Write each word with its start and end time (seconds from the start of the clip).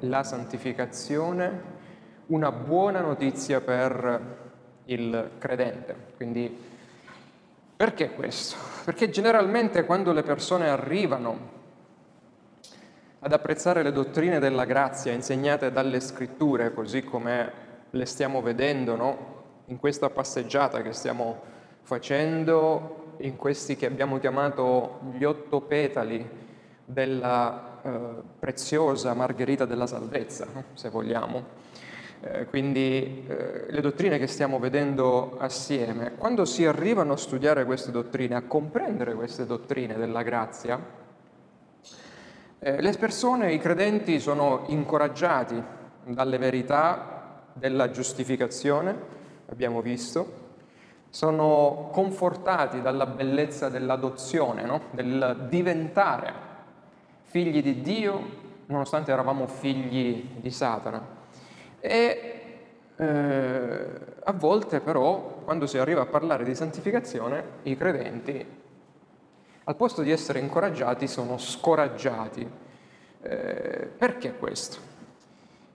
la 0.00 0.22
santificazione 0.22 1.78
una 2.26 2.52
buona 2.52 3.00
notizia 3.00 3.60
per 3.60 4.38
il 4.86 5.30
credente. 5.38 5.94
Quindi 6.16 6.68
perché 7.76 8.10
questo? 8.10 8.56
Perché 8.84 9.10
generalmente 9.10 9.84
quando 9.84 10.12
le 10.12 10.22
persone 10.22 10.68
arrivano 10.68 11.58
ad 13.20 13.32
apprezzare 13.32 13.82
le 13.82 13.92
dottrine 13.92 14.38
della 14.38 14.64
grazia 14.64 15.12
insegnate 15.12 15.72
dalle 15.72 16.00
scritture, 16.00 16.72
così 16.72 17.02
come 17.04 17.52
le 17.90 18.06
stiamo 18.06 18.40
vedendo 18.40 18.96
no? 18.96 19.38
in 19.66 19.78
questa 19.78 20.08
passeggiata 20.08 20.82
che 20.82 20.92
stiamo 20.92 21.40
facendo, 21.82 23.14
in 23.18 23.36
questi 23.36 23.76
che 23.76 23.86
abbiamo 23.86 24.18
chiamato 24.18 25.00
gli 25.12 25.24
otto 25.24 25.60
petali 25.60 26.28
della 26.84 27.69
eh, 27.82 27.98
preziosa 28.38 29.14
margherita 29.14 29.64
della 29.64 29.86
salvezza, 29.86 30.46
se 30.74 30.88
vogliamo. 30.88 31.68
Eh, 32.22 32.44
quindi 32.44 33.24
eh, 33.26 33.66
le 33.70 33.80
dottrine 33.80 34.18
che 34.18 34.26
stiamo 34.26 34.58
vedendo 34.58 35.38
assieme, 35.38 36.12
quando 36.18 36.44
si 36.44 36.66
arrivano 36.66 37.14
a 37.14 37.16
studiare 37.16 37.64
queste 37.64 37.90
dottrine, 37.90 38.34
a 38.34 38.42
comprendere 38.42 39.14
queste 39.14 39.46
dottrine 39.46 39.96
della 39.96 40.22
grazia, 40.22 40.78
eh, 42.58 42.82
le 42.82 42.92
persone, 42.92 43.54
i 43.54 43.58
credenti, 43.58 44.20
sono 44.20 44.64
incoraggiati 44.66 45.62
dalle 46.04 46.36
verità 46.36 47.44
della 47.54 47.90
giustificazione, 47.90 48.94
abbiamo 49.48 49.80
visto, 49.80 50.48
sono 51.08 51.88
confortati 51.90 52.82
dalla 52.82 53.06
bellezza 53.06 53.70
dell'adozione, 53.70 54.64
no? 54.64 54.82
del 54.90 55.46
diventare 55.48 56.49
figli 57.30 57.62
di 57.62 57.80
Dio, 57.80 58.38
nonostante 58.66 59.12
eravamo 59.12 59.46
figli 59.46 60.30
di 60.40 60.50
Satana. 60.50 61.18
E 61.78 62.34
eh, 62.96 63.90
a 64.24 64.32
volte 64.32 64.80
però, 64.80 65.40
quando 65.44 65.68
si 65.68 65.78
arriva 65.78 66.02
a 66.02 66.06
parlare 66.06 66.42
di 66.42 66.56
santificazione, 66.56 67.44
i 67.62 67.76
credenti 67.76 68.58
al 69.62 69.76
posto 69.76 70.02
di 70.02 70.10
essere 70.10 70.40
incoraggiati 70.40 71.06
sono 71.06 71.38
scoraggiati. 71.38 72.50
Eh, 73.22 73.88
perché 73.96 74.34
questo? 74.34 74.78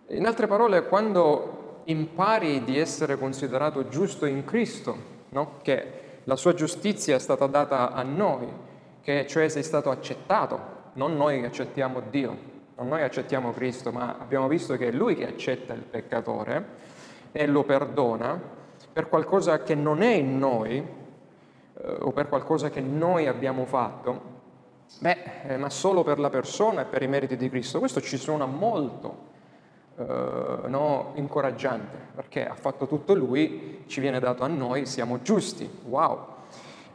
In 0.07 0.25
altre 0.25 0.47
parole, 0.47 0.85
quando 0.87 1.83
impari 1.85 2.65
di 2.65 2.77
essere 2.77 3.17
considerato 3.17 3.87
giusto 3.87 4.25
in 4.25 4.43
Cristo, 4.43 4.97
no? 5.29 5.59
che 5.61 6.03
la 6.25 6.35
sua 6.35 6.53
giustizia 6.53 7.15
è 7.15 7.19
stata 7.19 7.47
data 7.47 7.93
a 7.93 8.03
noi, 8.03 8.45
che 9.01 9.25
cioè 9.25 9.47
sei 9.47 9.63
stato 9.63 9.89
accettato, 9.89 10.74
non 10.95 11.15
noi 11.15 11.39
che 11.39 11.45
accettiamo 11.47 12.01
Dio, 12.09 12.37
non 12.75 12.89
noi 12.89 13.03
accettiamo 13.03 13.51
Cristo, 13.51 13.91
ma 13.91 14.17
abbiamo 14.19 14.47
visto 14.47 14.75
che 14.75 14.89
è 14.89 14.91
Lui 14.91 15.15
che 15.15 15.27
accetta 15.27 15.73
il 15.73 15.81
peccatore 15.81 16.65
e 17.31 17.47
lo 17.47 17.63
perdona 17.63 18.39
per 18.91 19.07
qualcosa 19.09 19.61
che 19.61 19.75
non 19.75 20.01
è 20.01 20.13
in 20.13 20.37
noi, 20.37 20.77
eh, 20.77 21.97
o 21.99 22.11
per 22.11 22.29
qualcosa 22.29 22.69
che 22.69 22.79
noi 22.79 23.27
abbiamo 23.27 23.65
fatto, 23.65 24.21
beh, 24.99 25.17
eh, 25.47 25.57
ma 25.57 25.69
solo 25.69 26.03
per 26.03 26.19
la 26.19 26.29
persona 26.29 26.81
e 26.81 26.85
per 26.85 27.01
i 27.01 27.07
meriti 27.07 27.35
di 27.35 27.49
Cristo. 27.49 27.79
Questo 27.79 27.99
ci 27.99 28.17
suona 28.17 28.45
molto 28.45 29.33
eh, 29.97 30.67
no, 30.67 31.11
incoraggiante, 31.15 31.97
perché 32.15 32.47
ha 32.47 32.55
fatto 32.55 32.87
tutto 32.87 33.13
Lui, 33.13 33.83
ci 33.87 33.99
viene 33.99 34.19
dato 34.19 34.43
a 34.43 34.47
noi, 34.47 34.85
siamo 34.85 35.21
giusti, 35.21 35.69
wow. 35.83 36.33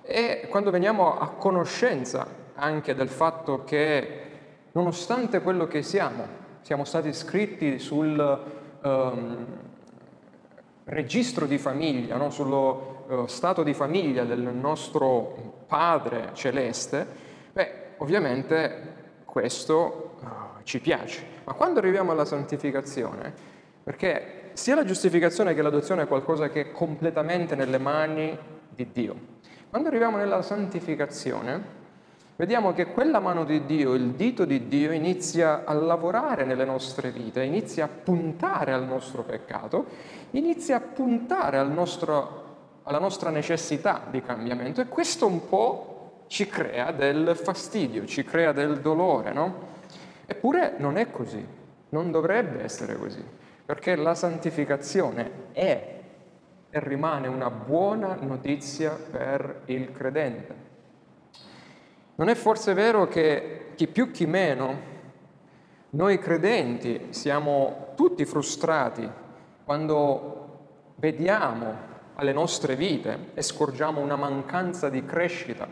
E 0.02 0.46
quando 0.48 0.70
veniamo 0.70 1.18
a 1.18 1.28
conoscenza 1.28 2.26
anche 2.60 2.94
del 2.94 3.08
fatto 3.08 3.64
che 3.64 4.20
nonostante 4.72 5.40
quello 5.40 5.66
che 5.66 5.82
siamo, 5.82 6.26
siamo 6.60 6.84
stati 6.84 7.12
scritti 7.12 7.78
sul 7.78 8.42
um, 8.82 9.46
registro 10.84 11.46
di 11.46 11.56
famiglia, 11.56 12.16
no? 12.16 12.30
sullo 12.30 13.06
eh, 13.08 13.28
stato 13.28 13.62
di 13.62 13.72
famiglia 13.72 14.24
del 14.24 14.40
nostro 14.40 15.64
Padre 15.66 16.30
celeste, 16.34 17.06
beh, 17.52 17.72
ovviamente 17.98 18.98
questo 19.24 20.16
uh, 20.20 20.62
ci 20.64 20.80
piace. 20.80 21.24
Ma 21.44 21.54
quando 21.54 21.78
arriviamo 21.78 22.12
alla 22.12 22.24
santificazione, 22.24 23.32
perché 23.82 24.50
sia 24.52 24.74
la 24.74 24.84
giustificazione 24.84 25.54
che 25.54 25.62
l'adozione 25.62 26.02
è 26.02 26.06
qualcosa 26.06 26.50
che 26.50 26.60
è 26.60 26.72
completamente 26.72 27.54
nelle 27.54 27.78
mani 27.78 28.36
di 28.68 28.90
Dio. 28.92 29.38
Quando 29.70 29.88
arriviamo 29.88 30.16
nella 30.16 30.42
santificazione, 30.42 31.78
vediamo 32.40 32.72
che 32.72 32.86
quella 32.86 33.20
mano 33.20 33.44
di 33.44 33.66
Dio, 33.66 33.92
il 33.92 34.12
dito 34.12 34.46
di 34.46 34.66
Dio, 34.66 34.92
inizia 34.92 35.64
a 35.66 35.74
lavorare 35.74 36.46
nelle 36.46 36.64
nostre 36.64 37.10
vite, 37.10 37.42
inizia 37.42 37.84
a 37.84 37.88
puntare 37.88 38.72
al 38.72 38.86
nostro 38.86 39.24
peccato, 39.24 39.84
inizia 40.30 40.76
a 40.76 40.80
puntare 40.80 41.58
al 41.58 41.70
nostro 41.70 42.38
alla 42.84 42.98
nostra 42.98 43.28
necessità 43.28 44.06
di 44.10 44.22
cambiamento 44.22 44.80
e 44.80 44.88
questo 44.88 45.26
un 45.26 45.46
po' 45.50 46.24
ci 46.28 46.46
crea 46.46 46.92
del 46.92 47.36
fastidio, 47.36 48.06
ci 48.06 48.24
crea 48.24 48.52
del 48.52 48.80
dolore, 48.80 49.34
no? 49.34 49.68
Eppure 50.24 50.76
non 50.78 50.96
è 50.96 51.10
così, 51.10 51.46
non 51.90 52.10
dovrebbe 52.10 52.62
essere 52.62 52.96
così, 52.96 53.22
perché 53.66 53.96
la 53.96 54.14
santificazione 54.14 55.30
è 55.52 56.00
e 56.70 56.80
rimane 56.80 57.28
una 57.28 57.50
buona 57.50 58.16
notizia 58.18 58.92
per 58.92 59.60
il 59.66 59.92
credente. 59.92 60.69
Non 62.20 62.28
è 62.28 62.34
forse 62.34 62.74
vero 62.74 63.08
che 63.08 63.68
chi 63.76 63.86
più 63.86 64.10
chi 64.10 64.26
meno, 64.26 64.78
noi 65.90 66.18
credenti 66.18 67.06
siamo 67.14 67.94
tutti 67.96 68.26
frustrati 68.26 69.08
quando 69.64 70.58
vediamo 70.96 71.74
alle 72.16 72.34
nostre 72.34 72.76
vite 72.76 73.30
e 73.32 73.40
scorgiamo 73.40 74.02
una 74.02 74.16
mancanza 74.16 74.90
di 74.90 75.02
crescita 75.06 75.66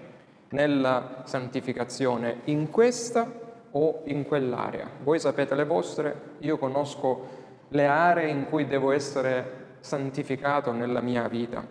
nella 0.48 1.20
santificazione 1.26 2.40
in 2.44 2.70
questa 2.70 3.30
o 3.72 4.00
in 4.04 4.24
quell'area. 4.24 4.88
Voi 5.02 5.20
sapete 5.20 5.54
le 5.54 5.66
vostre, 5.66 6.20
io 6.38 6.56
conosco 6.56 7.26
le 7.68 7.84
aree 7.84 8.30
in 8.30 8.46
cui 8.46 8.66
devo 8.66 8.92
essere 8.92 9.76
santificato 9.80 10.72
nella 10.72 11.02
mia 11.02 11.28
vita, 11.28 11.62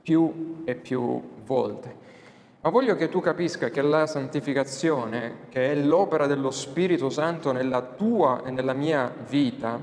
più 0.00 0.62
e 0.64 0.76
più 0.76 1.20
volte. 1.44 2.19
Ma 2.62 2.68
voglio 2.68 2.94
che 2.94 3.08
tu 3.08 3.20
capisca 3.20 3.70
che 3.70 3.80
la 3.80 4.06
santificazione, 4.06 5.46
che 5.48 5.72
è 5.72 5.74
l'opera 5.74 6.26
dello 6.26 6.50
Spirito 6.50 7.08
Santo 7.08 7.52
nella 7.52 7.80
tua 7.80 8.42
e 8.44 8.50
nella 8.50 8.74
mia 8.74 9.10
vita, 9.26 9.82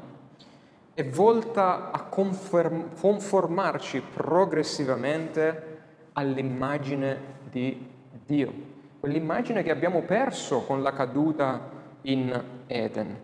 è 0.93 1.03
volta 1.03 1.89
a 1.89 2.03
conferm- 2.03 2.99
conformarci 2.99 4.03
progressivamente 4.13 5.77
all'immagine 6.13 7.19
di 7.49 7.83
Dio, 8.23 8.53
quell'immagine 8.99 9.63
che 9.63 9.71
abbiamo 9.71 10.03
perso 10.03 10.61
con 10.61 10.83
la 10.83 10.93
caduta 10.93 11.59
in 12.03 12.43
Eden. 12.67 13.19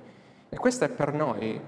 E 0.50 0.58
questa 0.58 0.86
è 0.86 0.90
per 0.90 1.14
noi 1.14 1.62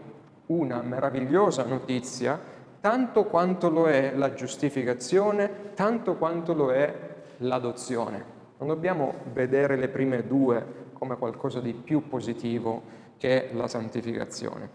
una 0.48 0.82
meravigliosa 0.82 1.64
notizia, 1.66 2.40
tanto 2.82 3.26
quanto 3.26 3.70
lo 3.70 3.88
è 3.88 4.12
la 4.16 4.34
giustificazione, 4.34 5.74
tanto 5.76 6.16
quanto 6.16 6.56
lo 6.56 6.72
è 6.72 7.05
l'adozione. 7.38 8.34
Non 8.58 8.68
dobbiamo 8.68 9.16
vedere 9.34 9.76
le 9.76 9.90
prime 9.90 10.26
due 10.26 10.84
come 10.94 11.18
qualcosa 11.18 11.60
di 11.60 11.74
più 11.74 12.08
positivo 12.08 13.04
che 13.18 13.50
la 13.54 13.68
santificazione. 13.68 14.70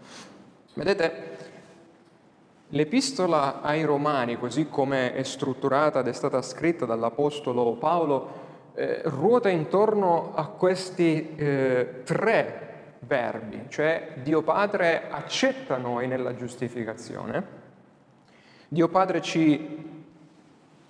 Vedete, 0.73 1.37
l'epistola 2.69 3.61
ai 3.61 3.83
Romani, 3.83 4.37
così 4.37 4.69
come 4.69 5.13
è 5.13 5.23
strutturata 5.23 5.99
ed 5.99 6.07
è 6.07 6.13
stata 6.13 6.41
scritta 6.41 6.85
dall'Apostolo 6.85 7.73
Paolo, 7.73 8.49
eh, 8.73 9.01
ruota 9.05 9.49
intorno 9.49 10.33
a 10.33 10.47
questi 10.47 11.35
eh, 11.35 12.01
tre 12.03 12.95
verbi, 12.99 13.65
cioè 13.67 14.13
Dio 14.23 14.41
Padre 14.43 15.09
accetta 15.09 15.77
noi 15.77 16.07
nella 16.07 16.35
giustificazione, 16.35 17.59
Dio 18.67 18.87
Padre 18.87 19.21
ci 19.21 19.89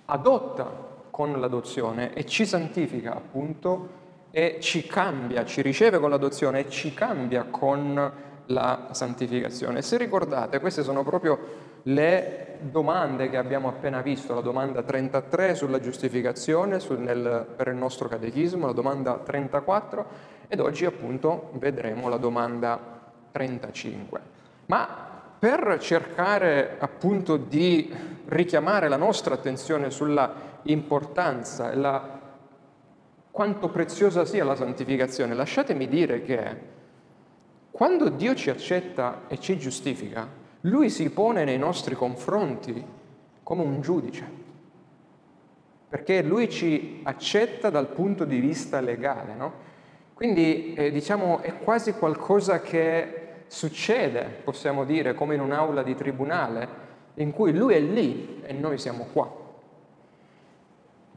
adotta 0.04 0.90
con 1.12 1.38
l'adozione 1.38 2.14
e 2.14 2.24
ci 2.24 2.46
santifica 2.46 3.14
appunto 3.14 4.00
e 4.30 4.56
ci 4.60 4.86
cambia, 4.86 5.44
ci 5.44 5.60
riceve 5.60 5.98
con 5.98 6.08
l'adozione 6.08 6.60
e 6.60 6.70
ci 6.70 6.94
cambia 6.94 7.44
con 7.44 8.12
la 8.46 8.88
santificazione. 8.92 9.82
Se 9.82 9.98
ricordate, 9.98 10.58
queste 10.58 10.82
sono 10.82 11.04
proprio 11.04 11.70
le 11.84 12.56
domande 12.60 13.28
che 13.28 13.36
abbiamo 13.36 13.68
appena 13.68 14.00
visto, 14.00 14.34
la 14.34 14.40
domanda 14.40 14.82
33 14.82 15.54
sulla 15.54 15.80
giustificazione 15.80 16.80
sul, 16.80 16.98
nel, 16.98 17.46
per 17.56 17.68
il 17.68 17.76
nostro 17.76 18.08
catechismo, 18.08 18.64
la 18.64 18.72
domanda 18.72 19.18
34 19.18 20.06
ed 20.48 20.60
oggi 20.60 20.86
appunto 20.86 21.50
vedremo 21.58 22.08
la 22.08 22.16
domanda 22.16 22.78
35. 23.32 24.20
Ma 24.66 25.10
per 25.38 25.76
cercare 25.78 26.76
appunto 26.78 27.36
di 27.36 27.92
richiamare 28.26 28.88
la 28.88 28.96
nostra 28.96 29.34
attenzione 29.34 29.90
sulla 29.90 30.51
importanza 30.64 31.74
la, 31.74 32.20
quanto 33.30 33.68
preziosa 33.68 34.24
sia 34.24 34.44
la 34.44 34.54
santificazione, 34.54 35.34
lasciatemi 35.34 35.88
dire 35.88 36.22
che 36.22 36.70
quando 37.70 38.10
Dio 38.10 38.34
ci 38.34 38.50
accetta 38.50 39.22
e 39.28 39.40
ci 39.40 39.58
giustifica, 39.58 40.28
Lui 40.62 40.90
si 40.90 41.10
pone 41.10 41.44
nei 41.44 41.58
nostri 41.58 41.94
confronti 41.94 42.84
come 43.42 43.62
un 43.62 43.80
giudice, 43.80 44.24
perché 45.88 46.22
Lui 46.22 46.48
ci 46.48 47.00
accetta 47.02 47.70
dal 47.70 47.88
punto 47.88 48.24
di 48.24 48.38
vista 48.38 48.80
legale, 48.80 49.34
no? 49.34 49.52
Quindi 50.14 50.74
eh, 50.74 50.90
diciamo 50.92 51.40
è 51.40 51.58
quasi 51.58 51.94
qualcosa 51.94 52.60
che 52.60 53.44
succede, 53.48 54.40
possiamo 54.44 54.84
dire, 54.84 55.14
come 55.14 55.34
in 55.34 55.40
un'aula 55.40 55.82
di 55.82 55.94
tribunale, 55.94 56.68
in 57.14 57.32
cui 57.32 57.52
Lui 57.52 57.74
è 57.74 57.80
lì 57.80 58.40
e 58.42 58.52
noi 58.52 58.78
siamo 58.78 59.08
qua. 59.12 59.41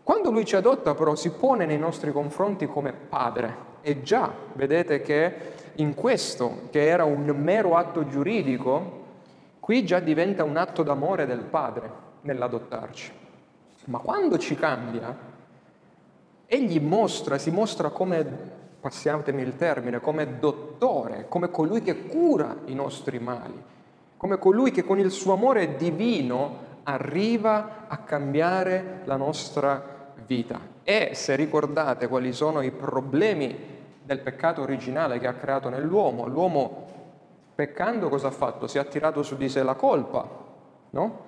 Quando 0.05 0.29
Lui 0.29 0.45
ci 0.45 0.55
adotta 0.55 0.93
però 0.93 1.15
si 1.15 1.31
pone 1.31 1.65
nei 1.65 1.79
nostri 1.79 2.11
confronti 2.11 2.67
come 2.67 2.93
padre 2.93 3.55
e 3.81 4.03
già 4.03 4.31
vedete 4.53 5.01
che 5.01 5.33
in 5.77 5.95
questo, 5.95 6.67
che 6.69 6.85
era 6.85 7.05
un 7.05 7.25
mero 7.25 7.75
atto 7.75 8.05
giuridico, 8.05 9.03
qui 9.59 9.83
già 9.83 9.99
diventa 9.99 10.43
un 10.43 10.57
atto 10.57 10.83
d'amore 10.83 11.25
del 11.25 11.39
padre 11.39 11.89
nell'adottarci. 12.21 13.11
Ma 13.85 13.97
quando 13.97 14.37
ci 14.37 14.53
cambia, 14.53 15.17
egli 16.45 16.79
mostra, 16.79 17.39
si 17.39 17.49
mostra 17.49 17.89
come, 17.89 18.23
passiatemi 18.79 19.41
il 19.41 19.55
termine, 19.55 19.99
come 20.01 20.37
dottore, 20.37 21.25
come 21.27 21.49
colui 21.49 21.81
che 21.81 22.05
cura 22.05 22.55
i 22.65 22.75
nostri 22.75 23.17
mali, 23.17 23.59
come 24.17 24.37
colui 24.37 24.69
che 24.69 24.83
con 24.83 24.99
il 24.99 25.09
suo 25.09 25.33
amore 25.33 25.77
divino 25.77 26.73
arriva 26.83 27.87
a 27.87 27.97
cambiare 27.97 29.01
la 29.05 29.15
nostra 29.15 29.73
vita. 29.73 29.93
E 30.83 31.11
se 31.13 31.35
ricordate 31.35 32.07
quali 32.07 32.33
sono 32.33 32.61
i 32.61 32.71
problemi 32.71 33.73
del 34.03 34.19
peccato 34.19 34.61
originale 34.61 35.19
che 35.19 35.27
ha 35.27 35.33
creato 35.33 35.69
nell'uomo. 35.69 36.27
L'uomo 36.27 36.87
peccando 37.55 38.09
cosa 38.09 38.27
ha 38.27 38.31
fatto? 38.31 38.67
Si 38.67 38.77
è 38.77 38.81
attirato 38.81 39.23
su 39.23 39.35
di 39.35 39.49
sé 39.49 39.63
la 39.63 39.75
colpa, 39.75 40.27
no? 40.91 41.23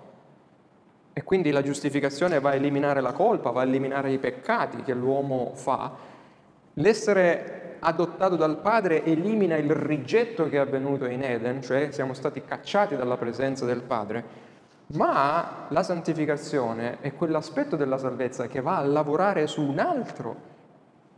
E 1.13 1.23
quindi 1.23 1.49
la 1.49 1.63
giustificazione 1.63 2.39
va 2.39 2.51
a 2.51 2.55
eliminare 2.55 3.01
la 3.01 3.13
colpa, 3.13 3.49
va 3.49 3.61
a 3.61 3.65
eliminare 3.65 4.11
i 4.11 4.19
peccati 4.19 4.83
che 4.83 4.93
l'uomo 4.93 5.51
fa. 5.55 5.91
L'essere 6.73 7.77
adottato 7.79 8.35
dal 8.35 8.59
Padre 8.59 9.03
elimina 9.03 9.55
il 9.55 9.71
rigetto 9.71 10.47
che 10.47 10.57
è 10.57 10.59
avvenuto 10.59 11.05
in 11.05 11.23
Eden, 11.23 11.63
cioè 11.63 11.91
siamo 11.91 12.13
stati 12.13 12.43
cacciati 12.43 12.95
dalla 12.95 13.17
presenza 13.17 13.65
del 13.65 13.81
Padre, 13.81 14.23
ma 14.87 15.65
la 15.69 15.83
santificazione 15.83 16.99
è 17.01 17.13
quell'aspetto 17.13 17.75
della 17.75 17.97
salvezza 17.97 18.47
che 18.47 18.61
va 18.61 18.77
a 18.77 18.85
lavorare 18.85 19.47
su 19.47 19.61
un 19.61 19.79
altro 19.79 20.35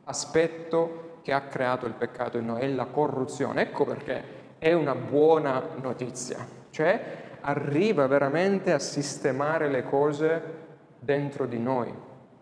aspetto 0.05 1.19
che 1.21 1.31
ha 1.33 1.41
creato 1.41 1.85
il 1.85 1.93
peccato 1.93 2.37
in 2.37 2.47
noi, 2.47 2.61
è 2.61 2.67
la 2.67 2.85
corruzione. 2.85 3.61
Ecco 3.61 3.85
perché 3.85 4.37
è 4.57 4.73
una 4.73 4.95
buona 4.95 5.61
notizia, 5.79 6.45
cioè 6.71 7.27
arriva 7.41 8.07
veramente 8.07 8.73
a 8.73 8.79
sistemare 8.79 9.69
le 9.69 9.83
cose 9.83 10.57
dentro 10.99 11.45
di 11.45 11.59
noi 11.59 11.93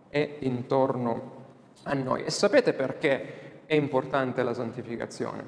e 0.09 0.38
intorno 0.39 1.35
a 1.83 1.94
noi. 1.94 2.24
E 2.24 2.31
sapete 2.31 2.74
perché 2.74 3.63
è 3.65 3.75
importante 3.75 4.41
la 4.44 4.53
santificazione? 4.53 5.44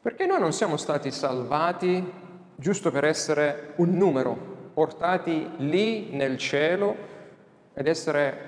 Perché 0.00 0.26
noi 0.26 0.40
non 0.40 0.52
siamo 0.52 0.76
stati 0.76 1.10
salvati 1.10 2.26
giusto 2.56 2.90
per 2.90 3.04
essere 3.04 3.72
un 3.76 3.90
numero, 3.90 4.56
portati 4.78 5.50
lì 5.56 6.10
nel 6.12 6.38
cielo 6.38 6.94
ed 7.74 7.88
essere 7.88 8.46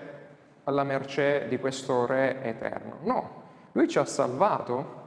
alla 0.62 0.84
mercé 0.84 1.46
di 1.48 1.58
questo 1.58 2.06
Re 2.06 2.40
eterno. 2.44 2.98
No, 3.02 3.42
lui 3.72 3.88
ci 3.88 3.98
ha 3.98 4.04
salvato 4.04 4.98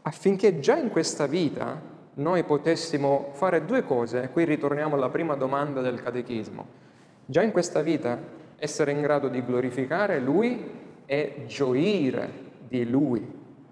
affinché 0.00 0.58
già 0.58 0.74
in 0.74 0.88
questa 0.88 1.26
vita 1.26 1.78
noi 2.14 2.44
potessimo 2.44 3.28
fare 3.32 3.66
due 3.66 3.84
cose. 3.84 4.30
Qui 4.32 4.44
ritorniamo 4.44 4.94
alla 4.94 5.10
prima 5.10 5.34
domanda 5.34 5.82
del 5.82 6.02
catechismo. 6.02 6.66
Già 7.26 7.42
in 7.42 7.52
questa 7.52 7.82
vita 7.82 8.18
essere 8.56 8.92
in 8.92 9.02
grado 9.02 9.28
di 9.28 9.44
glorificare 9.44 10.18
Lui 10.18 10.64
e 11.04 11.44
gioire 11.46 12.30
di 12.66 12.88
Lui 12.88 13.20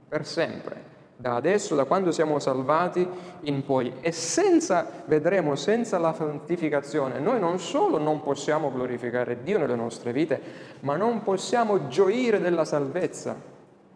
per 0.06 0.26
sempre, 0.26 0.82
da 1.16 1.34
adesso, 1.34 1.74
da 1.74 1.84
quando 1.84 2.12
siamo 2.12 2.38
salvati 2.38 3.06
in 3.42 3.64
poi. 3.64 3.92
E 4.00 4.12
senza, 4.12 5.04
vedremo, 5.06 5.54
senza 5.56 5.98
la 5.98 6.12
santificazione, 6.12 7.18
noi 7.18 7.40
non 7.40 7.58
solo 7.58 7.98
non 7.98 8.22
possiamo 8.22 8.70
glorificare 8.70 9.42
Dio 9.42 9.58
nelle 9.58 9.74
nostre 9.74 10.12
vite, 10.12 10.40
ma 10.80 10.96
non 10.96 11.22
possiamo 11.22 11.88
gioire 11.88 12.40
della 12.40 12.64
salvezza 12.64 13.34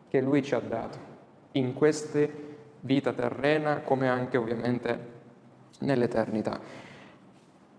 che 0.09 0.21
Lui 0.21 0.43
ci 0.43 0.55
ha 0.55 0.61
dato 0.61 0.99
in 1.53 1.75
questa 1.75 2.27
vita 2.81 3.13
terrena 3.13 3.81
come 3.81 4.09
anche 4.09 4.37
ovviamente 4.39 4.99
nell'eternità. 5.81 6.59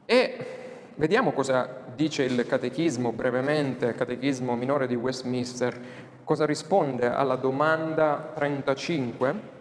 E 0.05 0.60
vediamo 0.95 1.31
cosa 1.31 1.67
dice 1.95 2.23
il 2.23 2.45
catechismo 2.45 3.11
brevemente, 3.11 3.87
il 3.87 3.95
catechismo 3.95 4.55
minore 4.55 4.87
di 4.87 4.95
Westminster, 4.95 5.79
cosa 6.23 6.45
risponde 6.45 7.09
alla 7.09 7.35
domanda 7.35 8.31
35. 8.33 9.59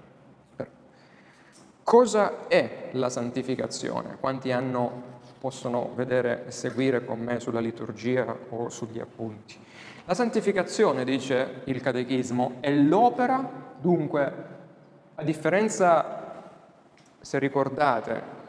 Cosa 1.83 2.47
è 2.47 2.91
la 2.93 3.09
santificazione? 3.09 4.17
Quanti 4.21 4.53
hanno, 4.53 5.19
possono 5.41 5.91
vedere 5.95 6.47
e 6.47 6.51
seguire 6.53 7.05
con 7.05 7.19
me 7.19 7.41
sulla 7.41 7.59
liturgia 7.59 8.37
o 8.51 8.69
sugli 8.69 9.01
appunti? 9.01 9.59
La 10.05 10.15
santificazione, 10.15 11.05
dice 11.05 11.63
il 11.65 11.81
catechismo, 11.81 12.57
è 12.61 12.71
l'opera, 12.71 13.75
dunque, 13.81 14.33
a 15.17 15.23
differenza, 15.23 16.45
se 17.21 17.39
ricordate, 17.39 18.40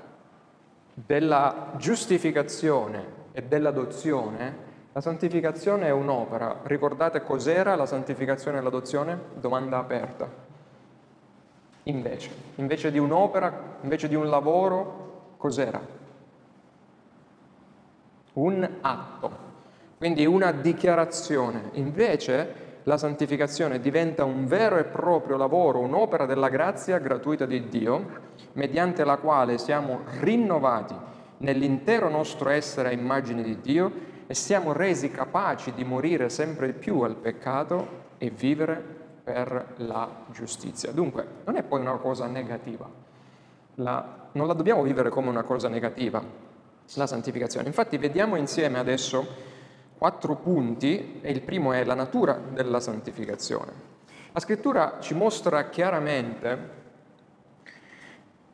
della 0.93 1.73
giustificazione 1.77 3.19
e 3.31 3.43
dell'adozione, 3.43 4.69
la 4.91 5.01
santificazione 5.01 5.87
è 5.87 5.91
un'opera. 5.91 6.61
Ricordate 6.63 7.23
cos'era 7.23 7.75
la 7.75 7.85
santificazione 7.85 8.57
e 8.57 8.61
l'adozione? 8.61 9.19
Domanda 9.35 9.77
aperta. 9.77 10.29
Invece, 11.83 12.29
invece 12.55 12.91
di 12.91 12.99
un'opera, 12.99 13.77
invece 13.81 14.07
di 14.07 14.15
un 14.15 14.29
lavoro, 14.29 15.35
cos'era? 15.37 15.81
Un 18.33 18.69
atto 18.81 19.49
quindi 20.01 20.25
una 20.25 20.51
dichiarazione. 20.51 21.69
Invece 21.73 22.79
la 22.85 22.97
santificazione 22.97 23.79
diventa 23.79 24.23
un 24.23 24.47
vero 24.47 24.79
e 24.79 24.83
proprio 24.85 25.37
lavoro, 25.37 25.77
un'opera 25.77 26.25
della 26.25 26.49
grazia 26.49 26.97
gratuita 26.97 27.45
di 27.45 27.69
Dio, 27.69 28.05
mediante 28.53 29.03
la 29.03 29.17
quale 29.17 29.57
siamo 29.57 30.01
rinnovati 30.19 30.95
nell'intero 31.37 32.09
nostro 32.09 32.49
essere 32.49 32.89
a 32.89 32.91
immagine 32.91 33.41
di 33.41 33.59
Dio 33.59 33.91
e 34.27 34.33
siamo 34.33 34.73
resi 34.73 35.11
capaci 35.11 35.73
di 35.73 35.83
morire 35.83 36.29
sempre 36.29 36.73
più 36.73 37.01
al 37.01 37.15
peccato 37.15 37.99
e 38.17 38.29
vivere 38.29 38.99
per 39.23 39.73
la 39.77 40.07
giustizia. 40.31 40.91
Dunque, 40.91 41.25
non 41.45 41.55
è 41.55 41.63
poi 41.63 41.81
una 41.81 41.97
cosa 41.97 42.27
negativa. 42.27 42.89
La, 43.75 44.29
non 44.31 44.47
la 44.47 44.53
dobbiamo 44.53 44.83
vivere 44.83 45.09
come 45.09 45.29
una 45.29 45.43
cosa 45.43 45.67
negativa, 45.67 46.23
la 46.93 47.07
santificazione. 47.07 47.67
Infatti 47.67 47.97
vediamo 47.97 48.35
insieme 48.35 48.79
adesso 48.79 49.49
quattro 49.97 50.35
punti 50.35 51.19
e 51.21 51.31
il 51.31 51.41
primo 51.41 51.73
è 51.73 51.83
la 51.83 51.93
natura 51.93 52.33
della 52.33 52.79
santificazione. 52.79 53.71
La 54.31 54.39
scrittura 54.39 54.97
ci 54.99 55.13
mostra 55.13 55.69
chiaramente 55.69 56.80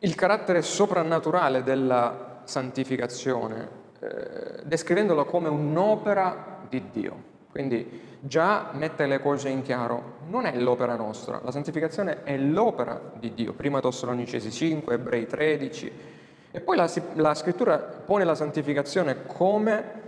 il 0.00 0.14
carattere 0.14 0.62
soprannaturale 0.62 1.62
della 1.62 2.42
santificazione, 2.44 3.68
eh, 3.98 4.62
descrivendola 4.64 5.24
come 5.24 5.48
un'opera 5.48 6.60
di 6.68 6.82
Dio. 6.90 7.36
Quindi 7.50 8.16
già 8.20 8.70
mette 8.72 9.06
le 9.06 9.20
cose 9.20 9.48
in 9.48 9.62
chiaro, 9.62 10.18
non 10.28 10.44
è 10.44 10.56
l'opera 10.56 10.94
nostra, 10.94 11.40
la 11.42 11.50
santificazione 11.50 12.22
è 12.22 12.36
l'opera 12.36 13.00
di 13.18 13.34
Dio. 13.34 13.52
Prima 13.54 13.80
Tessalonicesi 13.80 14.50
5, 14.50 14.94
Ebrei 14.94 15.26
13. 15.26 15.92
E 16.50 16.60
poi 16.60 16.76
la, 16.76 16.90
la 17.14 17.34
scrittura 17.34 17.78
pone 17.78 18.24
la 18.24 18.34
santificazione 18.34 19.26
come 19.26 20.06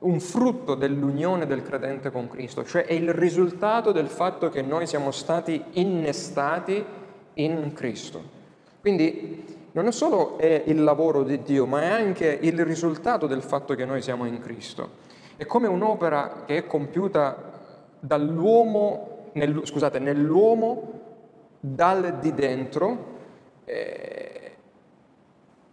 un 0.00 0.18
frutto 0.18 0.74
dell'unione 0.74 1.46
del 1.46 1.62
credente 1.62 2.10
con 2.10 2.28
Cristo, 2.28 2.64
cioè 2.64 2.86
è 2.86 2.94
il 2.94 3.12
risultato 3.12 3.92
del 3.92 4.08
fatto 4.08 4.48
che 4.48 4.62
noi 4.62 4.86
siamo 4.86 5.10
stati 5.10 5.62
innestati 5.72 6.84
in 7.34 7.72
Cristo. 7.74 8.38
Quindi 8.80 9.44
non 9.72 9.86
è 9.86 9.92
solo 9.92 10.38
è 10.38 10.64
il 10.66 10.82
lavoro 10.82 11.22
di 11.22 11.42
Dio, 11.42 11.66
ma 11.66 11.82
è 11.82 11.86
anche 11.86 12.38
il 12.40 12.64
risultato 12.64 13.26
del 13.26 13.42
fatto 13.42 13.74
che 13.74 13.84
noi 13.84 14.02
siamo 14.02 14.24
in 14.24 14.40
Cristo. 14.40 15.08
È 15.36 15.46
come 15.46 15.68
un'opera 15.68 16.44
che 16.46 16.58
è 16.58 16.66
compiuta 16.66 17.50
dall'uomo, 18.00 19.28
nel, 19.32 19.60
scusate, 19.64 19.98
nell'uomo 19.98 20.98
dal 21.60 22.18
di 22.20 22.34
dentro 22.34 23.18
eh, 23.64 24.56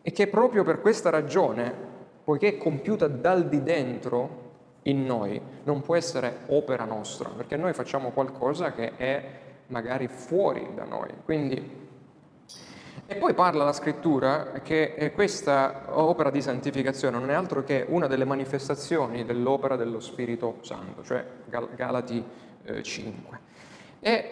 e 0.02 0.12
che 0.12 0.28
proprio 0.28 0.64
per 0.64 0.82
questa 0.82 1.10
ragione 1.10 1.86
poiché 2.24 2.50
è 2.50 2.58
compiuta 2.58 3.08
dal 3.08 3.48
di 3.48 3.64
dentro 3.64 4.46
in 4.84 5.06
noi, 5.06 5.42
non 5.64 5.82
può 5.82 5.96
essere 5.96 6.40
opera 6.48 6.84
nostra, 6.84 7.30
perché 7.30 7.56
noi 7.56 7.74
facciamo 7.74 8.12
qualcosa 8.12 8.74
che 8.74 8.98
è 8.98 9.24
magari 9.68 10.08
fuori 10.08 10.70
da 10.76 10.84
noi. 10.84 11.10
Quindi 11.24 11.87
E 13.10 13.16
poi 13.16 13.34
parla 13.34 13.64
la 13.64 13.72
scrittura 13.72 14.52
che 14.62 15.14
questa 15.16 15.86
opera 15.92 16.30
di 16.30 16.42
santificazione 16.42 17.18
non 17.18 17.30
è 17.30 17.34
altro 17.34 17.64
che 17.64 17.86
una 17.88 18.06
delle 18.06 18.26
manifestazioni 18.26 19.24
dell'opera 19.24 19.78
dello 19.78 20.02
Spirito 20.02 20.58
Santo, 20.60 21.06
cioè 21.06 21.26
Galati 21.48 22.22
5. 22.82 23.40
Eh, 24.02 24.12
e 24.12 24.24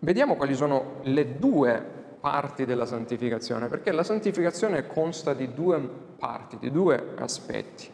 vediamo 0.00 0.36
quali 0.36 0.54
sono 0.54 0.96
le 1.04 1.38
due 1.38 1.82
parti 2.20 2.66
della 2.66 2.84
santificazione, 2.84 3.68
perché 3.68 3.90
la 3.90 4.04
santificazione 4.04 4.86
consta 4.86 5.32
di 5.32 5.54
due 5.54 5.80
parti, 6.18 6.58
di 6.58 6.70
due 6.70 7.14
aspetti. 7.16 7.88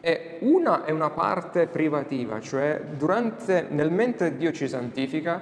E 0.00 0.38
una 0.40 0.84
è 0.84 0.90
una 0.90 1.10
parte 1.10 1.68
privativa, 1.68 2.40
cioè 2.40 2.82
durante, 2.96 3.64
nel 3.68 3.92
mentre 3.92 4.36
Dio 4.36 4.50
ci 4.50 4.66
santifica, 4.66 5.40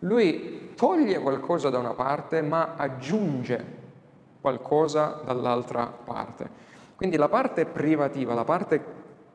Lui 0.00 0.65
toglie 0.76 1.18
qualcosa 1.18 1.70
da 1.70 1.78
una 1.78 1.94
parte 1.94 2.42
ma 2.42 2.74
aggiunge 2.76 3.64
qualcosa 4.40 5.22
dall'altra 5.24 5.86
parte. 5.86 6.48
Quindi 6.94 7.16
la 7.16 7.28
parte 7.28 7.64
privativa, 7.64 8.34
la 8.34 8.44
parte 8.44 8.84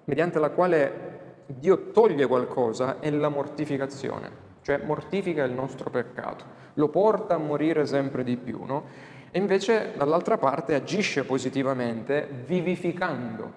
mediante 0.05 0.39
la 0.39 0.51
quale 0.51 1.10
Dio 1.48 1.91
toglie 1.91 2.27
qualcosa 2.27 3.00
è 3.00 3.10
la 3.10 3.27
mortificazione, 3.27 4.29
cioè 4.62 4.79
mortifica 4.86 5.43
il 5.43 5.51
nostro 5.51 5.89
peccato, 5.89 6.45
lo 6.75 6.88
porta 6.88 7.36
a 7.36 7.38
morire 7.38 7.86
sempre 7.86 8.24
di 8.24 8.38
più, 8.38 8.63
no? 8.63 8.86
E 9.31 9.39
invece 9.39 9.93
dall'altra 9.98 10.38
parte 10.38 10.75
agisce 10.75 11.24
positivamente 11.24 12.27
vivificando 12.45 13.51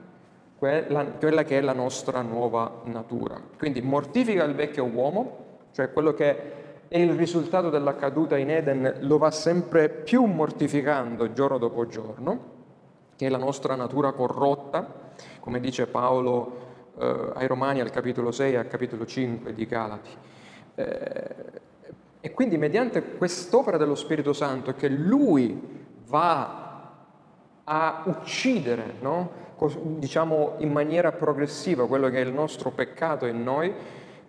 quella, 0.57 1.05
quella 1.05 1.45
che 1.45 1.59
è 1.59 1.61
la 1.61 1.73
nostra 1.73 2.21
nuova 2.23 2.81
natura. 2.85 3.41
Quindi 3.59 3.81
mortifica 3.81 4.45
il 4.45 4.55
vecchio 4.55 4.85
uomo, 4.85 5.59
cioè 5.73 5.93
quello 5.93 6.15
che 6.15 6.64
è 6.95 6.99
il 6.99 7.15
risultato 7.15 7.71
della 7.71 7.97
caduta 7.97 8.39
in 8.39 8.51
Eden, 8.51 8.99
lo 9.01 9.19
va 9.19 9.33
sempre 9.33 9.89
più 9.89 10.27
mortificando 10.27 11.33
giorno 11.33 11.59
dopo 11.59 11.89
giorno, 11.89 12.53
che 13.17 13.27
è 13.27 13.29
la 13.29 13.37
nostra 13.37 13.75
natura 13.75 14.13
corrotta, 14.13 15.11
come 15.41 15.59
dice 15.59 15.89
Paolo 15.89 16.93
eh, 16.97 17.33
ai 17.35 17.49
Romani 17.49 17.81
al 17.81 17.91
capitolo 17.91 18.31
6 18.31 18.53
e 18.53 18.57
al 18.59 18.69
capitolo 18.69 19.05
5 19.05 19.53
di 19.55 19.67
Galati. 19.67 20.11
Eh, 20.77 21.35
e 22.21 22.31
quindi 22.31 22.59
mediante 22.59 23.03
quest'opera 23.17 23.77
dello 23.77 23.97
Spirito 23.97 24.33
Santo 24.33 24.75
che 24.75 24.89
lui 24.89 25.61
va 26.07 26.93
a 27.65 28.03
uccidere, 28.05 28.95
no? 29.01 29.31
diciamo 29.99 30.55
in 30.59 30.71
maniera 30.71 31.11
progressiva, 31.11 31.89
quello 31.89 32.09
che 32.09 32.19
è 32.19 32.25
il 32.25 32.33
nostro 32.33 32.71
peccato 32.71 33.27
in 33.27 33.43
noi, 33.43 33.75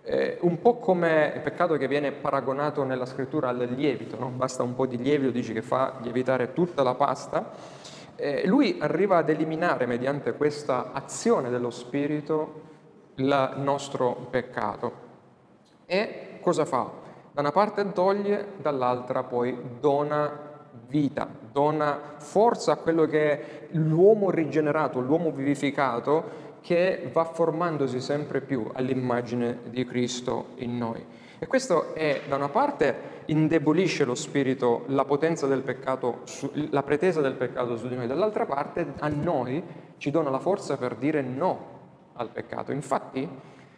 eh, 0.06 0.38
un 0.42 0.62
po' 0.62 0.78
come 0.78 1.34
il 1.36 1.42
peccato 1.42 1.78
che 1.78 1.88
viene 1.88 2.12
paragonato 2.12 2.84
nella 2.84 3.08
scrittura 3.08 3.50
al 3.50 3.58
lievito, 3.76 4.18
no? 4.20 4.30
basta 4.30 4.62
un 4.62 4.76
po' 4.76 4.86
di 4.86 4.98
lievito, 4.98 5.32
dici 5.32 5.52
che 5.52 5.64
fa 5.64 5.96
lievitare 6.02 6.54
tutta 6.54 6.84
la 6.84 6.94
pasta, 6.94 7.52
eh, 8.16 8.46
lui 8.46 8.78
arriva 8.80 9.18
ad 9.18 9.30
eliminare 9.30 9.88
mediante 9.88 10.34
questa 10.34 10.92
azione 10.94 11.50
dello 11.50 11.72
Spirito 11.72 12.62
il 13.16 13.54
nostro 13.58 14.28
peccato. 14.30 15.04
E 15.86 16.38
cosa 16.40 16.66
fa? 16.66 16.90
Da 17.32 17.42
una 17.42 17.52
parte 17.52 17.92
toglie, 17.92 18.54
dall'altra 18.62 19.24
poi 19.24 19.58
dona 19.80 20.54
vita, 20.88 21.28
dona 21.52 22.16
forza 22.18 22.74
a 22.74 22.76
quello 22.76 23.06
che 23.06 23.68
l'uomo 23.72 24.30
rigenerato, 24.30 25.00
l'uomo 25.00 25.32
vivificato 25.32 26.44
che 26.66 27.12
va 27.14 27.26
formandosi 27.26 28.02
sempre 28.02 28.42
più 28.42 28.72
all'immagine 28.74 29.60
di 29.66 29.86
Cristo 29.86 30.48
in 30.56 30.80
noi. 30.80 31.06
E 31.38 31.46
questo 31.46 31.94
è, 31.94 32.22
da 32.28 32.38
una 32.38 32.50
parte, 32.50 33.22
indebolisce 33.26 34.04
lo 34.04 34.16
spirito, 34.16 34.86
la 34.88 35.06
potenza 35.06 35.46
del 35.46 35.62
peccato, 35.62 36.24
la 36.72 36.82
pretesa 36.82 37.22
del 37.22 37.36
peccato 37.36 37.78
su 37.78 37.88
di 37.88 37.94
noi, 37.94 38.08
dall'altra 38.08 38.48
parte 38.48 38.94
a 38.98 39.08
noi 39.10 39.64
ci 39.98 40.10
dona 40.10 40.32
la 40.32 40.40
forza 40.40 40.76
per 40.76 40.96
dire 40.96 41.22
no 41.22 41.74
al 42.14 42.32
peccato. 42.32 42.72
Infatti, 42.72 43.30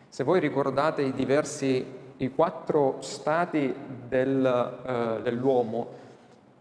se 0.08 0.24
voi 0.24 0.40
ricordate 0.40 1.02
i 1.02 1.12
diversi, 1.12 1.86
i 2.16 2.32
quattro 2.34 3.02
stati 3.02 3.76
del, 4.08 4.46
eh, 4.86 5.22
dell'uomo, 5.24 5.90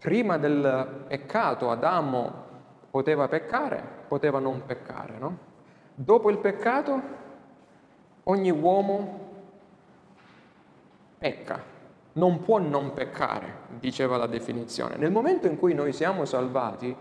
prima 0.01 0.39
del 0.39 1.05
peccato 1.07 1.71
Adamo 1.71 2.45
poteva 2.91 3.29
peccare, 3.29 3.81
poteva 4.09 4.41
non 4.41 4.63
peccare, 4.67 5.19
no? 5.21 5.46
Dopo 5.99 6.29
il 6.29 6.37
peccato 6.37 7.01
ogni 8.25 8.51
uomo 8.51 9.21
pecca, 11.19 11.63
non 12.13 12.43
può 12.43 12.59
non 12.59 12.93
peccare, 12.93 13.61
diceva 13.81 14.19
la 14.19 14.27
definizione. 14.27 14.97
Nel 14.97 15.11
momento 15.11 15.47
in 15.47 15.59
cui 15.59 15.73
noi 15.73 15.95
siamo 15.95 16.27
salvati, 16.27 16.95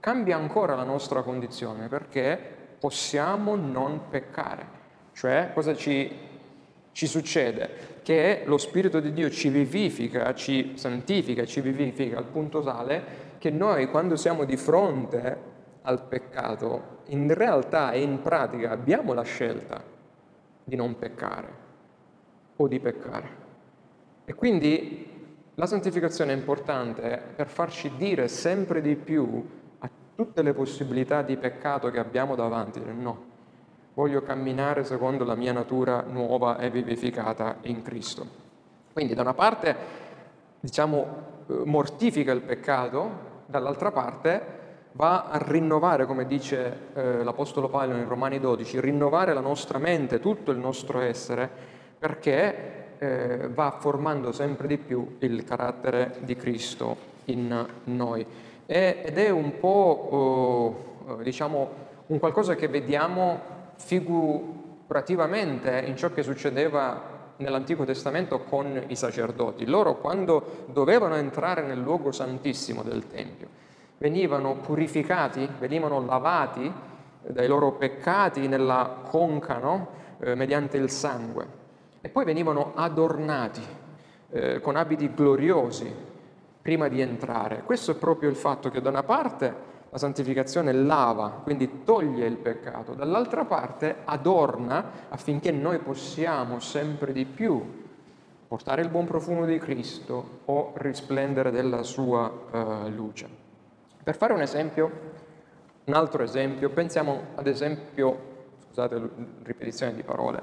cambia 0.00 0.36
ancora 0.36 0.74
la 0.74 0.84
nostra 0.84 1.20
condizione 1.20 1.88
perché 1.88 2.38
possiamo 2.78 3.54
non 3.54 4.08
peccare. 4.08 4.76
Cioè, 5.12 5.50
cosa 5.52 5.74
ci, 5.74 6.10
ci 6.92 7.06
succede? 7.06 8.00
Che 8.02 8.44
lo 8.46 8.56
Spirito 8.56 9.00
di 9.00 9.12
Dio 9.12 9.28
ci 9.28 9.50
vivifica, 9.50 10.32
ci 10.32 10.72
santifica, 10.76 11.44
ci 11.44 11.60
vivifica 11.60 12.16
al 12.16 12.24
punto 12.24 12.62
tale 12.62 13.26
che 13.36 13.50
noi 13.50 13.90
quando 13.90 14.16
siamo 14.16 14.44
di 14.44 14.56
fronte 14.56 15.56
al 15.88 16.02
peccato 16.02 16.96
in 17.06 17.32
realtà 17.34 17.92
e 17.92 18.02
in 18.02 18.20
pratica 18.20 18.70
abbiamo 18.70 19.14
la 19.14 19.22
scelta 19.22 19.82
di 20.62 20.76
non 20.76 20.98
peccare 20.98 21.66
o 22.56 22.68
di 22.68 22.78
peccare. 22.78 23.46
E 24.26 24.34
quindi 24.34 25.06
la 25.54 25.64
santificazione 25.64 26.34
è 26.34 26.36
importante 26.36 27.22
per 27.34 27.48
farci 27.48 27.90
dire 27.96 28.28
sempre 28.28 28.82
di 28.82 28.96
più 28.96 29.48
a 29.78 29.88
tutte 30.14 30.42
le 30.42 30.52
possibilità 30.52 31.22
di 31.22 31.38
peccato 31.38 31.90
che 31.90 31.98
abbiamo 31.98 32.34
davanti, 32.34 32.82
no, 32.84 33.24
voglio 33.94 34.20
camminare 34.20 34.84
secondo 34.84 35.24
la 35.24 35.34
mia 35.34 35.52
natura 35.52 36.02
nuova 36.02 36.58
e 36.58 36.68
vivificata 36.68 37.56
in 37.62 37.80
Cristo. 37.80 38.26
Quindi 38.92 39.14
da 39.14 39.22
una 39.22 39.34
parte, 39.34 39.74
diciamo, 40.60 41.06
eh, 41.48 41.62
mortifica 41.64 42.32
il 42.32 42.42
peccato, 42.42 43.26
dall'altra 43.46 43.90
parte 43.90 44.57
va 44.98 45.26
a 45.30 45.38
rinnovare, 45.38 46.06
come 46.06 46.26
dice 46.26 46.88
eh, 46.92 47.22
l'Apostolo 47.22 47.68
Paolo 47.68 47.94
in 47.94 48.08
Romani 48.08 48.40
12, 48.40 48.80
rinnovare 48.80 49.32
la 49.32 49.38
nostra 49.38 49.78
mente, 49.78 50.18
tutto 50.18 50.50
il 50.50 50.58
nostro 50.58 50.98
essere, 50.98 51.48
perché 51.96 52.96
eh, 52.98 53.48
va 53.48 53.76
formando 53.78 54.32
sempre 54.32 54.66
di 54.66 54.76
più 54.76 55.18
il 55.20 55.44
carattere 55.44 56.16
di 56.22 56.34
Cristo 56.34 56.96
in 57.26 57.64
noi. 57.84 58.26
E, 58.66 59.02
ed 59.04 59.18
è 59.18 59.30
un 59.30 59.60
po', 59.60 60.96
oh, 61.06 61.22
diciamo, 61.22 61.70
un 62.06 62.18
qualcosa 62.18 62.56
che 62.56 62.66
vediamo 62.66 63.40
figurativamente 63.76 65.80
in 65.86 65.96
ciò 65.96 66.12
che 66.12 66.24
succedeva 66.24 67.34
nell'Antico 67.36 67.84
Testamento 67.84 68.40
con 68.40 68.82
i 68.88 68.96
sacerdoti. 68.96 69.64
Loro 69.64 69.98
quando 69.98 70.64
dovevano 70.72 71.14
entrare 71.14 71.62
nel 71.62 71.78
luogo 71.78 72.10
santissimo 72.10 72.82
del 72.82 73.06
Tempio, 73.06 73.66
venivano 73.98 74.56
purificati, 74.56 75.48
venivano 75.58 76.04
lavati 76.04 76.72
dai 77.20 77.46
loro 77.46 77.72
peccati 77.72 78.48
nella 78.48 79.00
conca, 79.04 79.58
no? 79.58 79.88
eh, 80.20 80.34
mediante 80.34 80.76
il 80.76 80.90
sangue, 80.90 81.46
e 82.00 82.08
poi 82.08 82.24
venivano 82.24 82.72
adornati 82.74 83.62
eh, 84.30 84.60
con 84.60 84.76
abiti 84.76 85.12
gloriosi 85.12 85.92
prima 86.62 86.88
di 86.88 87.00
entrare. 87.00 87.62
Questo 87.64 87.92
è 87.92 87.94
proprio 87.94 88.30
il 88.30 88.36
fatto 88.36 88.70
che 88.70 88.80
da 88.80 88.88
una 88.88 89.02
parte 89.02 89.66
la 89.90 89.98
santificazione 89.98 90.72
lava, 90.72 91.40
quindi 91.42 91.82
toglie 91.82 92.26
il 92.26 92.36
peccato, 92.36 92.92
dall'altra 92.92 93.44
parte 93.44 93.96
adorna 94.04 95.06
affinché 95.08 95.50
noi 95.50 95.78
possiamo 95.78 96.60
sempre 96.60 97.12
di 97.12 97.24
più 97.24 97.86
portare 98.46 98.82
il 98.82 98.90
buon 98.90 99.06
profumo 99.06 99.44
di 99.46 99.58
Cristo 99.58 100.40
o 100.44 100.72
risplendere 100.76 101.50
della 101.50 101.82
sua 101.82 102.28
uh, 102.28 102.88
luce. 102.88 103.47
Per 104.08 104.16
fare 104.16 104.32
un 104.32 104.40
esempio, 104.40 104.90
un 105.84 105.92
altro 105.92 106.22
esempio, 106.22 106.70
pensiamo 106.70 107.24
ad 107.34 107.46
esempio, 107.46 108.18
scusate 108.64 108.94
la 108.98 109.06
ripetizione 109.42 109.92
di 109.92 110.02
parole, 110.02 110.40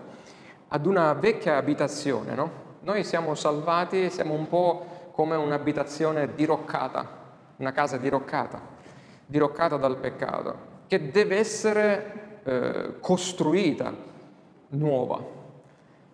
ad 0.68 0.86
una 0.86 1.14
vecchia 1.14 1.58
abitazione, 1.58 2.36
no? 2.36 2.52
Noi 2.82 3.04
siamo 3.04 3.34
salvati, 3.34 4.12
siamo 4.12 4.36
un 4.36 4.48
po' 4.48 5.10
come 5.14 5.36
un'abitazione 5.36 6.36
diroccata, 6.36 7.10
una 7.56 7.72
casa 7.72 7.98
diroccata, 7.98 8.62
diroccata 9.26 9.78
dal 9.78 9.98
peccato, 9.98 10.58
che 10.86 11.10
deve 11.10 11.38
essere 11.38 12.42
eh, 12.44 13.00
costruita 13.00 13.92
nuova. 14.68 15.20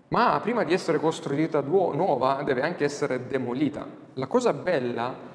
Ma 0.07 0.39
prima 0.41 0.63
di 0.63 0.71
essere 0.71 0.99
costruita 0.99 1.59
nuova 1.59 2.43
deve 2.45 2.61
anche 2.61 2.85
essere 2.85 3.27
demolita. 3.27 3.85
La 4.13 4.27
cosa 4.27 4.53
bella 4.53 5.30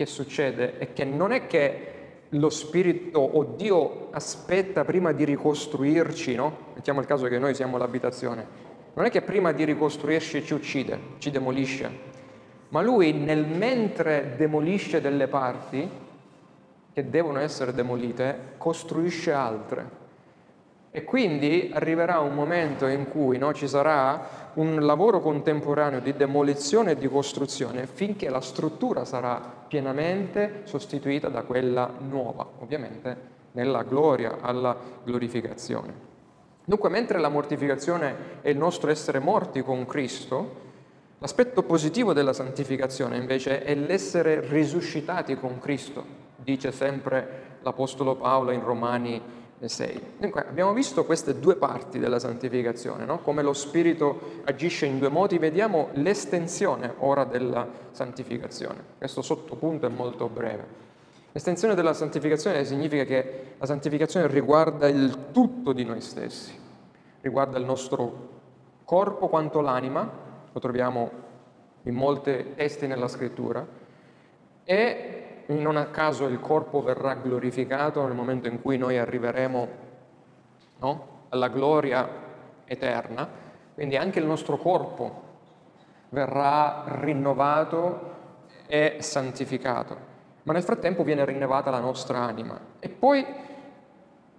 che 0.00 0.06
succede 0.06 0.78
è 0.78 0.94
che 0.94 1.04
non 1.04 1.30
è 1.30 1.46
che 1.46 1.88
lo 2.30 2.48
spirito 2.48 3.20
o 3.20 3.44
Dio 3.44 4.08
aspetta 4.12 4.82
prima 4.82 5.12
di 5.12 5.26
ricostruirci, 5.26 6.34
no? 6.36 6.68
Mettiamo 6.74 7.00
il 7.00 7.06
caso 7.06 7.26
che 7.26 7.38
noi 7.38 7.54
siamo 7.54 7.76
l'abitazione. 7.76 8.46
Non 8.94 9.04
è 9.04 9.10
che 9.10 9.20
prima 9.20 9.52
di 9.52 9.62
ricostruirci 9.64 10.42
ci 10.42 10.54
uccide, 10.54 10.98
ci 11.18 11.30
demolisce, 11.30 11.90
ma 12.70 12.80
lui 12.80 13.12
nel 13.12 13.46
mentre 13.46 14.36
demolisce 14.38 15.02
delle 15.02 15.28
parti 15.28 15.86
che 16.94 17.10
devono 17.10 17.38
essere 17.38 17.74
demolite, 17.74 18.54
costruisce 18.56 19.32
altre. 19.32 19.99
E 20.92 21.04
quindi 21.04 21.70
arriverà 21.72 22.18
un 22.18 22.34
momento 22.34 22.86
in 22.86 23.08
cui 23.08 23.38
no, 23.38 23.54
ci 23.54 23.68
sarà 23.68 24.50
un 24.54 24.84
lavoro 24.84 25.20
contemporaneo 25.20 26.00
di 26.00 26.14
demolizione 26.14 26.92
e 26.92 26.96
di 26.96 27.08
costruzione 27.08 27.86
finché 27.86 28.28
la 28.28 28.40
struttura 28.40 29.04
sarà 29.04 29.40
pienamente 29.68 30.62
sostituita 30.64 31.28
da 31.28 31.42
quella 31.42 31.88
nuova, 31.98 32.44
ovviamente 32.58 33.16
nella 33.52 33.84
gloria, 33.84 34.38
alla 34.40 34.76
glorificazione. 35.04 36.08
Dunque, 36.64 36.88
mentre 36.88 37.20
la 37.20 37.28
mortificazione 37.28 38.40
è 38.42 38.48
il 38.48 38.56
nostro 38.56 38.90
essere 38.90 39.20
morti 39.20 39.62
con 39.62 39.86
Cristo, 39.86 40.68
l'aspetto 41.18 41.62
positivo 41.62 42.12
della 42.12 42.32
santificazione 42.32 43.16
invece 43.16 43.62
è 43.62 43.76
l'essere 43.76 44.40
risuscitati 44.40 45.36
con 45.36 45.60
Cristo, 45.60 46.04
dice 46.36 46.72
sempre 46.72 47.58
l'Apostolo 47.62 48.16
Paolo 48.16 48.50
in 48.50 48.64
Romani 48.64 49.38
6. 49.68 50.00
Dunque, 50.18 50.46
abbiamo 50.46 50.72
visto 50.72 51.04
queste 51.04 51.38
due 51.38 51.56
parti 51.56 51.98
della 51.98 52.18
santificazione, 52.18 53.04
no? 53.04 53.20
come 53.20 53.42
lo 53.42 53.52
Spirito 53.52 54.40
agisce 54.44 54.86
in 54.86 54.98
due 54.98 55.08
modi, 55.08 55.38
vediamo 55.38 55.88
l'estensione 55.92 56.94
ora 56.98 57.24
della 57.24 57.68
santificazione. 57.90 58.82
Questo 58.98 59.22
sottopunto 59.22 59.86
è 59.86 59.90
molto 59.90 60.28
breve. 60.28 60.88
L'estensione 61.32 61.74
della 61.74 61.92
santificazione 61.92 62.64
significa 62.64 63.04
che 63.04 63.54
la 63.58 63.66
santificazione 63.66 64.26
riguarda 64.26 64.88
il 64.88 65.30
tutto 65.30 65.72
di 65.72 65.84
noi 65.84 66.00
stessi, 66.00 66.52
riguarda 67.20 67.58
il 67.58 67.64
nostro 67.64 68.28
corpo 68.84 69.28
quanto 69.28 69.60
l'anima, 69.60 70.10
lo 70.50 70.60
troviamo 70.60 71.10
in 71.82 71.94
molti 71.94 72.54
testi 72.56 72.86
nella 72.86 73.06
scrittura, 73.06 73.64
e 74.64 75.19
non 75.54 75.76
a 75.76 75.86
caso 75.86 76.26
il 76.26 76.40
corpo 76.40 76.82
verrà 76.82 77.14
glorificato 77.14 78.04
nel 78.04 78.14
momento 78.14 78.48
in 78.48 78.60
cui 78.60 78.76
noi 78.76 78.98
arriveremo 78.98 79.68
no? 80.78 81.06
alla 81.28 81.48
gloria 81.48 82.08
eterna, 82.64 83.28
quindi 83.74 83.96
anche 83.96 84.18
il 84.18 84.26
nostro 84.26 84.56
corpo 84.56 85.28
verrà 86.10 86.84
rinnovato 87.00 88.08
e 88.66 88.96
santificato 89.00 90.08
ma 90.50 90.52
nel 90.52 90.62
frattempo 90.62 91.04
viene 91.04 91.24
rinnovata 91.24 91.70
la 91.70 91.80
nostra 91.80 92.18
anima. 92.18 92.58
E 92.78 92.88
poi 92.88 93.24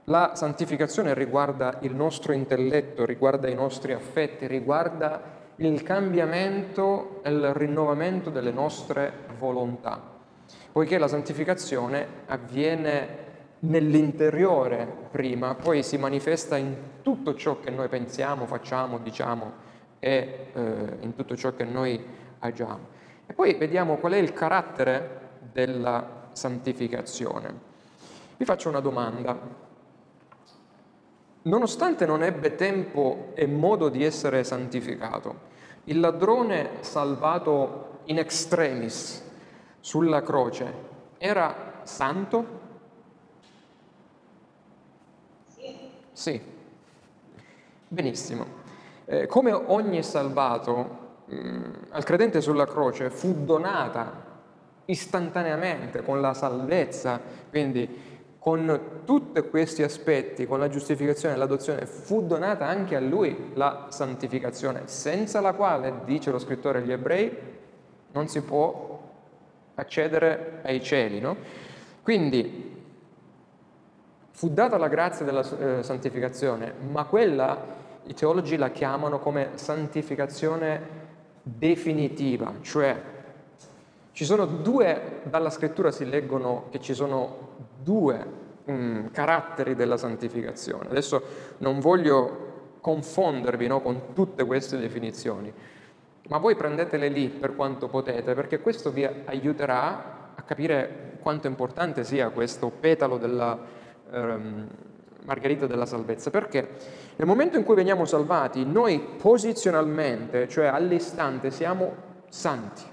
la 0.05 0.31
santificazione 0.35 1.13
riguarda 1.13 1.77
il 1.81 1.95
nostro 1.95 2.33
intelletto, 2.33 3.05
riguarda 3.05 3.47
i 3.47 3.55
nostri 3.55 3.93
affetti, 3.93 4.47
riguarda 4.47 5.39
il 5.57 5.83
cambiamento 5.83 7.21
e 7.23 7.29
il 7.29 7.53
rinnovamento 7.53 8.29
delle 8.29 8.51
nostre 8.51 9.13
volontà, 9.37 10.01
poiché 10.71 10.97
la 10.97 11.07
santificazione 11.07 12.07
avviene 12.27 13.29
nell'interiore 13.59 14.87
prima, 15.11 15.55
poi 15.55 15.83
si 15.83 15.97
manifesta 15.97 16.57
in 16.57 16.75
tutto 17.01 17.35
ciò 17.35 17.59
che 17.59 17.69
noi 17.69 17.87
pensiamo, 17.89 18.45
facciamo, 18.45 18.99
diciamo 18.99 19.69
e 19.99 20.47
eh, 20.53 20.97
in 21.01 21.13
tutto 21.15 21.35
ciò 21.35 21.53
che 21.53 21.63
noi 21.63 22.03
agiamo. 22.39 22.99
E 23.27 23.33
poi 23.33 23.53
vediamo 23.53 23.97
qual 23.97 24.13
è 24.13 24.17
il 24.17 24.33
carattere 24.33 25.19
della 25.51 26.29
santificazione. 26.31 27.69
Vi 28.37 28.45
faccio 28.45 28.69
una 28.69 28.79
domanda. 28.79 29.37
Nonostante 31.43 32.05
non 32.05 32.23
ebbe 32.23 32.55
tempo 32.55 33.31
e 33.35 33.45
modo 33.45 33.89
di 33.89 34.03
essere 34.03 34.43
santificato, 34.43 35.49
il 35.85 35.99
ladrone 35.99 36.77
salvato 36.81 37.99
in 38.05 38.19
extremis 38.19 39.29
sulla 39.81 40.21
croce 40.21 40.73
era 41.17 41.81
santo? 41.83 42.59
Sì. 45.47 45.75
Sì. 46.13 46.41
Benissimo. 47.87 48.45
Eh, 49.05 49.27
come 49.27 49.51
ogni 49.51 50.01
salvato, 50.03 50.99
mh, 51.25 51.35
mm, 51.35 51.63
al 51.89 52.03
credente 52.03 52.39
sulla 52.39 52.65
croce 52.65 53.09
fu 53.09 53.43
donata 53.43 54.29
istantaneamente, 54.85 56.01
con 56.03 56.21
la 56.21 56.33
salvezza, 56.33 57.19
quindi 57.49 58.09
con 58.39 59.01
tutti 59.05 59.39
questi 59.41 59.83
aspetti, 59.83 60.47
con 60.47 60.57
la 60.57 60.67
giustificazione 60.67 61.35
e 61.35 61.37
l'adozione, 61.37 61.85
fu 61.85 62.25
donata 62.25 62.65
anche 62.65 62.95
a 62.95 62.99
lui 62.99 63.51
la 63.53 63.87
santificazione, 63.89 64.83
senza 64.85 65.41
la 65.41 65.53
quale, 65.53 66.01
dice 66.05 66.31
lo 66.31 66.39
scrittore 66.39 66.79
agli 66.79 66.91
ebrei, 66.91 67.37
non 68.13 68.27
si 68.27 68.41
può 68.41 68.90
accedere 69.75 70.59
ai 70.63 70.81
cieli. 70.81 71.19
No? 71.19 71.35
Quindi 72.03 72.69
fu 74.31 74.49
data 74.49 74.77
la 74.77 74.87
grazia 74.87 75.25
della 75.25 75.43
eh, 75.57 75.83
santificazione, 75.83 76.73
ma 76.89 77.05
quella 77.05 77.79
i 78.05 78.13
teologi 78.13 78.57
la 78.57 78.71
chiamano 78.71 79.19
come 79.19 79.51
santificazione 79.55 80.99
definitiva, 81.43 82.53
cioè 82.61 82.99
ci 84.13 84.25
sono 84.25 84.45
due, 84.45 85.21
dalla 85.23 85.49
scrittura 85.49 85.89
si 85.91 86.05
leggono 86.05 86.65
che 86.69 86.79
ci 86.79 86.93
sono 86.93 87.49
due 87.81 88.25
um, 88.65 89.09
caratteri 89.11 89.73
della 89.73 89.97
santificazione. 89.97 90.89
Adesso 90.89 91.21
non 91.59 91.79
voglio 91.79 92.49
confondervi 92.81 93.67
no, 93.67 93.81
con 93.81 94.13
tutte 94.13 94.43
queste 94.45 94.77
definizioni, 94.77 95.53
ma 96.29 96.37
voi 96.37 96.55
prendetele 96.55 97.07
lì 97.09 97.27
per 97.27 97.55
quanto 97.55 97.87
potete, 97.87 98.33
perché 98.33 98.59
questo 98.59 98.91
vi 98.91 99.03
aiuterà 99.03 100.33
a 100.35 100.41
capire 100.43 101.17
quanto 101.21 101.47
importante 101.47 102.03
sia 102.03 102.29
questo 102.29 102.69
petalo 102.69 103.17
della 103.17 103.59
um, 104.11 104.67
margherita 105.25 105.67
della 105.67 105.85
salvezza. 105.85 106.29
Perché 106.29 106.69
nel 107.15 107.27
momento 107.27 107.57
in 107.57 107.63
cui 107.63 107.75
veniamo 107.75 108.05
salvati, 108.05 108.65
noi 108.65 108.99
posizionalmente, 109.17 110.47
cioè 110.47 110.67
all'istante, 110.67 111.51
siamo 111.51 111.95
santi. 112.29 112.83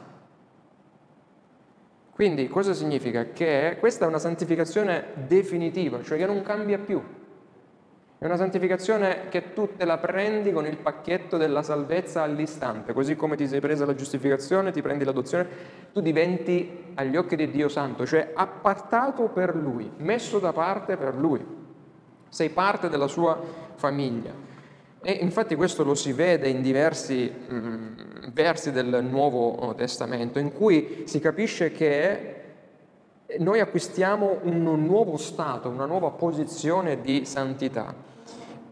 Quindi 2.12 2.48
cosa 2.48 2.72
significa? 2.72 3.26
Che 3.32 3.76
questa 3.78 4.04
è 4.04 4.08
una 4.08 4.18
santificazione 4.18 5.12
definitiva, 5.26 6.02
cioè 6.02 6.18
che 6.18 6.26
non 6.26 6.42
cambia 6.42 6.78
più. 6.78 7.00
È 8.20 8.24
una 8.24 8.37
santificazione 8.37 9.28
che 9.28 9.52
tu 9.52 9.76
te 9.76 9.85
la 9.85 9.98
prendi 9.98 10.50
con 10.50 10.66
il 10.66 10.76
pacchetto 10.76 11.37
della 11.37 11.62
salvezza 11.62 12.22
all'istante, 12.22 12.92
così 12.92 13.14
come 13.14 13.37
ti 13.37 13.46
sei 13.46 13.61
presa 13.61 13.87
la 13.87 13.94
giustificazione, 13.94 14.72
ti 14.72 14.83
prendi 14.83 15.04
l'adozione, 15.04 15.46
tu 15.92 16.00
diventi 16.00 16.87
agli 16.94 17.16
occhi 17.16 17.37
di 17.37 17.48
Dio 17.48 17.68
Santo, 17.68 18.04
cioè 18.04 18.33
appartato 18.35 19.28
per 19.28 19.54
Lui, 19.54 19.88
messo 19.98 20.40
da 20.40 20.52
parte 20.52 20.96
per 20.96 21.14
Lui. 21.14 21.46
Sei 22.28 22.48
parte 22.50 22.88
della 22.88 23.07
sua 23.07 23.40
famiglia. 23.76 24.33
E 25.00 25.12
infatti 25.12 25.54
questo 25.54 25.85
lo 25.85 25.94
si 25.94 26.12
vede 26.12 26.48
in 26.48 26.61
diversi 26.61 27.33
mm, 27.33 27.87
versi 28.33 28.72
del 28.72 29.07
Nuovo 29.09 29.72
Testamento, 29.76 30.40
in 30.40 30.52
cui 30.52 31.04
si 31.04 31.20
capisce 31.20 31.70
che 31.70 32.38
noi 33.36 33.60
acquistiamo 33.60 34.38
un 34.42 34.62
nuovo 34.86 35.18
stato, 35.18 35.68
una 35.68 35.84
nuova 35.84 36.10
posizione 36.10 37.00
di 37.00 37.26
santità 37.26 37.94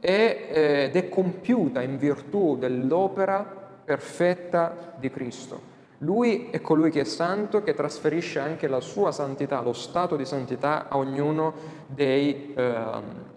eh, 0.00 0.88
ed 0.88 0.96
è 0.96 1.08
compiuta 1.08 1.82
in 1.82 1.98
virtù 1.98 2.56
dell'opera 2.56 3.44
perfetta 3.84 4.94
di 4.96 5.10
Cristo. 5.10 5.74
Lui 5.98 6.48
è 6.50 6.60
colui 6.60 6.90
che 6.90 7.00
è 7.00 7.04
santo, 7.04 7.62
che 7.62 7.74
trasferisce 7.74 8.38
anche 8.38 8.66
la 8.66 8.80
sua 8.80 9.12
santità, 9.12 9.60
lo 9.60 9.72
stato 9.72 10.16
di 10.16 10.24
santità 10.24 10.88
a 10.88 10.96
ognuno 10.96 11.54
dei 11.86 12.54
eh, 12.54 12.84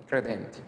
credenti. 0.05 0.61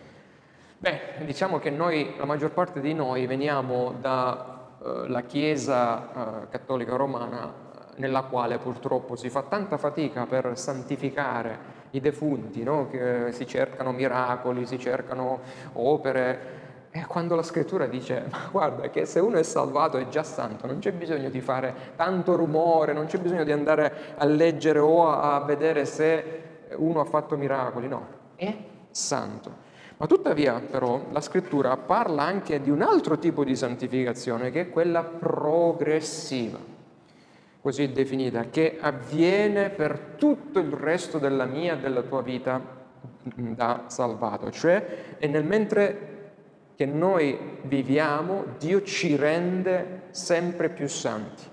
Beh, 0.77 0.99
diciamo 1.25 1.59
che 1.59 1.69
noi, 1.69 2.13
la 2.17 2.25
maggior 2.25 2.51
parte 2.51 2.81
di 2.81 2.93
noi, 2.93 3.25
veniamo 3.25 3.93
dalla 3.99 5.19
eh, 5.19 5.25
Chiesa 5.27 6.43
eh, 6.43 6.49
cattolica 6.49 6.95
romana 6.95 7.69
nella 7.97 8.23
quale 8.23 8.57
purtroppo 8.57 9.15
si 9.15 9.29
fa 9.29 9.43
tanta 9.43 9.77
fatica 9.77 10.25
per 10.25 10.57
santificare 10.57 11.79
i 11.91 11.99
defunti, 11.99 12.63
no? 12.63 12.87
che 12.89 13.31
si 13.31 13.45
cercano 13.45 13.91
miracoli, 13.91 14.65
si 14.65 14.79
cercano 14.79 15.39
opere. 15.73 16.59
E 16.91 17.05
quando 17.05 17.35
la 17.35 17.43
scrittura 17.43 17.85
dice, 17.85 18.25
ma 18.29 18.49
guarda 18.51 18.89
che 18.89 19.05
se 19.05 19.19
uno 19.19 19.37
è 19.37 19.43
salvato 19.43 19.97
è 19.97 20.07
già 20.09 20.23
santo, 20.23 20.67
non 20.67 20.79
c'è 20.79 20.91
bisogno 20.91 21.29
di 21.29 21.39
fare 21.39 21.73
tanto 21.95 22.35
rumore, 22.35 22.93
non 22.93 23.05
c'è 23.05 23.17
bisogno 23.17 23.45
di 23.45 23.51
andare 23.51 24.15
a 24.17 24.25
leggere 24.25 24.79
o 24.79 25.09
a 25.09 25.39
vedere 25.41 25.85
se 25.85 26.41
uno 26.75 26.99
ha 26.99 27.05
fatto 27.05 27.37
miracoli, 27.37 27.87
no, 27.87 28.07
è 28.35 28.55
santo. 28.89 29.69
Ma 30.01 30.07
tuttavia 30.07 30.59
però 30.59 30.99
la 31.11 31.21
scrittura 31.21 31.77
parla 31.77 32.23
anche 32.23 32.59
di 32.59 32.71
un 32.71 32.81
altro 32.81 33.19
tipo 33.19 33.43
di 33.43 33.55
santificazione 33.55 34.49
che 34.49 34.61
è 34.61 34.69
quella 34.69 35.03
progressiva, 35.03 36.57
così 37.61 37.91
definita, 37.91 38.45
che 38.49 38.77
avviene 38.79 39.69
per 39.69 40.15
tutto 40.17 40.59
il 40.59 40.71
resto 40.71 41.19
della 41.19 41.45
mia 41.45 41.75
e 41.75 41.79
della 41.79 42.01
tua 42.01 42.21
vita 42.23 42.59
da 43.23 43.83
salvato. 43.87 44.49
Cioè, 44.49 45.15
e 45.19 45.27
nel 45.27 45.45
mentre 45.45 46.09
che 46.75 46.85
noi 46.87 47.37
viviamo, 47.61 48.45
Dio 48.57 48.81
ci 48.81 49.15
rende 49.15 50.03
sempre 50.09 50.69
più 50.69 50.87
santi. 50.87 51.43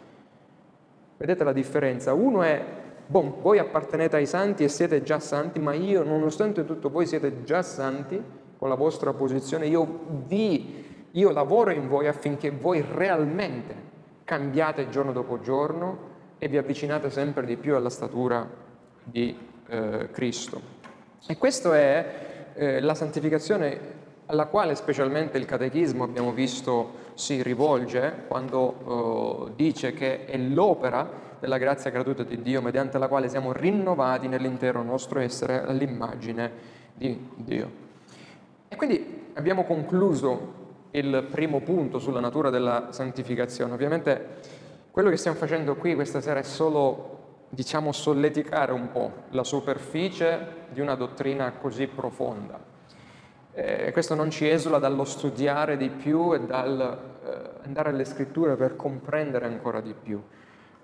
Vedete 1.19 1.45
la 1.45 1.53
differenza? 1.53 2.15
Uno 2.15 2.43
è, 2.43 2.65
boh, 3.07 3.39
voi 3.43 3.59
appartenete 3.59 4.17
ai 4.17 4.27
santi 4.27 4.65
e 4.65 4.69
siete 4.69 5.03
già 5.03 5.21
santi, 5.21 5.59
ma 5.59 5.75
io, 5.75 6.03
nonostante 6.03 6.65
tutto, 6.65 6.89
voi 6.89 7.07
siete 7.07 7.45
già 7.45 7.61
santi 7.63 8.23
con 8.57 8.69
la 8.71 8.75
vostra 8.75 9.13
posizione, 9.13 9.67
io 9.67 10.01
vi, 10.27 11.07
io 11.11 11.31
lavoro 11.31 11.71
in 11.71 11.87
voi 11.87 12.09
affinché 12.09 12.51
voi 12.51 12.83
realmente 12.83 13.87
cambiate 14.29 14.91
giorno 14.91 15.13
dopo 15.13 15.41
giorno 15.41 16.17
e 16.37 16.49
vi 16.49 16.59
avvicinate 16.59 17.09
sempre 17.09 17.47
di 17.47 17.57
più 17.57 17.75
alla 17.75 17.89
statura 17.89 18.47
di 19.03 19.35
eh, 19.69 20.11
Cristo. 20.11 20.61
E 21.27 21.39
questa 21.39 21.75
è 21.75 22.53
eh, 22.53 22.81
la 22.81 22.95
santificazione 22.95 23.97
alla 24.27 24.45
quale 24.45 24.75
specialmente 24.75 25.39
il 25.39 25.47
catechismo 25.47 26.05
abbiamo 26.05 26.33
visto 26.33 27.07
si 27.15 27.43
rivolge 27.43 28.25
quando 28.29 29.49
uh, 29.49 29.55
dice 29.57 29.95
che 29.95 30.27
è 30.27 30.37
l'opera 30.37 31.09
della 31.41 31.57
grazia 31.57 31.91
gratuita 31.91 32.23
di 32.23 32.43
Dio 32.43 32.61
mediante 32.61 32.99
la 32.99 33.09
quale 33.09 33.31
siamo 33.31 33.53
rinnovati 33.53 34.29
nell'intero 34.29 34.83
nostro 34.83 35.21
essere 35.21 35.65
all'immagine 35.65 36.51
di 36.93 37.31
Dio. 37.35 37.71
E 38.69 38.77
quindi 38.77 39.31
abbiamo 39.33 39.65
concluso 39.65 40.67
il 40.93 41.27
primo 41.31 41.61
punto 41.61 41.99
sulla 41.99 42.21
natura 42.21 42.51
della 42.51 42.89
santificazione. 42.91 43.73
Ovviamente 43.73 44.27
quello 44.91 45.11
che 45.11 45.17
stiamo 45.17 45.37
facendo 45.37 45.77
qui 45.77 45.95
questa 45.95 46.21
sera 46.21 46.41
è 46.41 46.45
solo, 46.45 47.45
diciamo, 47.51 47.93
solleticare 47.93 48.73
un 48.73 48.91
po' 48.91 49.13
la 49.31 49.45
superficie 49.45 50.67
di 50.71 50.81
una 50.81 50.95
dottrina 50.95 51.53
così 51.53 51.87
profonda. 51.87 52.59
Eh, 53.53 53.91
questo 53.93 54.15
non 54.15 54.31
ci 54.31 54.49
esula 54.49 54.79
dallo 54.79 55.05
studiare 55.05 55.77
di 55.77 55.91
più 55.91 56.35
e 56.35 56.41
dal 56.41 56.81
eh, 57.25 57.51
andare 57.65 57.91
alle 57.91 58.05
scritture 58.05 58.57
per 58.57 58.77
comprendere 58.77 59.47
ancora 59.47 59.81
di 59.81 59.95
più. 59.95 60.23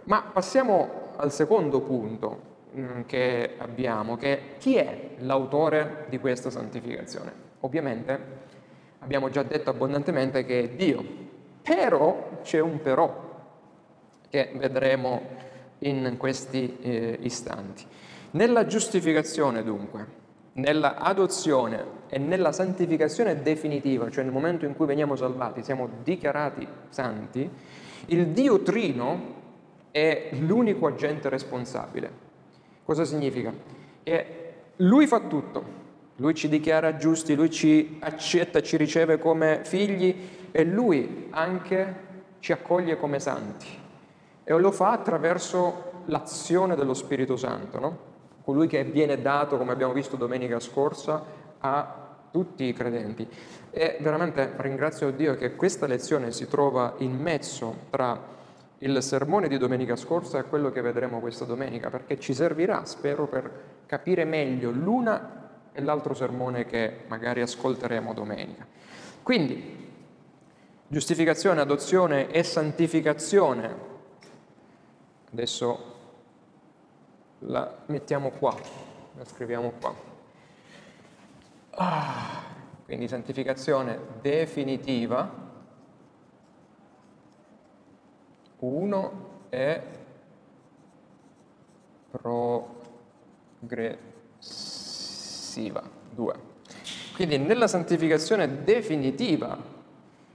Ma 0.04 0.22
passiamo 0.22 1.12
al 1.16 1.32
secondo 1.32 1.80
punto 1.80 2.40
mm, 2.76 3.02
che 3.06 3.54
abbiamo, 3.58 4.16
che 4.16 4.56
chi 4.58 4.76
è 4.76 5.10
l'autore 5.18 6.06
di 6.08 6.18
questa 6.18 6.50
santificazione? 6.50 7.32
Ovviamente 7.60 8.42
abbiamo 9.04 9.28
già 9.28 9.42
detto 9.42 9.70
abbondantemente 9.70 10.44
che 10.46 10.60
è 10.60 10.68
Dio, 10.70 11.04
però 11.62 12.40
c'è 12.42 12.58
un 12.58 12.80
però 12.80 13.32
che 14.30 14.50
vedremo 14.56 15.20
in 15.80 16.16
questi 16.16 16.78
eh, 16.80 17.18
istanti. 17.20 17.84
Nella 18.32 18.66
giustificazione 18.66 19.62
dunque, 19.62 20.22
nella 20.54 20.96
adozione 20.96 22.02
e 22.08 22.18
nella 22.18 22.50
santificazione 22.50 23.42
definitiva, 23.42 24.10
cioè 24.10 24.24
nel 24.24 24.32
momento 24.32 24.64
in 24.64 24.74
cui 24.74 24.86
veniamo 24.86 25.16
salvati, 25.16 25.62
siamo 25.62 25.88
dichiarati 26.02 26.66
santi, 26.88 27.48
il 28.06 28.28
Dio 28.28 28.62
Trino 28.62 29.42
è 29.90 30.30
l'unico 30.40 30.86
agente 30.86 31.28
responsabile. 31.28 32.22
Cosa 32.84 33.04
significa? 33.04 33.52
Che 34.02 34.26
Lui 34.76 35.06
fa 35.06 35.20
tutto, 35.20 35.64
Lui 36.16 36.34
ci 36.34 36.48
dichiara 36.48 36.96
giusti, 36.96 37.34
Lui 37.34 37.50
ci 37.50 37.98
accetta, 38.00 38.62
ci 38.62 38.76
riceve 38.76 39.18
come 39.18 39.60
figli 39.64 40.28
e 40.52 40.64
Lui 40.64 41.28
anche 41.30 42.02
ci 42.38 42.52
accoglie 42.52 42.96
come 42.96 43.18
santi. 43.18 43.66
E 44.44 44.52
lo 44.52 44.70
fa 44.70 44.92
attraverso 44.92 46.02
l'azione 46.06 46.76
dello 46.76 46.94
Spirito 46.94 47.36
Santo, 47.36 47.80
no? 47.80 47.98
colui 48.44 48.66
che 48.66 48.84
viene 48.84 49.20
dato, 49.20 49.56
come 49.56 49.72
abbiamo 49.72 49.94
visto 49.94 50.16
domenica 50.16 50.60
scorsa, 50.60 51.24
a 51.58 52.02
tutti 52.30 52.64
i 52.64 52.72
credenti. 52.72 53.26
E 53.70 53.96
veramente 54.00 54.52
ringrazio 54.56 55.10
Dio 55.10 55.34
che 55.36 55.56
questa 55.56 55.86
lezione 55.86 56.30
si 56.30 56.46
trova 56.46 56.94
in 56.98 57.16
mezzo 57.16 57.74
tra 57.90 58.32
il 58.78 59.02
sermone 59.02 59.48
di 59.48 59.56
domenica 59.56 59.96
scorsa 59.96 60.38
e 60.38 60.44
quello 60.44 60.70
che 60.70 60.82
vedremo 60.82 61.20
questa 61.20 61.46
domenica, 61.46 61.88
perché 61.88 62.20
ci 62.20 62.34
servirà, 62.34 62.84
spero, 62.84 63.26
per 63.26 63.50
capire 63.86 64.24
meglio 64.24 64.70
l'una 64.70 65.43
e 65.76 65.82
l'altro 65.82 66.14
sermone 66.14 66.66
che 66.66 67.00
magari 67.08 67.40
ascolteremo 67.40 68.14
domenica. 68.14 68.64
Quindi, 69.24 69.90
giustificazione, 70.86 71.60
adozione 71.60 72.30
e 72.30 72.44
santificazione. 72.44 73.92
Adesso 75.32 75.92
la 77.40 77.78
mettiamo 77.86 78.30
qua, 78.30 78.56
la 79.16 79.24
scriviamo 79.24 79.72
qua. 79.80 79.92
Ah, 81.70 82.44
quindi 82.84 83.08
santificazione 83.08 83.98
definitiva. 84.20 85.42
Uno 88.60 89.40
è 89.48 89.82
progressiva. 92.12 94.83
Due. 96.14 96.34
Quindi 97.14 97.38
nella 97.38 97.68
santificazione 97.68 98.64
definitiva 98.64 99.56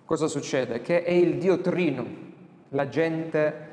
cosa 0.05 0.27
succede? 0.27 0.82
Che 0.82 1.03
è 1.03 1.12
il 1.12 1.38
Dio 1.38 1.60
Trino, 1.60 2.05
l'agente 2.69 3.67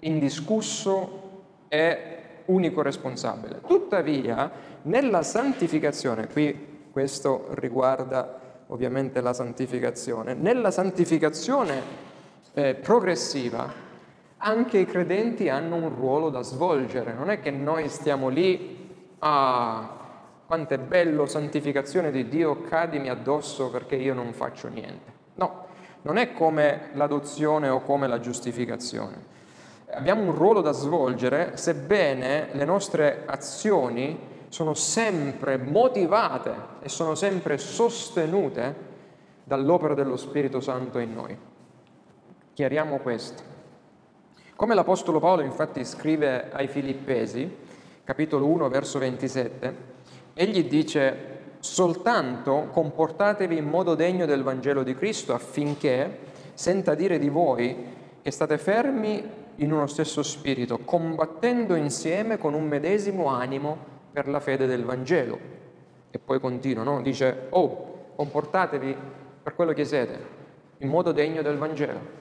indiscusso 0.00 1.42
e 1.68 2.18
unico 2.46 2.82
responsabile. 2.82 3.60
Tuttavia, 3.66 4.50
nella 4.82 5.22
santificazione, 5.22 6.28
qui 6.28 6.68
questo 6.92 7.46
riguarda 7.52 8.38
ovviamente 8.66 9.20
la 9.20 9.32
santificazione, 9.32 10.34
nella 10.34 10.70
santificazione 10.70 11.82
eh, 12.54 12.74
progressiva 12.74 13.88
anche 14.42 14.78
i 14.78 14.86
credenti 14.86 15.48
hanno 15.48 15.76
un 15.76 15.94
ruolo 15.94 16.30
da 16.30 16.42
svolgere, 16.42 17.12
non 17.12 17.30
è 17.30 17.40
che 17.40 17.50
noi 17.50 17.88
stiamo 17.88 18.28
lì 18.28 18.78
a 19.18 19.99
quanto 20.50 20.74
è 20.74 20.78
bello 20.78 21.26
santificazione 21.26 22.10
di 22.10 22.26
Dio, 22.26 22.62
cadimi 22.62 23.08
addosso 23.08 23.70
perché 23.70 23.94
io 23.94 24.14
non 24.14 24.32
faccio 24.32 24.66
niente. 24.66 25.12
No, 25.34 25.66
non 26.02 26.16
è 26.16 26.32
come 26.32 26.90
l'adozione 26.94 27.68
o 27.68 27.80
come 27.82 28.08
la 28.08 28.18
giustificazione 28.18 29.30
abbiamo 29.92 30.22
un 30.22 30.34
ruolo 30.34 30.60
da 30.60 30.72
svolgere, 30.72 31.56
sebbene 31.56 32.48
le 32.52 32.64
nostre 32.64 33.24
azioni 33.26 34.28
sono 34.48 34.74
sempre 34.74 35.56
motivate 35.56 36.52
e 36.80 36.88
sono 36.88 37.14
sempre 37.14 37.58
sostenute 37.58 38.88
dall'opera 39.44 39.94
dello 39.94 40.16
Spirito 40.16 40.60
Santo 40.60 40.98
in 40.98 41.12
noi. 41.12 41.36
Chiariamo 42.52 42.98
questo. 42.98 43.42
Come 44.54 44.74
l'Apostolo 44.74 45.20
Paolo 45.20 45.42
infatti 45.42 45.84
scrive 45.84 46.50
ai 46.52 46.68
Filippesi, 46.68 47.56
capitolo 48.04 48.46
1, 48.46 48.68
verso 48.68 48.98
27, 48.98 49.89
egli 50.34 50.64
dice 50.64 51.28
soltanto 51.60 52.68
comportatevi 52.72 53.56
in 53.56 53.66
modo 53.66 53.94
degno 53.94 54.26
del 54.26 54.42
Vangelo 54.42 54.82
di 54.82 54.94
Cristo 54.94 55.34
affinché 55.34 56.18
senta 56.54 56.94
dire 56.94 57.18
di 57.18 57.28
voi 57.28 57.76
che 58.22 58.30
state 58.30 58.58
fermi 58.58 59.38
in 59.56 59.72
uno 59.72 59.86
stesso 59.86 60.22
spirito, 60.22 60.78
combattendo 60.78 61.74
insieme 61.74 62.38
con 62.38 62.54
un 62.54 62.66
medesimo 62.66 63.26
animo 63.26 63.76
per 64.12 64.28
la 64.28 64.40
fede 64.40 64.66
del 64.66 64.84
Vangelo. 64.84 65.38
E 66.10 66.18
poi 66.18 66.40
continua, 66.40 66.82
no? 66.82 67.02
dice, 67.02 67.46
oh, 67.50 68.12
comportatevi 68.16 68.96
per 69.42 69.54
quello 69.54 69.72
che 69.72 69.84
siete, 69.84 70.18
in 70.78 70.88
modo 70.88 71.12
degno 71.12 71.42
del 71.42 71.56
Vangelo. 71.56 72.18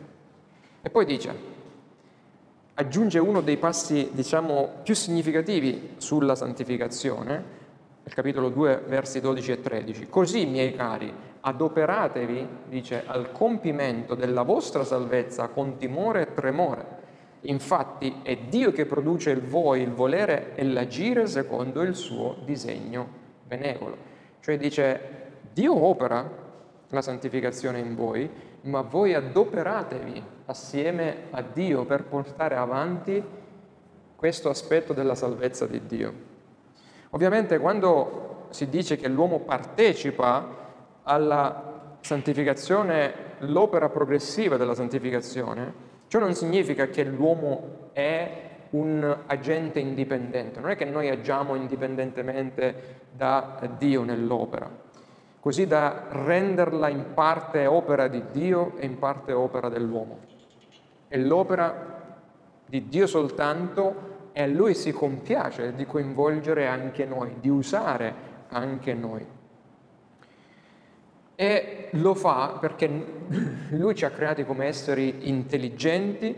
E 0.82 0.89
poi 0.89 1.06
dice, 1.06 1.34
aggiunge 2.76 3.19
uno 3.19 3.41
dei 3.41 3.58
passi, 3.58 4.10
diciamo, 4.12 4.80
più 4.84 4.93
significativi 4.93 5.95
sulla 5.98 6.36
santificazione, 6.36 7.58
nel 8.10 8.13
capitolo 8.13 8.50
2, 8.50 8.86
versi 8.88 9.22
12 9.22 9.52
e 9.52 9.62
13. 9.62 10.08
Così, 10.10 10.48
miei 10.48 10.74
cari, 10.74 11.13
adoperatevi, 11.41 12.48
dice, 12.65 13.04
al 13.06 13.32
compimento 13.32 14.15
della 14.15 14.41
vostra 14.41 14.84
salvezza 14.84 15.50
con 15.50 15.78
timore 15.78 16.22
e 16.22 16.34
tremore 16.34 16.98
Infatti 17.41 18.19
è 18.22 18.36
Dio 18.36 18.72
che 18.72 18.86
produce 18.86 19.30
il 19.30 19.41
voi, 19.41 19.82
il 19.82 19.91
volere 19.91 20.56
e 20.56 20.63
l'agire 20.65 21.26
secondo 21.26 21.82
il 21.84 21.95
suo 21.95 22.36
disegno 22.43 23.08
benevolo. 23.45 23.95
Cioè 24.41 24.58
dice, 24.58 25.00
Dio 25.54 25.82
opera 25.82 26.30
la 26.89 27.02
santificazione 27.02 27.80
in 27.80 27.95
voi, 27.95 28.30
ma 28.62 28.82
voi 28.82 29.13
adoperatevi 29.13 30.22
assieme 30.48 31.28
a 31.30 31.41
Dio 31.41 31.86
per 31.86 32.04
portare 32.04 32.56
avanti 32.56 33.24
questo 34.15 34.50
aspetto 34.50 34.91
della 34.91 35.15
salvezza 35.15 35.65
di 35.65 35.86
Dio. 35.86 36.29
Ovviamente 37.12 37.58
quando 37.58 38.48
si 38.50 38.69
dice 38.69 38.95
che 38.98 39.08
l'uomo 39.08 39.39
partecipa 39.39 40.58
alla 41.04 41.98
santificazione, 42.02 43.13
l'opera 43.39 43.89
progressiva 43.89 44.58
della 44.58 44.76
santificazione, 44.76 45.88
Ciò 46.10 46.17
non 46.17 46.34
significa 46.34 46.88
che 46.88 47.04
l'uomo 47.04 47.91
è 47.93 48.48
un 48.72 49.15
agente 49.28 49.80
indipendente, 49.80 50.60
non 50.60 50.72
è 50.72 50.76
che 50.76 50.86
noi 50.86 51.08
agiamo 51.08 51.54
indipendentemente 51.54 53.02
da 53.12 53.60
Dio 53.78 54.04
nell'opera, 54.04 54.67
così 55.39 55.67
da 55.67 56.08
renderla 56.10 56.89
in 56.89 57.13
parte 57.13 57.67
opera 57.67 58.08
di 58.08 58.24
Dio 58.32 58.76
e 58.78 58.88
in 58.88 58.98
parte 58.98 59.34
opera 59.34 59.69
dell'uomo. 59.69 60.17
È 61.08 61.15
l'opera 61.15 61.98
di 62.65 62.88
Dio 62.88 63.06
soltanto 63.06 64.17
e 64.39 64.47
Lui 64.47 64.73
si 64.73 64.93
compiace 64.93 65.73
di 65.75 65.86
coinvolgere 65.86 66.65
anche 66.65 67.04
noi, 67.04 67.41
di 67.41 67.49
usare 67.49 68.13
anche 68.47 68.93
noi. 68.93 69.25
E 71.36 71.89
lo 71.91 72.13
fa 72.15 72.58
perché 72.58 72.88
Lui 73.71 73.95
ci 73.95 74.06
ha 74.06 74.12
creati 74.12 74.45
come 74.45 74.67
esseri 74.67 75.28
intelligenti, 75.28 76.34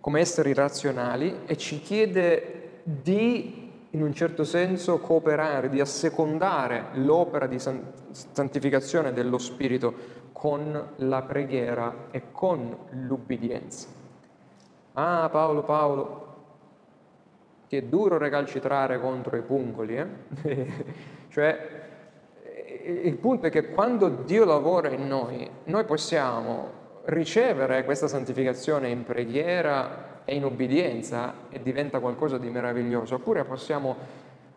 come 0.00 0.18
esseri 0.18 0.52
razionali 0.52 1.42
e 1.46 1.56
ci 1.56 1.80
chiede 1.80 2.80
di 2.82 3.70
in 3.90 4.02
un 4.02 4.12
certo 4.12 4.42
senso 4.42 4.98
cooperare, 4.98 5.68
di 5.68 5.78
assecondare 5.78 6.86
l'opera 6.94 7.46
di 7.46 7.60
santificazione 7.60 9.12
dello 9.12 9.38
Spirito 9.38 9.94
con 10.32 10.90
la 10.96 11.22
preghiera 11.22 12.06
e 12.10 12.32
con 12.32 12.76
l'ubbidienza. 12.90 13.86
Ah 14.94 15.28
Paolo, 15.30 15.62
Paolo, 15.62 16.27
che 17.68 17.78
è 17.78 17.82
duro 17.82 18.18
recalcitrare 18.18 18.98
contro 18.98 19.36
i 19.36 19.42
pungoli, 19.42 19.96
eh? 19.96 20.06
cioè 21.28 21.68
il 22.84 23.16
punto 23.16 23.46
è 23.46 23.50
che 23.50 23.70
quando 23.70 24.08
Dio 24.08 24.44
lavora 24.44 24.88
in 24.88 25.06
noi, 25.06 25.48
noi 25.64 25.84
possiamo 25.84 26.76
ricevere 27.04 27.84
questa 27.84 28.08
santificazione 28.08 28.88
in 28.88 29.04
preghiera 29.04 30.22
è 30.24 30.32
in 30.32 30.44
obbedienza 30.44 31.34
e 31.48 31.62
diventa 31.62 32.00
qualcosa 32.00 32.36
di 32.36 32.50
meraviglioso, 32.50 33.14
oppure 33.14 33.44
possiamo 33.44 33.96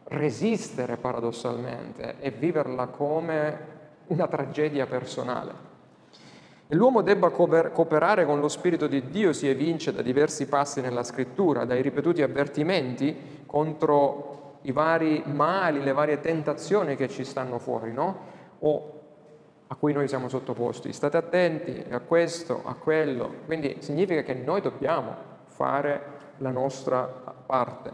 resistere 0.05 0.97
paradossalmente 0.97 2.15
e 2.19 2.31
viverla 2.31 2.87
come 2.87 3.59
una 4.07 4.27
tragedia 4.27 4.85
personale. 4.85 5.70
E 6.71 6.75
l'uomo 6.77 7.01
debba 7.01 7.31
cooperare 7.31 8.25
con 8.25 8.39
lo 8.39 8.47
Spirito 8.47 8.87
di 8.87 9.09
Dio 9.09 9.33
si 9.33 9.49
evince 9.49 9.91
da 9.91 10.01
diversi 10.01 10.45
passi 10.45 10.79
nella 10.79 11.03
scrittura, 11.03 11.65
dai 11.65 11.81
ripetuti 11.81 12.21
avvertimenti 12.21 13.43
contro 13.45 14.59
i 14.61 14.71
vari 14.71 15.21
mali, 15.25 15.83
le 15.83 15.91
varie 15.91 16.21
tentazioni 16.21 16.95
che 16.95 17.09
ci 17.09 17.25
stanno 17.25 17.59
fuori, 17.59 17.91
no? 17.91 18.19
O 18.59 18.99
a 19.67 19.75
cui 19.75 19.91
noi 19.91 20.07
siamo 20.07 20.29
sottoposti. 20.29 20.93
State 20.93 21.17
attenti 21.17 21.87
a 21.89 21.99
questo, 21.99 22.61
a 22.63 22.73
quello. 22.75 23.33
Quindi 23.45 23.75
significa 23.79 24.21
che 24.21 24.35
noi 24.35 24.61
dobbiamo 24.61 25.13
fare 25.47 26.03
la 26.37 26.51
nostra 26.51 27.03
parte. 27.45 27.91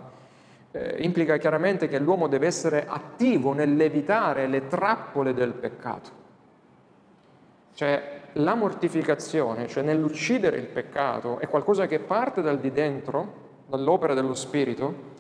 Eh, 0.70 0.98
implica 1.00 1.38
chiaramente 1.38 1.88
che 1.88 1.98
l'uomo 1.98 2.28
deve 2.28 2.46
essere 2.46 2.86
attivo 2.88 3.54
nell'evitare 3.54 4.46
le 4.46 4.68
trappole 4.68 5.34
del 5.34 5.54
peccato. 5.54 6.10
Cioè 7.74 8.17
la 8.38 8.56
mortificazione, 8.56 9.68
cioè 9.68 9.84
nell'uccidere 9.84 10.58
il 10.58 10.68
peccato, 10.68 11.40
è 11.40 11.48
qualcosa 11.48 11.86
che 11.86 12.00
parte 12.00 12.42
dal 12.42 12.60
di 12.60 12.72
dentro, 12.72 13.46
dall'opera 13.68 14.14
dello 14.14 14.34
Spirito, 14.34 15.16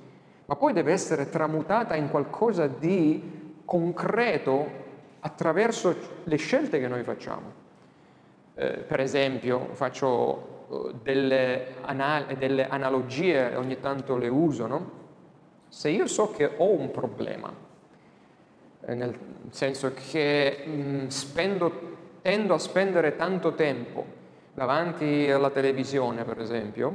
ma 0.45 0.55
poi 0.55 0.73
deve 0.73 0.91
essere 0.91 1.29
tramutata 1.29 1.95
in 1.95 2.09
qualcosa 2.09 2.67
di 2.67 3.55
concreto 3.65 4.85
attraverso 5.19 5.95
le 6.23 6.35
scelte 6.37 6.79
che 6.79 6.87
noi 6.87 7.03
facciamo. 7.03 7.65
Eh, 8.55 8.69
per 8.77 8.99
esempio, 8.99 9.69
faccio 9.73 10.55
delle, 11.01 11.75
anal- 11.81 12.35
delle 12.37 12.67
analogie, 12.67 13.55
ogni 13.55 13.79
tanto 13.79 14.17
le 14.17 14.27
uso, 14.27 14.67
no? 14.67 14.91
Se 15.69 15.89
io 15.89 16.07
so 16.07 16.31
che 16.31 16.49
ho 16.57 16.71
un 16.71 16.91
problema, 16.91 17.53
eh, 18.81 18.93
nel 18.93 19.17
senso 19.49 19.93
che 19.93 20.63
mh, 20.65 21.07
spendo, 21.07 21.96
tendo 22.27 22.55
a 22.55 22.57
spendere 22.57 23.15
tanto 23.15 23.53
tempo 23.53 24.05
davanti 24.53 25.31
alla 25.31 25.49
televisione, 25.49 26.25
per 26.25 26.41
esempio, 26.41 26.93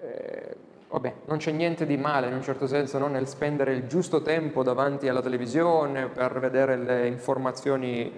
eh, 0.00 0.54
vabbè, 0.88 1.14
non 1.24 1.38
c'è 1.38 1.50
niente 1.50 1.84
di 1.84 1.96
male 1.96 2.28
in 2.28 2.34
un 2.34 2.42
certo 2.42 2.68
senso 2.68 2.96
no? 2.98 3.08
nel 3.08 3.26
spendere 3.26 3.72
il 3.72 3.88
giusto 3.88 4.22
tempo 4.22 4.62
davanti 4.62 5.08
alla 5.08 5.20
televisione 5.20 6.06
per 6.06 6.38
vedere 6.38 6.76
le 6.76 7.08
informazioni 7.08 8.02
eh, 8.02 8.12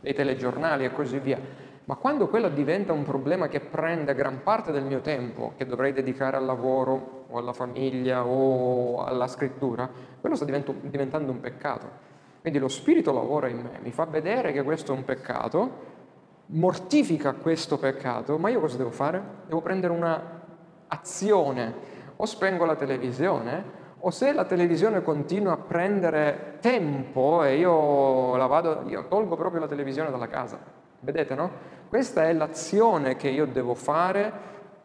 dei 0.00 0.14
telegiornali 0.14 0.86
e 0.86 0.90
così 0.90 1.18
via. 1.18 1.38
Ma 1.84 1.96
quando 1.96 2.26
quello 2.28 2.48
diventa 2.48 2.94
un 2.94 3.02
problema 3.02 3.48
che 3.48 3.60
prende 3.60 4.14
gran 4.14 4.42
parte 4.42 4.72
del 4.72 4.84
mio 4.84 5.02
tempo, 5.02 5.52
che 5.58 5.66
dovrei 5.66 5.92
dedicare 5.92 6.38
al 6.38 6.46
lavoro 6.46 7.26
o 7.28 7.36
alla 7.36 7.52
famiglia 7.52 8.24
o 8.24 9.04
alla 9.04 9.26
scrittura, 9.26 9.86
quello 10.18 10.34
sta 10.34 10.46
diventando 10.46 11.30
un 11.30 11.40
peccato. 11.40 12.05
Quindi 12.46 12.62
lo 12.62 12.70
Spirito 12.70 13.12
lavora 13.12 13.48
in 13.48 13.56
me, 13.56 13.80
mi 13.82 13.90
fa 13.90 14.04
vedere 14.04 14.52
che 14.52 14.62
questo 14.62 14.92
è 14.92 14.96
un 14.96 15.02
peccato, 15.02 15.70
mortifica 16.46 17.32
questo 17.32 17.76
peccato, 17.76 18.38
ma 18.38 18.50
io 18.50 18.60
cosa 18.60 18.76
devo 18.76 18.92
fare? 18.92 19.20
Devo 19.48 19.60
prendere 19.60 19.92
una 19.92 20.42
azione. 20.86 21.74
O 22.14 22.24
spengo 22.24 22.64
la 22.64 22.76
televisione, 22.76 23.64
o 23.98 24.10
se 24.12 24.32
la 24.32 24.44
televisione 24.44 25.02
continua 25.02 25.54
a 25.54 25.56
prendere 25.56 26.58
tempo 26.60 27.42
e 27.42 27.56
io 27.56 28.36
la 28.36 28.46
vado, 28.46 28.84
io 28.86 29.08
tolgo 29.08 29.34
proprio 29.34 29.62
la 29.62 29.66
televisione 29.66 30.12
dalla 30.12 30.28
casa. 30.28 30.56
Vedete, 31.00 31.34
no? 31.34 31.50
Questa 31.88 32.28
è 32.28 32.32
l'azione 32.32 33.16
che 33.16 33.28
io 33.28 33.46
devo 33.46 33.74
fare 33.74 34.32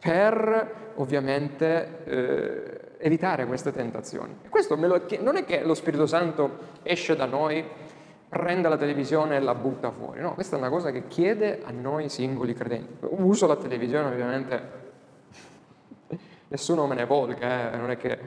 per 0.00 0.92
ovviamente 0.96 2.02
eh, 2.06 2.81
evitare 3.02 3.46
queste 3.46 3.72
tentazioni. 3.72 4.36
Questo 4.48 4.76
lo, 4.76 5.02
non 5.20 5.36
è 5.36 5.44
che 5.44 5.62
lo 5.64 5.74
Spirito 5.74 6.06
Santo 6.06 6.58
esce 6.82 7.16
da 7.16 7.26
noi, 7.26 7.64
prende 8.28 8.68
la 8.68 8.76
televisione 8.76 9.36
e 9.36 9.40
la 9.40 9.54
butta 9.54 9.90
fuori, 9.90 10.20
no, 10.20 10.34
questa 10.34 10.56
è 10.56 10.58
una 10.58 10.70
cosa 10.70 10.90
che 10.90 11.08
chiede 11.08 11.60
a 11.64 11.70
noi 11.72 12.08
singoli 12.08 12.54
credenti. 12.54 13.04
Uso 13.10 13.46
la 13.46 13.56
televisione 13.56 14.08
ovviamente, 14.08 14.62
nessuno 16.48 16.86
me 16.86 16.94
ne 16.94 17.04
volga, 17.04 17.72
eh, 17.72 17.76
non 17.76 17.90
è 17.90 17.96
che 17.96 18.18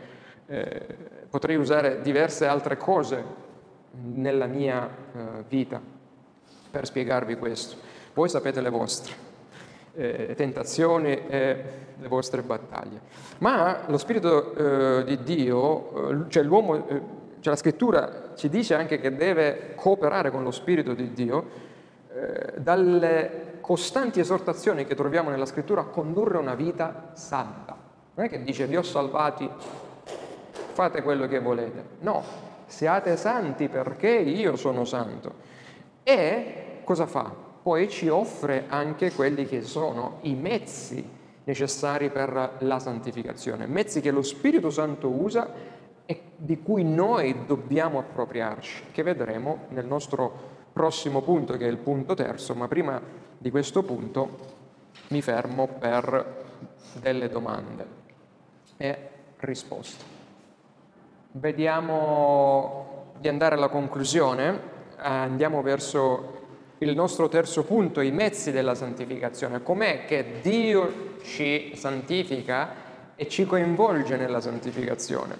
eh, 0.45 0.97
potrei 1.29 1.55
usare 1.55 2.01
diverse 2.01 2.45
altre 2.45 2.75
cose 2.75 3.23
nella 3.91 4.45
mia 4.45 4.87
eh, 4.87 5.43
vita 5.47 5.81
per 6.69 6.85
spiegarvi 6.85 7.37
questo. 7.37 7.77
Voi 8.13 8.27
sapete 8.27 8.61
le 8.61 8.69
vostre 8.69 9.24
eh, 9.95 10.33
tentazioni 10.35 11.27
e 11.27 11.63
le 11.97 12.07
vostre 12.07 12.41
battaglie. 12.41 12.99
Ma 13.39 13.81
lo 13.87 13.97
Spirito 13.97 14.99
eh, 14.99 15.03
di 15.05 15.23
Dio, 15.23 16.09
eh, 16.09 16.29
cioè 16.29 16.43
l'uomo, 16.43 16.87
eh, 16.87 17.01
cioè 17.39 17.53
la 17.53 17.55
scrittura 17.55 18.31
ci 18.35 18.49
dice 18.49 18.75
anche 18.75 18.99
che 18.99 19.15
deve 19.15 19.73
cooperare 19.75 20.31
con 20.31 20.43
lo 20.43 20.51
Spirito 20.51 20.93
di 20.93 21.13
Dio 21.13 21.45
eh, 22.13 22.53
dalle 22.57 23.57
costanti 23.61 24.19
esortazioni 24.19 24.85
che 24.85 24.95
troviamo 24.95 25.29
nella 25.29 25.45
scrittura 25.45 25.81
a 25.81 25.85
condurre 25.85 26.37
una 26.37 26.55
vita 26.55 27.11
santa. 27.13 27.75
Non 28.13 28.25
è 28.25 28.29
che 28.29 28.43
dice 28.43 28.67
vi 28.67 28.77
ho 28.77 28.83
salvati, 28.83 29.49
fate 30.73 31.01
quello 31.01 31.27
che 31.27 31.39
volete. 31.39 31.83
No, 31.99 32.23
siate 32.65 33.17
santi 33.17 33.67
perché 33.69 34.09
io 34.09 34.55
sono 34.55 34.85
santo. 34.85 35.33
E 36.03 36.81
cosa 36.83 37.05
fa? 37.05 37.44
Poi 37.65 37.89
ci 37.89 38.09
offre 38.09 38.65
anche 38.67 39.11
quelli 39.11 39.47
che 39.47 39.63
sono 39.63 40.19
i 40.21 40.35
mezzi 40.35 41.03
necessari 41.45 42.11
per 42.11 42.57
la 42.59 42.77
santificazione, 42.77 43.65
mezzi 43.65 44.01
che 44.01 44.11
lo 44.11 44.21
Spirito 44.21 44.69
Santo 44.69 45.09
usa 45.09 45.49
e 46.05 46.21
di 46.35 46.61
cui 46.61 46.83
noi 46.83 47.47
dobbiamo 47.47 47.97
appropriarci, 47.97 48.83
che 48.91 49.01
vedremo 49.01 49.61
nel 49.69 49.87
nostro 49.87 50.31
prossimo 50.71 51.23
punto, 51.23 51.57
che 51.57 51.65
è 51.65 51.67
il 51.67 51.77
punto 51.77 52.13
terzo, 52.13 52.53
ma 52.53 52.67
prima 52.67 53.01
di 53.35 53.49
questo 53.49 53.81
punto 53.81 54.37
mi 55.07 55.23
fermo 55.23 55.65
per 55.65 56.43
delle 57.01 57.29
domande 57.29 57.87
e 58.77 59.09
risposte. 59.37 60.03
Vediamo 61.31 63.13
di 63.17 63.27
andare 63.27 63.55
alla 63.55 63.69
conclusione, 63.69 64.59
andiamo 64.97 65.63
verso 65.63 66.44
il 66.85 66.95
nostro 66.95 67.27
terzo 67.27 67.63
punto, 67.63 67.99
i 68.01 68.11
mezzi 68.11 68.51
della 68.51 68.75
santificazione. 68.75 69.63
Com'è 69.63 70.05
che 70.05 70.39
Dio 70.41 71.17
ci 71.23 71.73
santifica 71.75 72.83
e 73.15 73.27
ci 73.27 73.45
coinvolge 73.45 74.15
nella 74.17 74.39
santificazione? 74.39 75.35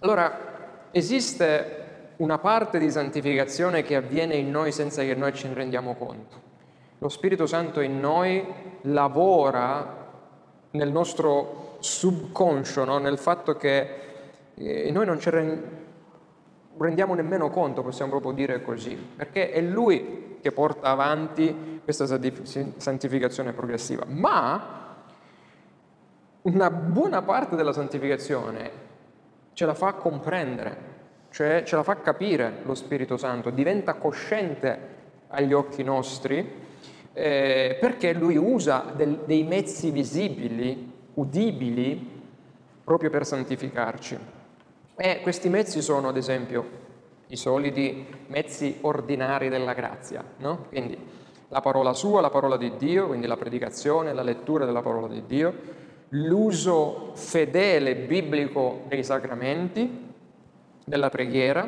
Allora, 0.00 0.88
esiste 0.92 1.78
una 2.18 2.38
parte 2.38 2.78
di 2.78 2.90
santificazione 2.90 3.82
che 3.82 3.96
avviene 3.96 4.36
in 4.36 4.50
noi 4.50 4.72
senza 4.72 5.02
che 5.02 5.14
noi 5.14 5.34
ce 5.34 5.48
ne 5.48 5.54
rendiamo 5.54 5.94
conto. 5.94 6.48
Lo 6.98 7.08
Spirito 7.08 7.46
Santo 7.46 7.80
in 7.80 7.98
noi 7.98 8.46
lavora 8.82 9.98
nel 10.70 10.90
nostro 10.92 11.76
subconscio, 11.80 12.84
no? 12.84 12.98
nel 12.98 13.18
fatto 13.18 13.56
che 13.56 13.88
eh, 14.54 14.90
noi 14.92 15.06
non 15.06 15.18
ci 15.18 15.30
rendiamo 16.84 17.14
nemmeno 17.14 17.50
conto, 17.50 17.82
possiamo 17.82 18.10
proprio 18.10 18.32
dire 18.32 18.62
così, 18.62 18.94
perché 18.94 19.50
è 19.50 19.60
Lui 19.60 20.38
che 20.40 20.52
porta 20.52 20.88
avanti 20.88 21.80
questa 21.84 22.06
santificazione 22.06 23.52
progressiva. 23.52 24.04
Ma 24.06 24.96
una 26.42 26.70
buona 26.70 27.22
parte 27.22 27.56
della 27.56 27.72
santificazione 27.72 28.70
ce 29.52 29.66
la 29.66 29.74
fa 29.74 29.92
comprendere, 29.92 30.88
cioè 31.30 31.62
ce 31.64 31.76
la 31.76 31.82
fa 31.82 31.96
capire 31.96 32.60
lo 32.62 32.74
Spirito 32.74 33.16
Santo, 33.16 33.50
diventa 33.50 33.94
cosciente 33.94 34.98
agli 35.28 35.52
occhi 35.52 35.82
nostri 35.82 36.68
eh, 37.12 37.76
perché 37.78 38.12
lui 38.12 38.36
usa 38.36 38.92
del, 38.94 39.22
dei 39.26 39.42
mezzi 39.42 39.90
visibili, 39.90 40.92
udibili, 41.14 42.22
proprio 42.82 43.10
per 43.10 43.26
santificarci. 43.26 44.39
E 45.02 45.22
questi 45.22 45.48
mezzi 45.48 45.80
sono, 45.80 46.08
ad 46.08 46.18
esempio, 46.18 46.68
i 47.28 47.36
soliti 47.36 48.06
mezzi 48.26 48.80
ordinari 48.82 49.48
della 49.48 49.72
grazia, 49.72 50.22
no? 50.36 50.66
Quindi 50.68 50.94
la 51.48 51.62
parola 51.62 51.94
sua, 51.94 52.20
la 52.20 52.28
parola 52.28 52.58
di 52.58 52.76
Dio, 52.76 53.06
quindi 53.06 53.26
la 53.26 53.38
predicazione, 53.38 54.12
la 54.12 54.22
lettura 54.22 54.66
della 54.66 54.82
parola 54.82 55.08
di 55.08 55.24
Dio, 55.24 55.54
l'uso 56.10 57.12
fedele 57.14 57.96
biblico 57.96 58.82
dei 58.88 59.02
sacramenti, 59.02 60.12
della 60.84 61.08
preghiera, 61.08 61.66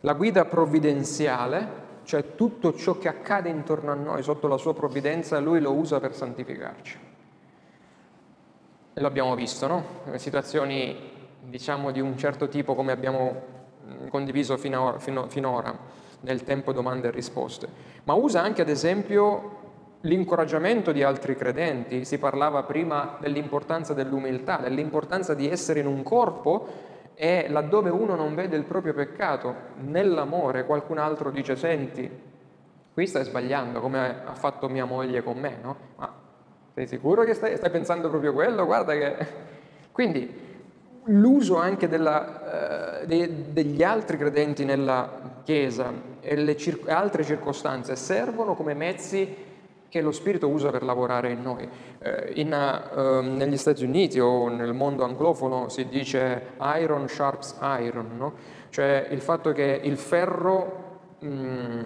la 0.00 0.14
guida 0.14 0.46
provvidenziale, 0.46 1.68
cioè 2.04 2.36
tutto 2.36 2.72
ciò 2.72 2.96
che 2.96 3.08
accade 3.08 3.50
intorno 3.50 3.92
a 3.92 3.96
noi 3.96 4.22
sotto 4.22 4.48
la 4.48 4.56
sua 4.56 4.72
provvidenza, 4.72 5.38
lui 5.40 5.60
lo 5.60 5.72
usa 5.72 6.00
per 6.00 6.14
santificarci. 6.14 6.98
E 8.94 8.98
lo 8.98 9.06
abbiamo 9.06 9.34
visto, 9.34 9.66
no? 9.66 9.84
Situazioni, 10.14 11.15
diciamo, 11.48 11.90
di 11.90 12.00
un 12.00 12.16
certo 12.16 12.48
tipo 12.48 12.74
come 12.74 12.92
abbiamo 12.92 13.42
mm, 13.84 14.08
condiviso 14.08 14.56
finora, 14.56 14.98
fino, 14.98 15.28
finora 15.28 15.76
nel 16.20 16.42
tempo 16.44 16.72
domande 16.72 17.08
e 17.08 17.10
risposte, 17.10 17.68
ma 18.04 18.14
usa 18.14 18.42
anche, 18.42 18.62
ad 18.62 18.68
esempio, 18.68 19.64
l'incoraggiamento 20.00 20.92
di 20.92 21.02
altri 21.02 21.36
credenti. 21.36 22.04
Si 22.04 22.18
parlava 22.18 22.62
prima 22.62 23.16
dell'importanza 23.20 23.92
dell'umiltà, 23.94 24.58
dell'importanza 24.58 25.34
di 25.34 25.48
essere 25.48 25.80
in 25.80 25.86
un 25.86 26.02
corpo 26.02 26.94
e 27.14 27.46
laddove 27.48 27.90
uno 27.90 28.14
non 28.14 28.34
vede 28.34 28.56
il 28.56 28.64
proprio 28.64 28.92
peccato, 28.92 29.54
nell'amore 29.80 30.66
qualcun 30.66 30.98
altro 30.98 31.30
dice 31.30 31.56
senti, 31.56 32.08
qui 32.92 33.06
stai 33.06 33.24
sbagliando 33.24 33.80
come 33.80 34.22
ha 34.24 34.34
fatto 34.34 34.68
mia 34.68 34.84
moglie 34.84 35.22
con 35.22 35.38
me, 35.38 35.56
no? 35.62 35.76
Ma 35.96 36.12
sei 36.74 36.86
sicuro 36.86 37.24
che 37.24 37.32
stai, 37.32 37.56
stai 37.56 37.70
pensando 37.70 38.08
proprio 38.10 38.32
quello? 38.32 38.66
Guarda 38.66 38.92
che... 38.92 39.44
Quindi 39.92 40.45
l'uso 41.06 41.56
anche 41.56 41.88
della, 41.88 43.00
eh, 43.02 43.06
de, 43.06 43.52
degli 43.52 43.82
altri 43.82 44.16
credenti 44.16 44.64
nella 44.64 45.24
Chiesa 45.44 45.92
e 46.20 46.34
le 46.34 46.56
cir- 46.56 46.88
altre 46.88 47.22
circostanze 47.24 47.94
servono 47.94 48.54
come 48.54 48.74
mezzi 48.74 49.44
che 49.88 50.00
lo 50.00 50.10
Spirito 50.10 50.48
usa 50.48 50.70
per 50.70 50.82
lavorare 50.82 51.30
in 51.30 51.42
noi. 51.42 51.68
Eh, 52.00 52.32
in, 52.34 52.52
uh, 52.52 53.20
negli 53.20 53.56
Stati 53.56 53.84
Uniti 53.84 54.18
o 54.18 54.48
nel 54.48 54.74
mondo 54.74 55.04
anglofono 55.04 55.68
si 55.68 55.86
dice 55.86 56.54
iron 56.58 57.08
sharps 57.08 57.56
iron, 57.60 58.16
no? 58.16 58.34
cioè 58.70 59.06
il 59.10 59.20
fatto 59.20 59.52
che 59.52 59.80
il 59.82 59.96
ferro, 59.96 60.98
mm, 61.24 61.82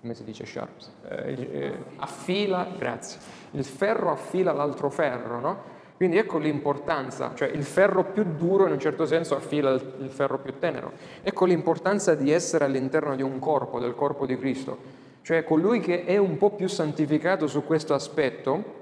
come 0.00 0.14
si 0.14 0.24
dice 0.24 0.46
sharps? 0.46 0.92
Eh, 1.08 1.48
eh, 1.50 1.78
affila, 1.96 2.68
grazie, 2.78 3.18
il 3.50 3.64
ferro 3.64 4.12
affila 4.12 4.52
l'altro 4.52 4.88
ferro, 4.88 5.40
no? 5.40 5.80
Quindi 6.02 6.18
ecco 6.18 6.38
l'importanza, 6.38 7.32
cioè 7.34 7.48
il 7.48 7.62
ferro 7.62 8.04
più 8.04 8.24
duro 8.36 8.66
in 8.66 8.72
un 8.72 8.80
certo 8.80 9.06
senso 9.06 9.36
affila 9.36 9.70
il 9.70 10.10
ferro 10.10 10.38
più 10.38 10.58
tenero. 10.58 10.92
Ecco 11.22 11.44
l'importanza 11.44 12.14
di 12.14 12.32
essere 12.32 12.64
all'interno 12.64 13.14
di 13.14 13.22
un 13.22 13.38
corpo, 13.38 13.78
del 13.78 13.94
corpo 13.94 14.26
di 14.26 14.36
Cristo 14.36 15.00
cioè 15.22 15.44
colui 15.44 15.80
che 15.80 16.04
è 16.04 16.16
un 16.16 16.36
po' 16.36 16.50
più 16.50 16.68
santificato 16.68 17.46
su 17.46 17.64
questo 17.64 17.94
aspetto 17.94 18.80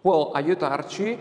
può 0.00 0.32
aiutarci 0.32 1.16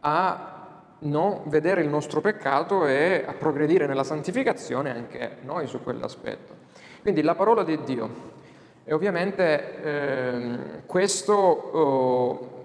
a 0.00 0.78
no, 1.00 1.42
vedere 1.46 1.82
il 1.82 1.88
nostro 1.88 2.20
peccato 2.20 2.86
e 2.86 3.24
a 3.26 3.32
progredire 3.34 3.86
nella 3.86 4.04
santificazione 4.04 4.90
anche 4.90 5.36
noi 5.42 5.66
su 5.66 5.82
quell'aspetto. 5.82 6.54
Quindi 7.02 7.22
la 7.22 7.34
parola 7.34 7.62
di 7.62 7.78
Dio. 7.84 8.28
E 8.84 8.94
ovviamente 8.94 9.82
eh, 9.82 10.58
questo 10.86 11.34
oh, 11.34 12.59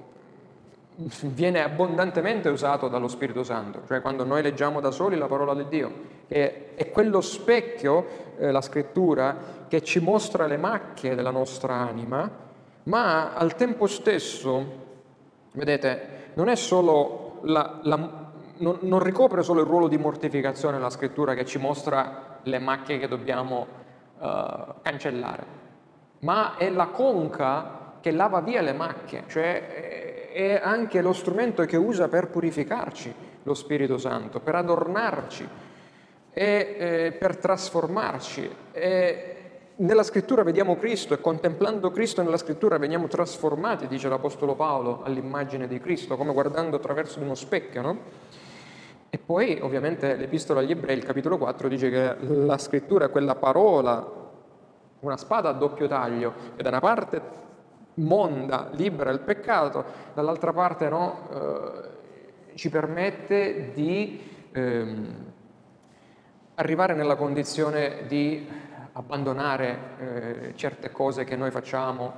viene 0.95 1.61
abbondantemente 1.61 2.49
usato 2.49 2.87
dallo 2.87 3.07
Spirito 3.07 3.43
Santo, 3.43 3.81
cioè 3.87 4.01
quando 4.01 4.23
noi 4.23 4.41
leggiamo 4.41 4.79
da 4.79 4.91
soli 4.91 5.17
la 5.17 5.27
parola 5.27 5.53
di 5.53 5.67
Dio, 5.67 5.91
che 6.27 6.75
è 6.75 6.89
quello 6.89 7.21
specchio, 7.21 8.33
eh, 8.37 8.51
la 8.51 8.61
scrittura, 8.61 9.35
che 9.67 9.83
ci 9.83 9.99
mostra 9.99 10.45
le 10.47 10.57
macchie 10.57 11.15
della 11.15 11.31
nostra 11.31 11.75
anima, 11.75 12.29
ma 12.83 13.33
al 13.33 13.55
tempo 13.55 13.87
stesso, 13.87 14.83
vedete, 15.53 16.29
non 16.35 16.47
è 16.47 16.55
solo 16.55 17.39
la, 17.43 17.79
la 17.83 18.23
non, 18.57 18.77
non, 18.81 18.99
ricopre 18.99 19.43
solo 19.43 19.61
il 19.61 19.67
ruolo 19.67 19.89
di 19.89 19.97
mortificazione 19.97 20.79
la 20.79 20.89
scrittura 20.89 21.33
che 21.33 21.45
ci 21.45 21.57
mostra 21.57 22.39
le 22.43 22.59
macchie 22.59 22.99
che 22.99 23.09
dobbiamo 23.09 23.67
uh, 24.17 24.75
cancellare, 24.81 25.45
ma 26.19 26.55
è 26.55 26.69
la 26.69 26.87
conca 26.87 27.97
che 27.99 28.11
lava 28.11 28.39
via 28.39 28.61
le 28.61 28.73
macchie, 28.73 29.23
cioè 29.27 30.14
è 30.35 30.59
anche 30.61 31.01
lo 31.01 31.13
strumento 31.13 31.63
che 31.63 31.77
usa 31.77 32.09
per 32.09 32.27
purificarci 32.27 33.13
lo 33.43 33.53
Spirito 33.53 33.97
Santo, 33.97 34.41
per 34.41 34.55
adornarci 34.55 35.47
e 36.33 36.75
eh, 36.77 37.11
per 37.17 37.37
trasformarci. 37.37 38.49
E 38.73 39.35
nella 39.77 40.03
scrittura 40.03 40.43
vediamo 40.43 40.75
Cristo 40.75 41.13
e 41.13 41.21
contemplando 41.21 41.89
Cristo 41.89 42.21
nella 42.21 42.35
scrittura 42.35 42.77
veniamo 42.77 43.07
trasformati, 43.07 43.87
dice 43.87 44.09
l'Apostolo 44.09 44.55
Paolo, 44.55 45.03
all'immagine 45.03 45.69
di 45.69 45.79
Cristo, 45.79 46.17
come 46.17 46.33
guardando 46.33 46.75
attraverso 46.75 47.21
uno 47.21 47.35
specchio, 47.35 47.81
no? 47.81 47.99
E 49.09 49.17
poi 49.17 49.59
ovviamente 49.61 50.17
l'Epistola 50.17 50.59
agli 50.59 50.71
Ebrei, 50.71 50.97
il 50.97 51.05
capitolo 51.05 51.37
4, 51.37 51.69
dice 51.69 51.89
che 51.89 52.15
la 52.25 52.57
scrittura 52.57 53.05
è 53.05 53.09
quella 53.09 53.35
parola, 53.35 54.05
una 54.99 55.15
spada 55.15 55.47
a 55.47 55.53
doppio 55.53 55.87
taglio, 55.87 56.33
che 56.57 56.61
da 56.61 56.67
una 56.67 56.81
parte 56.81 57.43
monda, 57.95 58.69
libera 58.71 59.11
il 59.11 59.19
peccato, 59.19 59.83
dall'altra 60.13 60.53
parte 60.53 60.89
no, 60.89 61.29
eh, 61.31 62.55
ci 62.55 62.69
permette 62.69 63.71
di 63.73 64.21
ehm, 64.51 65.15
arrivare 66.55 66.93
nella 66.93 67.15
condizione 67.15 68.05
di 68.07 68.47
abbandonare 68.93 69.79
eh, 69.99 70.53
certe 70.55 70.91
cose 70.91 71.25
che 71.25 71.35
noi 71.35 71.51
facciamo 71.51 72.13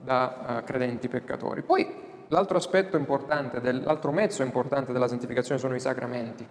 da 0.00 0.58
eh, 0.58 0.64
credenti 0.64 1.08
peccatori. 1.08 1.62
Poi 1.62 1.86
l'altro 2.28 2.56
aspetto 2.56 2.96
importante, 2.96 3.60
del, 3.60 3.82
l'altro 3.82 4.12
mezzo 4.12 4.42
importante 4.42 4.92
della 4.92 5.08
santificazione 5.08 5.60
sono 5.60 5.74
i 5.74 5.80
sacramenti. 5.80 6.46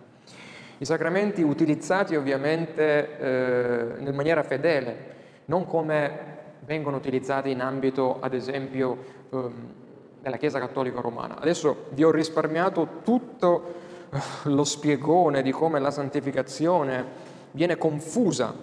I 0.77 0.85
sacramenti 0.85 1.41
utilizzati 1.41 2.15
ovviamente 2.15 3.17
eh, 3.19 4.03
in 4.03 4.15
maniera 4.15 4.43
fedele, 4.43 5.09
non 5.45 5.65
come 5.65 6.39
vengono 6.71 6.95
utilizzati 6.95 7.49
in 7.51 7.59
ambito, 7.59 8.21
ad 8.21 8.33
esempio, 8.33 8.97
ehm, 9.29 9.73
della 10.21 10.37
Chiesa 10.37 10.57
Cattolica 10.57 11.01
Romana. 11.01 11.37
Adesso 11.37 11.87
vi 11.89 12.05
ho 12.05 12.11
risparmiato 12.11 13.01
tutto 13.03 13.73
eh, 14.09 14.17
lo 14.43 14.63
spiegone 14.63 15.41
di 15.41 15.51
come 15.51 15.81
la 15.81 15.91
santificazione 15.91 17.29
viene 17.51 17.77
confusa 17.77 18.53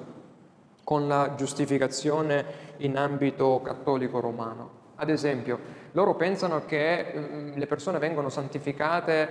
con 0.84 1.06
la 1.06 1.34
giustificazione 1.36 2.44
in 2.78 2.96
ambito 2.96 3.60
cattolico 3.62 4.20
romano. 4.20 4.70
Ad 4.94 5.10
esempio, 5.10 5.58
loro 5.92 6.14
pensano 6.14 6.64
che 6.64 7.10
ehm, 7.10 7.58
le 7.58 7.66
persone 7.66 7.98
vengono 7.98 8.30
santificate 8.30 9.28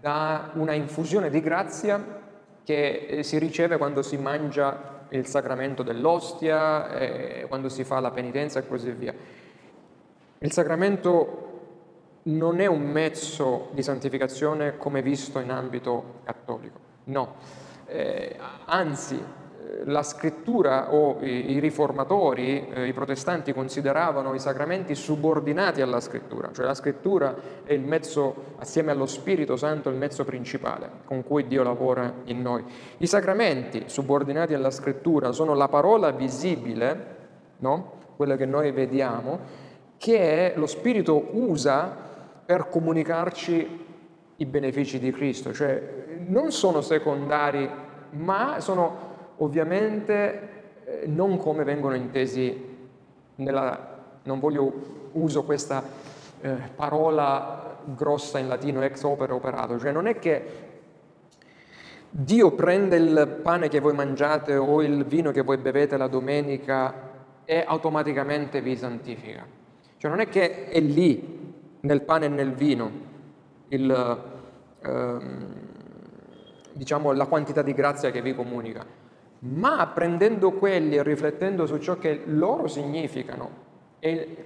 da 0.00 0.50
una 0.52 0.74
infusione 0.74 1.28
di 1.28 1.40
grazia 1.40 2.20
che 2.62 3.06
eh, 3.08 3.22
si 3.24 3.38
riceve 3.38 3.78
quando 3.78 4.00
si 4.02 4.16
mangia 4.16 4.91
il 5.12 5.26
sacramento 5.26 5.82
dell'ostia, 5.82 6.90
eh, 6.98 7.44
quando 7.48 7.68
si 7.68 7.84
fa 7.84 8.00
la 8.00 8.10
penitenza 8.10 8.58
e 8.58 8.66
così 8.66 8.90
via. 8.90 9.14
Il 10.38 10.52
sacramento 10.52 11.50
non 12.24 12.60
è 12.60 12.66
un 12.66 12.82
mezzo 12.82 13.68
di 13.72 13.82
santificazione 13.82 14.76
come 14.76 15.02
visto 15.02 15.38
in 15.38 15.50
ambito 15.50 16.20
cattolico, 16.24 16.78
no, 17.04 17.34
eh, 17.86 18.36
anzi 18.66 19.22
la 19.84 20.02
scrittura 20.02 20.92
o 20.94 21.18
i, 21.20 21.58
riformatori, 21.58 22.68
eh, 22.68 22.86
i 22.86 22.92
protestanti 22.92 23.52
consideravano 23.52 24.34
i 24.34 24.38
sacramenti 24.38 24.94
subordinati 24.94 25.80
alla 25.80 26.00
scrittura, 26.00 26.50
cioè 26.52 26.66
la 26.66 26.74
scrittura 26.74 27.34
è 27.64 27.72
il 27.72 27.82
mezzo, 27.82 28.54
assieme 28.58 28.90
allo 28.90 29.06
Spirito 29.06 29.56
Santo, 29.56 29.88
il 29.88 29.96
mezzo 29.96 30.24
principale 30.24 30.90
con 31.04 31.24
cui 31.24 31.46
Dio 31.46 31.62
lavora 31.62 32.12
in 32.24 32.42
noi. 32.42 32.64
I 32.98 33.06
sacramenti 33.06 33.84
subordinati 33.86 34.54
alla 34.54 34.70
scrittura 34.70 35.32
sono 35.32 35.54
la 35.54 35.68
parola 35.68 36.10
visibile, 36.10 37.16
no? 37.58 38.00
quella 38.16 38.36
che 38.36 38.46
noi 38.46 38.70
vediamo, 38.72 39.70
che 39.96 40.52
lo 40.56 40.66
Spirito 40.66 41.30
usa 41.32 41.96
per 42.44 42.68
comunicarci 42.68 43.80
i 44.36 44.46
benefici 44.46 44.98
di 44.98 45.12
Cristo, 45.12 45.52
cioè 45.52 46.00
non 46.26 46.50
sono 46.50 46.80
secondari, 46.80 47.68
ma 48.10 48.60
sono 48.60 49.10
Ovviamente 49.42 50.48
eh, 50.84 51.06
non 51.06 51.36
come 51.36 51.64
vengono 51.64 51.96
intesi 51.96 52.70
nella, 53.36 53.98
non 54.22 54.38
voglio 54.38 55.10
uso 55.12 55.42
questa 55.42 55.82
eh, 56.40 56.54
parola 56.76 57.76
grossa 57.84 58.38
in 58.38 58.46
latino 58.46 58.82
ex 58.82 59.02
opere 59.02 59.32
operato, 59.32 59.80
cioè 59.80 59.90
non 59.90 60.06
è 60.06 60.16
che 60.20 60.70
Dio 62.08 62.52
prende 62.52 62.96
il 62.96 63.40
pane 63.42 63.68
che 63.68 63.80
voi 63.80 63.94
mangiate 63.94 64.54
o 64.54 64.80
il 64.80 65.04
vino 65.04 65.32
che 65.32 65.40
voi 65.42 65.56
bevete 65.56 65.96
la 65.96 66.06
domenica 66.06 67.10
e 67.44 67.64
automaticamente 67.66 68.60
vi 68.60 68.76
santifica. 68.76 69.44
Cioè 69.96 70.10
non 70.10 70.20
è 70.20 70.28
che 70.28 70.68
è 70.68 70.78
lì, 70.78 71.52
nel 71.80 72.02
pane 72.02 72.26
e 72.26 72.28
nel 72.28 72.52
vino, 72.52 72.90
il, 73.68 74.22
ehm, 74.82 75.46
diciamo, 76.72 77.12
la 77.12 77.26
quantità 77.26 77.62
di 77.62 77.72
grazia 77.72 78.10
che 78.10 78.22
vi 78.22 78.34
comunica, 78.34 78.84
ma 79.44 79.86
prendendo 79.88 80.52
quelli 80.52 80.96
e 80.96 81.02
riflettendo 81.02 81.66
su 81.66 81.78
ciò 81.78 81.98
che 81.98 82.22
loro 82.26 82.68
significano 82.68 83.60
e 83.98 84.36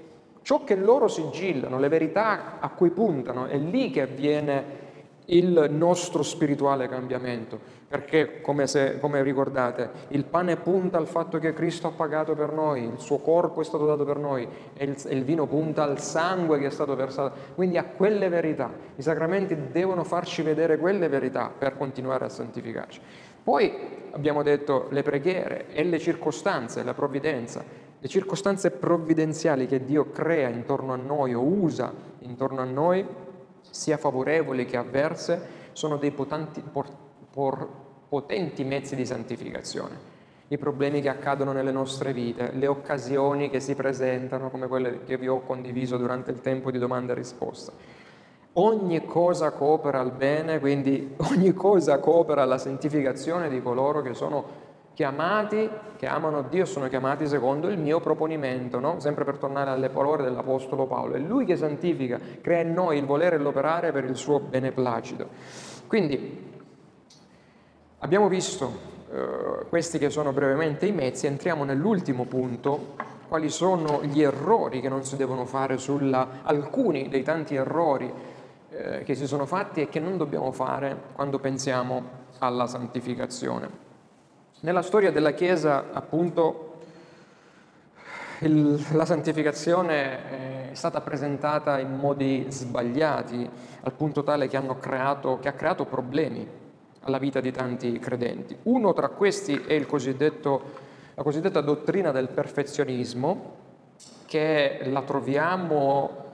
ciò 0.43 0.65
che 0.65 0.77
loro 0.77 1.09
sigillano, 1.09 1.79
le 1.79 1.89
verità 1.89 2.61
a 2.61 2.69
cui 2.71 2.91
puntano, 2.91 3.47
è 3.47 3.59
lì 3.59 3.91
che 3.91 4.03
avviene 4.03 4.85
il 5.27 5.69
nostro 5.71 6.23
spirituale 6.23 6.89
cambiamento, 6.89 7.59
perché 7.89 8.41
come, 8.41 8.67
se, 8.69 9.01
come, 9.01 9.23
ricordate, 9.23 9.91
il 10.09 10.25
pane 10.25 10.57
punta 10.57 10.99
al 10.99 11.09
fatto 11.09 11.39
che 11.39 11.53
Cristo 11.53 11.89
ha 11.89 11.91
pagato 11.91 12.35
per 12.35 12.53
noi, 12.53 12.85
il 12.85 12.99
suo 13.01 13.19
corpo 13.19 13.61
è 13.61 13.65
stato 13.65 13.87
dato 13.87 14.05
per 14.05 14.19
noi 14.19 14.47
e 14.75 14.85
il, 14.85 14.97
il 15.11 15.25
vino 15.25 15.47
punta 15.47 15.83
al 15.83 16.01
sangue 16.01 16.59
che 16.59 16.67
è 16.67 16.71
stato 16.71 16.95
versato, 16.95 17.55
quindi 17.55 17.77
a 17.77 17.85
quelle 17.85 18.29
verità. 18.29 18.71
I 18.95 19.03
sacramenti 19.03 19.57
devono 19.73 20.05
farci 20.05 20.43
vedere 20.43 20.79
quelle 20.79 21.09
verità 21.09 21.51
per 21.57 21.77
continuare 21.77 22.25
a 22.25 22.29
santificarci. 22.29 23.01
Poi 23.47 23.73
abbiamo 24.11 24.43
detto 24.43 24.89
le 24.91 25.05
preghiere 25.05 25.69
e 25.69 25.85
le 25.85 26.01
circostanze, 26.01 26.83
la 26.83 26.95
provvidenza, 26.95 27.63
le 27.97 28.09
circostanze 28.09 28.73
provvidenziali 28.73 29.69
che 29.69 29.85
Dio 29.85 30.11
crea 30.11 30.49
intorno 30.49 30.93
a 30.93 30.97
noi 30.97 31.33
o 31.33 31.43
usa 31.43 31.93
intorno 32.23 32.61
a 32.61 32.65
noi 32.65 33.07
sia 33.71 33.99
favorevoli 33.99 34.65
che 34.65 34.77
avverse, 34.77 35.69
sono 35.71 35.97
dei 35.97 36.11
potenti, 36.11 36.61
por, 36.61 36.89
por, 37.31 37.69
potenti 38.09 38.65
mezzi 38.65 38.97
di 38.97 39.07
santificazione. 39.07 39.97
I 40.49 40.59
problemi 40.59 41.01
che 41.01 41.09
accadono 41.09 41.53
nelle 41.53 41.71
nostre 41.71 42.13
vite, 42.13 42.51
le 42.53 42.67
occasioni 42.67 43.49
che 43.49 43.61
si 43.61 43.77
presentano, 43.77 44.51
come 44.51 44.67
quelle 44.67 45.05
che 45.05 45.17
vi 45.17 45.29
ho 45.29 45.43
condiviso 45.43 45.97
durante 45.99 46.33
il 46.33 46.41
tempo 46.41 46.73
di 46.73 46.79
domanda 46.79 47.13
e 47.13 47.15
risposta. 47.15 47.73
Ogni 48.59 49.05
cosa 49.05 49.51
coopera 49.51 50.01
al 50.01 50.13
bene, 50.13 50.61
quindi 50.61 51.15
ogni 51.31 51.53
cosa 51.53 51.99
coopera 51.99 52.43
alla 52.43 52.57
santificazione 52.57 53.51
di 53.51 53.61
coloro 53.61 54.01
che 54.01 54.15
sono 54.15 54.65
chiamati, 54.95 55.69
che 55.97 56.07
amano 56.07 56.41
Dio, 56.41 56.65
sono 56.65 56.89
chiamati 56.89 57.27
secondo 57.27 57.69
il 57.69 57.79
mio 57.79 58.01
proponimento, 58.01 58.81
no? 58.81 58.99
sempre 58.99 59.25
per 59.25 59.37
tornare 59.37 59.69
alle 59.69 59.91
parole 59.91 60.23
dell'Apostolo 60.23 60.87
Paolo. 60.87 61.17
È 61.17 61.19
Lui 61.19 61.45
che 61.45 61.57
santifica, 61.57 62.19
crea 62.41 62.63
in 62.63 62.73
noi 62.73 62.97
il 62.97 63.05
volere 63.05 63.37
e 63.37 63.39
l'operare 63.41 63.93
per 63.93 64.05
il 64.05 64.17
suo 64.17 64.41
beneplacito. 64.41 65.29
Quindi 65.87 66.55
abbiamo 67.99 68.29
visto 68.29 68.73
eh, 69.13 69.67
questi 69.69 69.99
che 69.99 70.09
sono 70.09 70.33
brevemente 70.33 70.87
i 70.87 70.93
mezzi, 70.93 71.27
entriamo 71.27 71.63
nell'ultimo 71.65 72.25
punto, 72.25 72.95
quali 73.29 73.51
sono 73.51 74.03
gli 74.03 74.23
errori 74.23 74.81
che 74.81 74.89
non 74.89 75.05
si 75.05 75.17
devono 75.17 75.45
fare 75.45 75.77
sulla, 75.77 76.41
alcuni 76.43 77.11
dei 77.11 77.23
tanti 77.23 77.55
errori 77.55 78.11
eh, 78.77 79.03
che 79.05 79.15
si 79.15 79.27
sono 79.27 79.47
fatti 79.47 79.81
e 79.81 79.89
che 79.89 80.01
non 80.01 80.19
dobbiamo 80.19 80.53
fare 80.53 80.97
quando 81.15 81.39
pensiamo 81.39 82.25
alla 82.39 82.67
santificazione. 82.67 83.85
Nella 84.61 84.83
storia 84.83 85.11
della 85.11 85.33
Chiesa, 85.33 85.87
appunto, 85.93 86.81
il, 88.41 88.85
la 88.93 89.07
santificazione 89.07 90.71
è 90.71 90.75
stata 90.75 91.01
presentata 91.01 91.79
in 91.79 91.97
modi 91.97 92.47
sbagliati, 92.49 93.49
al 93.81 93.93
punto 93.93 94.23
tale 94.23 94.49
che, 94.49 94.61
creato, 94.79 95.39
che 95.39 95.49
ha 95.49 95.53
creato 95.53 95.87
problemi 95.87 96.47
alla 97.01 97.19
vita 97.19 97.41
di 97.41 97.53
tanti 97.53 97.99
credenti. 97.99 98.57
Uno 98.65 98.93
tra 98.93 99.09
questi 99.09 99.55
è 99.67 99.79
la 99.79 99.87
cosiddetta 101.23 101.61
dottrina 101.61 102.11
del 102.11 102.29
perfezionismo, 102.29 103.65
che 104.27 104.81
la 104.85 105.03
troviamo 105.03 106.25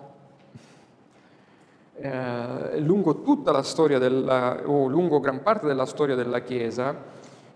eh, 2.00 2.80
lungo 2.80 3.22
tutta 3.22 3.52
la 3.52 3.62
storia 3.62 3.98
della, 3.98 4.62
o 4.64 4.86
lungo 4.86 5.20
gran 5.20 5.42
parte 5.42 5.66
della 5.66 5.86
storia 5.86 6.14
della 6.14 6.40
Chiesa 6.40 6.94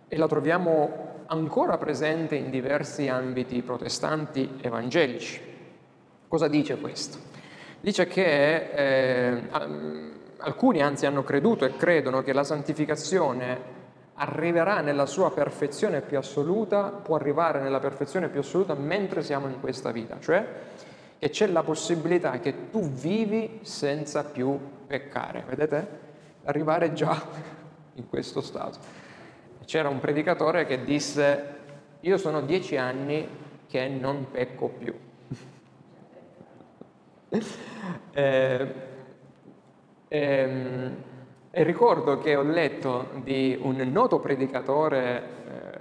e 0.09 0.17
la 0.17 0.27
troviamo 0.29 1.25
ancora 1.27 1.77
presente 1.79 2.37
in 2.37 2.51
diversi 2.51 3.09
ambiti 3.09 3.63
protestanti 3.63 4.59
evangelici. 4.61 5.41
Cosa 6.29 6.49
dice 6.49 6.79
questo? 6.79 7.19
Dice 7.81 8.07
che 8.07 8.71
eh, 8.75 9.43
alcuni 10.39 10.83
anzi 10.83 11.07
hanno 11.07 11.23
creduto 11.25 11.65
e 11.65 11.77
credono 11.77 12.23
che 12.23 12.33
la 12.33 12.45
santificazione 12.45 13.75
arriverà 14.15 14.81
nella 14.81 15.07
sua 15.07 15.31
perfezione 15.33 16.01
più 16.01 16.19
assoluta, 16.19 16.89
può 16.89 17.17
arrivare 17.17 17.61
nella 17.61 17.81
perfezione 17.81 18.29
più 18.29 18.41
assoluta 18.41 18.75
mentre 18.75 19.23
siamo 19.23 19.47
in 19.47 19.61
questa 19.61 19.91
vita, 19.91 20.19
cioè 20.21 20.47
che 21.19 21.31
c'è 21.31 21.47
la 21.47 21.63
possibilità 21.63 22.39
che 22.41 22.71
tu 22.71 22.89
vivi 22.91 23.61
senza 23.63 24.25
più 24.25 24.59
peccare, 24.87 25.45
vedete? 25.49 26.05
Arrivare 26.45 26.93
già 26.93 27.21
in 27.95 28.09
questo 28.09 28.41
stato 28.41 29.05
c'era 29.67 29.89
un 29.89 29.99
predicatore 29.99 30.65
che 30.65 30.85
disse 30.85 31.55
io 32.01 32.17
sono 32.17 32.41
dieci 32.41 32.77
anni 32.77 33.29
che 33.67 33.89
non 33.89 34.29
pecco 34.31 34.69
più. 34.69 34.95
eh, 38.13 38.75
ehm, 40.07 40.97
e 41.51 41.63
ricordo 41.65 42.19
che 42.19 42.37
ho 42.37 42.43
letto 42.43 43.09
di 43.25 43.59
un 43.61 43.77
noto 43.91 44.21
predicatore, 44.21 45.23
eh, 45.49 45.81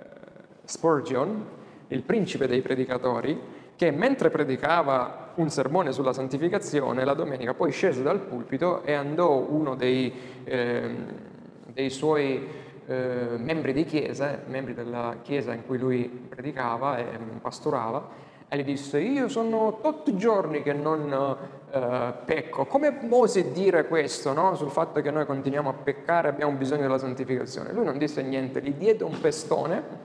Spurgeon, 0.63 1.45
il 1.89 2.01
principe 2.01 2.47
dei 2.47 2.61
predicatori, 2.61 3.39
che 3.75 3.91
mentre 3.91 4.29
predicava 4.29 5.31
un 5.35 5.49
sermone 5.49 5.91
sulla 5.91 6.13
santificazione, 6.13 7.03
la 7.03 7.13
domenica 7.13 7.53
poi 7.53 7.71
scese 7.71 8.01
dal 8.01 8.19
pulpito 8.19 8.83
e 8.83 8.93
andò 8.93 9.35
uno 9.37 9.75
dei, 9.75 10.11
eh, 10.45 10.95
dei 11.73 11.89
suoi 11.89 12.47
eh, 12.87 13.27
membri 13.37 13.73
di 13.73 13.83
chiesa, 13.83 14.39
membri 14.45 14.73
della 14.73 15.17
chiesa 15.21 15.53
in 15.53 15.65
cui 15.65 15.77
lui 15.77 16.07
predicava 16.07 16.97
e 16.97 17.05
pastorava, 17.41 18.23
e 18.47 18.57
gli 18.57 18.63
disse, 18.63 18.99
io 18.99 19.27
sono 19.27 19.81
i 20.05 20.17
giorni 20.17 20.61
che 20.61 20.71
non 20.71 21.37
eh, 21.71 22.13
pecco. 22.23 22.65
Come 22.65 22.97
osi 23.09 23.51
dire 23.51 23.87
questo, 23.87 24.33
no? 24.33 24.55
sul 24.55 24.69
fatto 24.69 25.01
che 25.01 25.11
noi 25.11 25.25
continuiamo 25.25 25.69
a 25.69 25.73
peccare 25.73 26.27
e 26.27 26.31
abbiamo 26.31 26.55
bisogno 26.55 26.83
della 26.83 26.99
santificazione? 26.99 27.73
Lui 27.73 27.83
non 27.83 27.97
disse 27.97 28.21
niente, 28.21 28.61
gli 28.61 28.73
diede 28.73 29.03
un 29.03 29.19
pestone 29.19 30.04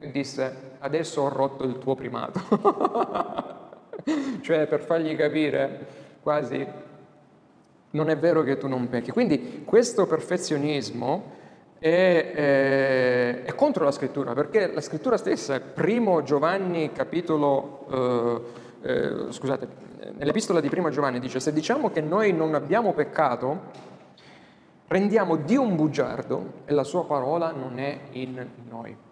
e 0.00 0.10
disse, 0.10 0.76
adesso 0.78 1.20
ho 1.20 1.28
rotto 1.28 1.64
il 1.64 1.78
tuo 1.78 1.94
primato. 1.94 2.40
cioè 4.40 4.66
per 4.66 4.80
fargli 4.80 5.14
capire 5.14 5.86
quasi, 6.22 6.66
non 7.90 8.08
è 8.08 8.16
vero 8.16 8.42
che 8.42 8.56
tu 8.56 8.66
non 8.66 8.88
pecchi. 8.88 9.10
Quindi 9.10 9.62
questo 9.64 10.06
perfezionismo 10.06 11.38
è, 11.78 12.32
è, 12.34 13.42
è, 13.42 13.54
contro 13.54 13.84
la 13.84 13.90
scrittura, 13.90 14.32
perché 14.32 14.72
la 14.72 14.80
scrittura 14.80 15.18
stessa, 15.18 15.60
primo 15.60 16.22
Giovanni 16.22 16.92
capitolo, 16.92 18.46
eh, 18.82 18.88
eh, 18.88 19.32
scusate, 19.32 19.68
nell'epistola 20.16 20.60
di 20.60 20.68
primo 20.68 20.88
Giovanni 20.88 21.20
dice, 21.20 21.40
se 21.40 21.52
diciamo 21.52 21.90
che 21.90 22.00
noi 22.00 22.32
non 22.32 22.54
abbiamo 22.54 22.94
peccato, 22.94 23.88
rendiamo 24.88 25.36
Dio 25.36 25.60
un 25.60 25.76
bugiardo 25.76 26.62
e 26.64 26.72
la 26.72 26.84
sua 26.84 27.04
parola 27.04 27.50
non 27.50 27.78
è 27.78 27.98
in 28.12 28.46
noi. 28.68 29.08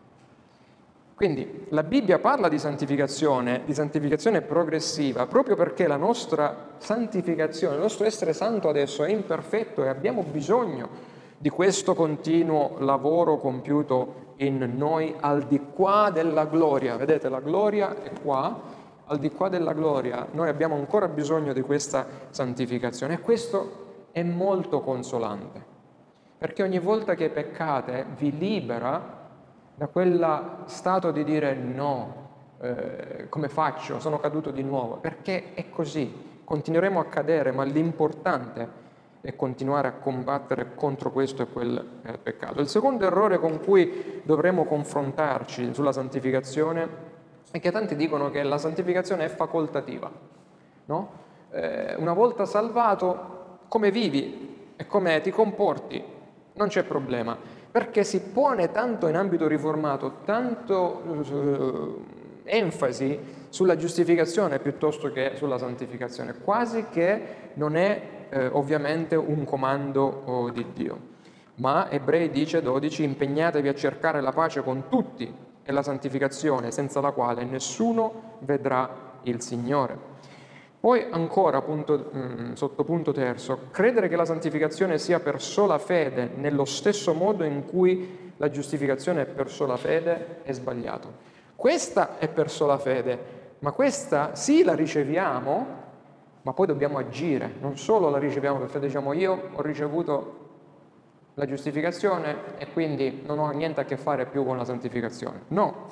Quindi 1.18 1.66
la 1.70 1.82
Bibbia 1.82 2.20
parla 2.20 2.46
di 2.48 2.60
santificazione, 2.60 3.62
di 3.64 3.74
santificazione 3.74 4.40
progressiva, 4.40 5.26
proprio 5.26 5.56
perché 5.56 5.88
la 5.88 5.96
nostra 5.96 6.76
santificazione, 6.76 7.74
il 7.74 7.80
nostro 7.80 8.06
essere 8.06 8.32
santo 8.32 8.68
adesso 8.68 9.02
è 9.02 9.10
imperfetto 9.10 9.82
e 9.82 9.88
abbiamo 9.88 10.22
bisogno 10.22 10.88
di 11.36 11.48
questo 11.48 11.96
continuo 11.96 12.76
lavoro 12.78 13.36
compiuto 13.38 14.34
in 14.36 14.74
noi 14.76 15.12
al 15.18 15.42
di 15.48 15.60
qua 15.74 16.10
della 16.14 16.44
gloria. 16.44 16.96
Vedete, 16.96 17.28
la 17.28 17.40
gloria 17.40 18.00
è 18.00 18.12
qua, 18.22 18.56
al 19.06 19.18
di 19.18 19.32
qua 19.32 19.48
della 19.48 19.72
gloria 19.72 20.24
noi 20.30 20.48
abbiamo 20.48 20.76
ancora 20.76 21.08
bisogno 21.08 21.52
di 21.52 21.62
questa 21.62 22.06
santificazione 22.30 23.14
e 23.14 23.18
questo 23.18 24.06
è 24.12 24.22
molto 24.22 24.82
consolante, 24.82 25.64
perché 26.38 26.62
ogni 26.62 26.78
volta 26.78 27.16
che 27.16 27.28
peccate 27.28 28.06
vi 28.16 28.38
libera 28.38 29.17
da 29.78 29.86
quel 29.86 30.64
stato 30.64 31.12
di 31.12 31.22
dire 31.22 31.54
no, 31.54 32.26
eh, 32.60 33.26
come 33.28 33.48
faccio, 33.48 34.00
sono 34.00 34.18
caduto 34.18 34.50
di 34.50 34.64
nuovo, 34.64 34.96
perché 34.96 35.54
è 35.54 35.70
così, 35.70 36.40
continueremo 36.42 36.98
a 36.98 37.04
cadere, 37.04 37.52
ma 37.52 37.62
l'importante 37.62 38.86
è 39.20 39.36
continuare 39.36 39.86
a 39.86 39.92
combattere 39.92 40.74
contro 40.74 41.12
questo 41.12 41.42
e 41.42 41.46
quel 41.46 42.00
eh, 42.02 42.18
peccato. 42.18 42.60
Il 42.60 42.66
secondo 42.66 43.06
errore 43.06 43.38
con 43.38 43.60
cui 43.60 44.20
dovremo 44.24 44.64
confrontarci 44.64 45.72
sulla 45.72 45.92
santificazione 45.92 46.88
è 47.52 47.60
che 47.60 47.70
tanti 47.70 47.94
dicono 47.94 48.30
che 48.30 48.42
la 48.42 48.58
santificazione 48.58 49.26
è 49.26 49.28
facoltativa. 49.28 50.10
No? 50.86 51.10
Eh, 51.50 51.94
una 51.98 52.14
volta 52.14 52.46
salvato, 52.46 53.58
come 53.68 53.92
vivi 53.92 54.72
e 54.74 54.86
come 54.88 55.20
ti 55.20 55.30
comporti, 55.30 56.02
non 56.54 56.66
c'è 56.66 56.82
problema, 56.82 57.57
perché 57.78 58.02
si 58.02 58.18
pone 58.20 58.72
tanto 58.72 59.06
in 59.06 59.14
ambito 59.14 59.46
riformato, 59.46 60.16
tanto 60.24 62.02
eh, 62.42 62.56
enfasi 62.56 63.16
sulla 63.50 63.76
giustificazione 63.76 64.58
piuttosto 64.58 65.12
che 65.12 65.34
sulla 65.36 65.58
santificazione, 65.58 66.34
quasi 66.42 66.86
che 66.90 67.22
non 67.54 67.76
è 67.76 68.26
eh, 68.30 68.46
ovviamente 68.48 69.14
un 69.14 69.44
comando 69.44 70.22
oh, 70.24 70.50
di 70.50 70.66
Dio. 70.74 70.98
Ma 71.56 71.88
Ebrei 71.88 72.30
dice 72.30 72.62
12, 72.62 73.04
impegnatevi 73.04 73.68
a 73.68 73.74
cercare 73.76 74.20
la 74.20 74.32
pace 74.32 74.60
con 74.64 74.88
tutti 74.88 75.32
e 75.62 75.70
la 75.70 75.84
santificazione, 75.84 76.72
senza 76.72 77.00
la 77.00 77.12
quale 77.12 77.44
nessuno 77.44 78.38
vedrà 78.40 79.20
il 79.22 79.40
Signore. 79.40 79.96
Poi 80.88 81.04
ancora, 81.10 81.60
punto, 81.60 82.10
mm, 82.16 82.52
sottopunto 82.54 83.12
terzo, 83.12 83.68
credere 83.70 84.08
che 84.08 84.16
la 84.16 84.24
santificazione 84.24 84.96
sia 84.96 85.20
per 85.20 85.38
sola 85.38 85.76
fede 85.76 86.30
nello 86.34 86.64
stesso 86.64 87.12
modo 87.12 87.44
in 87.44 87.66
cui 87.66 88.32
la 88.38 88.48
giustificazione 88.48 89.20
è 89.20 89.26
per 89.26 89.50
sola 89.50 89.76
fede 89.76 90.40
è 90.44 90.52
sbagliato. 90.52 91.12
Questa 91.54 92.16
è 92.16 92.28
per 92.28 92.48
sola 92.48 92.78
fede, 92.78 93.18
ma 93.58 93.72
questa 93.72 94.34
sì 94.34 94.62
la 94.62 94.72
riceviamo, 94.72 95.66
ma 96.40 96.52
poi 96.54 96.66
dobbiamo 96.66 96.96
agire, 96.96 97.52
non 97.60 97.76
solo 97.76 98.08
la 98.08 98.16
riceviamo 98.16 98.58
per 98.58 98.70
fede, 98.70 98.86
diciamo 98.86 99.12
io 99.12 99.50
ho 99.52 99.60
ricevuto 99.60 100.36
la 101.34 101.44
giustificazione 101.44 102.56
e 102.56 102.72
quindi 102.72 103.24
non 103.26 103.38
ho 103.40 103.50
niente 103.50 103.82
a 103.82 103.84
che 103.84 103.98
fare 103.98 104.24
più 104.24 104.42
con 104.42 104.56
la 104.56 104.64
santificazione. 104.64 105.42
No, 105.48 105.86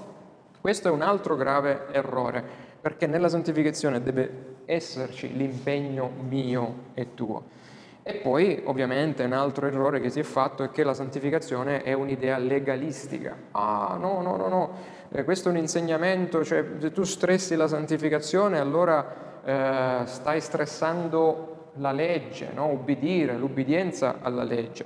questo 0.58 0.88
è 0.88 0.90
un 0.90 1.02
altro 1.02 1.36
grave 1.36 1.88
errore, 1.92 2.42
perché 2.80 3.06
nella 3.06 3.28
santificazione 3.28 4.00
deve 4.00 4.55
esserci 4.66 5.34
l'impegno 5.34 6.10
mio 6.28 6.74
e 6.94 7.14
tuo. 7.14 7.54
E 8.02 8.14
poi 8.16 8.62
ovviamente 8.64 9.24
un 9.24 9.32
altro 9.32 9.66
errore 9.66 10.00
che 10.00 10.10
si 10.10 10.20
è 10.20 10.22
fatto 10.22 10.62
è 10.62 10.70
che 10.70 10.84
la 10.84 10.94
santificazione 10.94 11.82
è 11.82 11.92
un'idea 11.92 12.38
legalistica. 12.38 13.36
Ah 13.52 13.96
no, 13.98 14.20
no, 14.22 14.36
no, 14.36 14.48
no, 14.48 14.70
eh, 15.10 15.24
questo 15.24 15.48
è 15.48 15.52
un 15.52 15.58
insegnamento, 15.58 16.44
cioè 16.44 16.64
se 16.78 16.92
tu 16.92 17.02
stressi 17.02 17.56
la 17.56 17.66
santificazione 17.66 18.58
allora 18.58 19.40
eh, 19.44 20.06
stai 20.06 20.40
stressando 20.40 21.70
la 21.78 21.92
legge, 21.92 22.50
no? 22.54 22.68
ubbidire, 22.68 23.36
l'ubbidienza 23.36 24.18
alla 24.20 24.44
legge. 24.44 24.84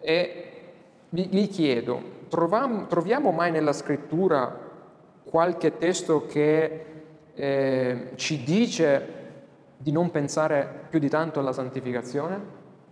E 0.00 0.48
gli 1.08 1.48
chiedo, 1.48 2.02
troviamo, 2.28 2.86
troviamo 2.86 3.30
mai 3.30 3.52
nella 3.52 3.72
scrittura 3.72 4.58
qualche 5.22 5.78
testo 5.78 6.26
che 6.26 6.93
eh, 7.34 8.12
ci 8.14 8.42
dice 8.42 9.22
di 9.76 9.92
non 9.92 10.10
pensare 10.10 10.86
più 10.88 10.98
di 10.98 11.08
tanto 11.08 11.40
alla 11.40 11.52
santificazione? 11.52 12.40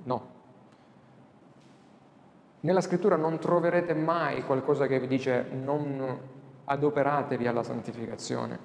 No. 0.05 0.31
Nella 2.61 2.81
scrittura 2.81 3.17
non 3.17 3.39
troverete 3.39 3.95
mai 3.95 4.45
qualcosa 4.45 4.87
che 4.87 5.01
vi 5.01 5.07
dice 5.07 5.47
non 5.51 6.19
adoperatevi 6.65 7.47
alla 7.47 7.63
santificazione, 7.63 8.59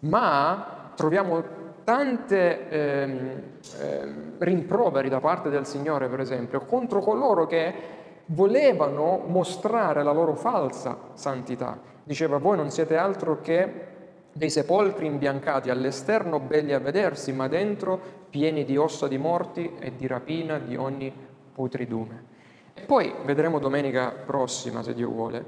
ma 0.00 0.90
troviamo 0.94 1.62
tante 1.84 2.68
ehm, 2.68 3.42
ehm, 3.80 4.32
rimproveri 4.38 5.08
da 5.08 5.20
parte 5.20 5.50
del 5.50 5.66
Signore, 5.66 6.08
per 6.08 6.20
esempio, 6.20 6.60
contro 6.60 7.00
coloro 7.00 7.46
che 7.46 7.74
volevano 8.26 9.22
mostrare 9.26 10.02
la 10.02 10.12
loro 10.12 10.34
falsa 10.34 10.96
santità. 11.12 11.78
Diceva, 12.02 12.38
voi 12.38 12.56
non 12.56 12.70
siete 12.70 12.96
altro 12.96 13.40
che 13.40 13.92
dei 14.34 14.50
sepolcri 14.50 15.06
imbiancati 15.06 15.70
all'esterno 15.70 16.40
belli 16.40 16.72
a 16.72 16.80
vedersi, 16.80 17.32
ma 17.32 17.46
dentro 17.46 18.00
pieni 18.28 18.64
di 18.64 18.76
ossa 18.76 19.06
di 19.06 19.16
morti 19.16 19.74
e 19.78 19.94
di 19.96 20.08
rapina 20.08 20.58
di 20.58 20.74
ogni 20.74 21.12
putridume. 21.52 22.32
E 22.74 22.82
poi 22.82 23.14
vedremo 23.24 23.60
domenica 23.60 24.10
prossima, 24.10 24.82
se 24.82 24.92
Dio 24.92 25.08
vuole, 25.08 25.44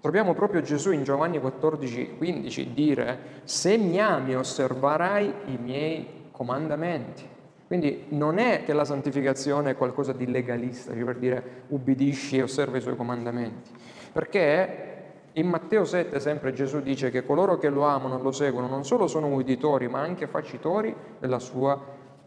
troviamo 0.00 0.34
proprio 0.34 0.60
Gesù 0.62 0.90
in 0.90 1.04
Giovanni 1.04 1.38
14, 1.38 2.16
15 2.18 2.72
dire, 2.72 3.18
se 3.44 3.76
mi 3.78 4.00
ami 4.00 4.34
osserverai 4.34 5.32
i 5.46 5.56
miei 5.56 6.06
comandamenti. 6.32 7.22
Quindi 7.68 8.06
non 8.08 8.38
è 8.38 8.64
che 8.64 8.72
la 8.72 8.84
santificazione 8.84 9.70
è 9.70 9.76
qualcosa 9.76 10.12
di 10.12 10.26
legalista, 10.26 10.92
cioè 10.92 11.04
per 11.04 11.16
dire 11.16 11.62
ubbidisci 11.68 12.38
e 12.38 12.42
osserva 12.42 12.76
i 12.76 12.80
suoi 12.80 12.96
comandamenti, 12.96 13.70
perché 14.12 14.93
in 15.36 15.48
Matteo 15.48 15.84
7 15.84 16.20
sempre 16.20 16.52
Gesù 16.52 16.80
dice 16.80 17.10
che 17.10 17.24
coloro 17.24 17.58
che 17.58 17.68
lo 17.68 17.84
amano 17.84 18.18
e 18.18 18.22
lo 18.22 18.30
seguono 18.30 18.68
non 18.68 18.84
solo 18.84 19.08
sono 19.08 19.26
uditori 19.28 19.88
ma 19.88 20.00
anche 20.00 20.26
facitori 20.26 20.94
della 21.18 21.40
sua 21.40 21.80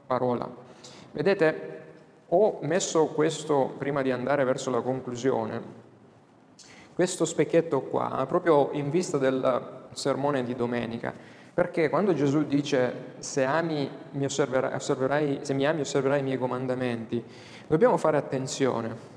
parola. 0.06 0.50
Vedete, 1.12 1.76
ho 2.30 2.60
messo 2.62 3.08
questo 3.08 3.74
prima 3.78 4.02
di 4.02 4.12
andare 4.12 4.44
verso 4.44 4.70
la 4.70 4.82
conclusione, 4.82 5.86
questo 6.94 7.24
specchietto 7.24 7.82
qua, 7.82 8.26
proprio 8.28 8.70
in 8.74 8.90
vista 8.90 9.18
del 9.18 9.86
sermone 9.94 10.44
di 10.44 10.54
domenica, 10.54 11.14
perché 11.54 11.90
quando 11.90 12.14
Gesù 12.14 12.44
dice 12.46 13.14
se, 13.20 13.46
ami, 13.46 13.90
mi 14.12 14.26
osserverai, 14.26 15.40
se 15.42 15.54
mi 15.54 15.66
ami 15.66 15.82
osserverai 15.82 16.20
i 16.20 16.24
miei 16.24 16.38
comandamenti, 16.38 17.24
dobbiamo 17.68 17.96
fare 17.96 18.18
attenzione 18.18 19.17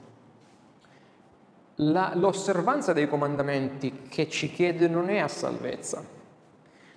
la, 1.80 2.12
l'osservanza 2.14 2.92
dei 2.92 3.08
comandamenti 3.08 4.02
che 4.08 4.28
ci 4.28 4.50
chiede 4.50 4.88
non 4.88 5.08
è 5.08 5.18
a 5.18 5.28
salvezza. 5.28 6.02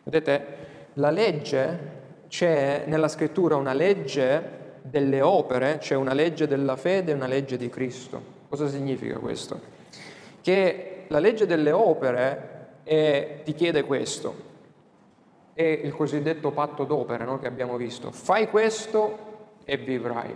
Vedete, 0.03 0.45
la 0.93 1.09
legge, 1.09 2.01
c'è 2.27 2.83
nella 2.87 3.07
scrittura 3.07 3.55
una 3.55 3.73
legge 3.73 4.61
delle 4.81 5.21
opere, 5.21 5.77
c'è 5.77 5.95
una 5.95 6.13
legge 6.13 6.47
della 6.47 6.75
fede 6.75 7.11
e 7.11 7.15
una 7.15 7.27
legge 7.27 7.57
di 7.57 7.69
Cristo. 7.69 8.31
Cosa 8.49 8.67
significa 8.67 9.17
questo? 9.17 9.59
Che 10.41 11.05
la 11.07 11.19
legge 11.19 11.45
delle 11.45 11.71
opere 11.71 12.49
è, 12.83 13.41
ti 13.43 13.53
chiede 13.53 13.83
questo, 13.83 14.51
è 15.53 15.63
il 15.63 15.93
cosiddetto 15.93 16.51
patto 16.51 16.83
d'opere 16.83 17.23
no, 17.23 17.39
che 17.39 17.47
abbiamo 17.47 17.77
visto. 17.77 18.11
Fai 18.11 18.49
questo 18.49 19.31
e 19.63 19.77
vivrai. 19.77 20.35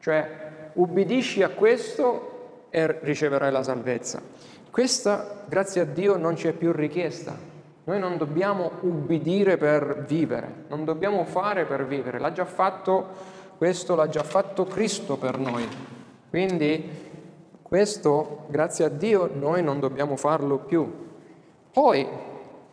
Cioè, 0.00 0.70
ubbidisci 0.74 1.42
a 1.42 1.50
questo 1.50 2.33
e 2.74 2.98
riceverai 3.02 3.52
la 3.52 3.62
salvezza. 3.62 4.20
Questa, 4.68 5.44
grazie 5.46 5.82
a 5.82 5.84
Dio, 5.84 6.16
non 6.16 6.34
ci 6.34 6.48
è 6.48 6.52
più 6.52 6.72
richiesta. 6.72 7.38
Noi 7.84 8.00
non 8.00 8.16
dobbiamo 8.16 8.72
ubbidire 8.80 9.56
per 9.56 10.02
vivere, 10.08 10.64
non 10.66 10.84
dobbiamo 10.84 11.24
fare 11.24 11.66
per 11.66 11.86
vivere. 11.86 12.18
L'ha 12.18 12.32
già 12.32 12.44
fatto, 12.44 13.06
questo 13.56 13.94
l'ha 13.94 14.08
già 14.08 14.24
fatto 14.24 14.64
Cristo 14.64 15.16
per 15.16 15.38
noi. 15.38 15.68
Quindi 16.28 16.90
questo, 17.62 18.46
grazie 18.48 18.86
a 18.86 18.88
Dio, 18.88 19.30
noi 19.32 19.62
non 19.62 19.78
dobbiamo 19.78 20.16
farlo 20.16 20.58
più. 20.58 20.92
Poi, 21.70 22.08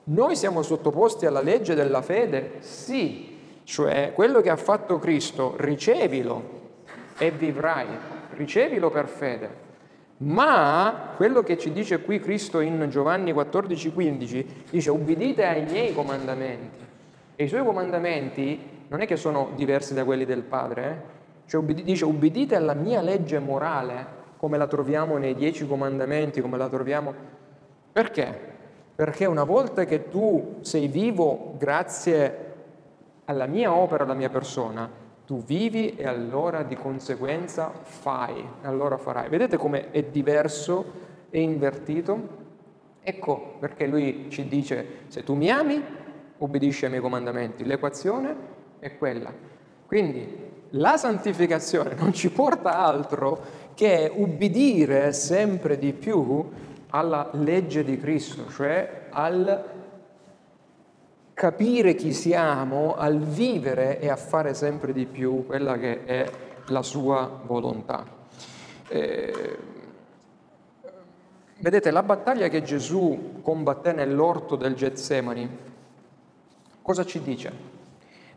noi 0.06 0.36
siamo 0.36 0.64
sottoposti 0.64 1.28
alla 1.28 1.42
legge 1.42 1.76
della 1.76 2.02
fede? 2.02 2.54
Sì, 2.62 3.38
cioè 3.66 4.14
quello 4.16 4.42
che 4.42 4.50
ha 4.50 4.58
fatto 4.58 4.98
Cristo, 4.98 5.54
ricevilo 5.58 6.42
e 7.20 7.30
vivrai, 7.30 7.86
ricevilo 8.32 8.90
per 8.90 9.08
fede. 9.08 9.61
Ma 10.22 11.14
quello 11.16 11.42
che 11.42 11.58
ci 11.58 11.72
dice 11.72 12.02
qui 12.02 12.20
Cristo 12.20 12.60
in 12.60 12.88
Giovanni 12.90 13.34
14, 13.34 13.92
15, 13.92 14.64
dice 14.70 14.92
ubbidite 14.92 15.46
ai 15.46 15.64
miei 15.64 15.94
comandamenti. 15.94 16.78
E 17.36 17.44
i 17.44 17.48
suoi 17.48 17.64
comandamenti 17.64 18.60
non 18.88 19.02
è 19.02 19.08
che 19.08 19.16
sono 19.16 19.50
diversi 19.56 19.96
da 19.96 20.04
quelli 20.04 20.26
del 20.26 20.44
Padre, 20.44 20.84
eh? 20.84 21.50
cioè, 21.50 21.64
dice 21.64 22.06
ubbidite 22.06 22.56
alla 22.56 22.76
mia 22.76 23.02
legge 23.02 23.40
morale, 23.40 24.20
come 24.38 24.58
la 24.58 24.68
troviamo 24.68 25.18
nei 25.18 25.34
dieci 25.34 25.68
comandamenti, 25.68 26.40
come 26.40 26.58
la 26.58 26.70
troviamo... 26.70 27.14
Perché? 27.92 28.50
Perché 28.96 29.26
una 29.26 29.44
volta 29.44 29.86
che 29.86 30.08
tu 30.08 30.58
sei 30.62 30.88
vivo 30.88 31.56
grazie 31.58 32.54
alla 33.26 33.48
mia 33.48 33.74
opera, 33.74 34.04
alla 34.04 34.14
mia 34.14 34.30
persona, 34.30 35.01
tu 35.32 35.42
vivi 35.42 35.96
e 35.96 36.06
allora 36.06 36.62
di 36.62 36.76
conseguenza 36.76 37.72
fai, 37.72 38.46
allora 38.64 38.98
farai. 38.98 39.30
Vedete 39.30 39.56
come 39.56 39.90
è 39.92 40.04
diverso 40.04 40.84
e 41.30 41.40
invertito? 41.40 42.40
Ecco 43.02 43.56
perché 43.58 43.88
lui 43.88 44.26
ci 44.28 44.50
dice, 44.50 45.04
se 45.08 45.24
tu 45.24 45.34
mi 45.36 45.50
ami, 45.50 45.82
obbedisci 46.38 46.84
ai 46.84 46.90
miei 46.90 47.02
comandamenti. 47.02 47.64
L'equazione 47.64 48.36
è 48.80 48.98
quella. 48.98 49.32
Quindi 49.86 50.28
la 50.72 50.98
santificazione 50.98 51.96
non 51.96 52.12
ci 52.12 52.30
porta 52.30 52.78
altro 52.80 53.40
che 53.74 54.12
ubbidire 54.14 55.14
sempre 55.14 55.78
di 55.78 55.94
più 55.94 56.50
alla 56.90 57.30
legge 57.36 57.86
di 57.86 57.98
Cristo, 57.98 58.50
cioè 58.50 59.04
al 59.12 59.81
capire 61.42 61.96
chi 61.96 62.14
siamo, 62.14 62.94
al 62.94 63.18
vivere 63.18 64.00
e 64.00 64.12
a 64.12 64.16
fare 64.16 64.54
sempre 64.54 64.94
di 64.94 65.08
più 65.08 65.44
quella 65.48 65.76
che 65.76 66.06
è 66.06 66.30
la 66.68 66.84
sua 66.84 67.42
volontà. 67.48 68.06
Eh, 68.88 69.58
vedete, 71.58 71.90
la 71.90 72.04
battaglia 72.04 72.48
che 72.48 72.62
Gesù 72.62 73.40
combatté 73.42 73.92
nell'orto 73.92 74.56
del 74.56 74.76
Getsemani, 74.76 75.50
cosa 76.84 77.04
ci 77.06 77.20
dice? 77.24 77.52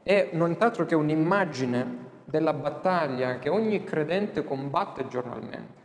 È 0.02 0.30
nient'altro 0.32 0.86
che 0.86 0.94
un'immagine 0.94 1.98
della 2.24 2.54
battaglia 2.54 3.38
che 3.38 3.50
ogni 3.50 3.84
credente 3.84 4.44
combatte 4.44 5.08
giornalmente. 5.08 5.82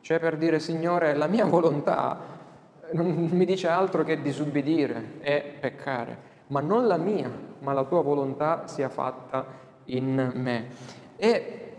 Cioè 0.00 0.18
per 0.18 0.36
dire, 0.36 0.58
Signore, 0.58 1.14
la 1.14 1.28
mia 1.28 1.44
volontà 1.44 2.18
non 2.90 3.06
mi 3.30 3.44
dice 3.44 3.68
altro 3.68 4.02
che 4.02 4.20
disubbidire 4.20 5.20
e 5.20 5.58
peccare, 5.60 6.34
ma 6.48 6.60
non 6.60 6.86
la 6.86 6.96
mia, 6.96 7.30
ma 7.60 7.72
la 7.72 7.84
tua 7.84 8.02
volontà 8.02 8.66
sia 8.66 8.88
fatta 8.88 9.44
in 9.86 10.32
me. 10.34 10.68
E 11.16 11.72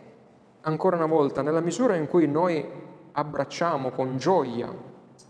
ancora 0.61 0.95
una 0.95 1.05
volta, 1.05 1.41
nella 1.41 1.61
misura 1.61 1.95
in 1.95 2.07
cui 2.07 2.27
noi 2.27 2.65
abbracciamo 3.11 3.91
con 3.91 4.17
gioia 4.17 4.69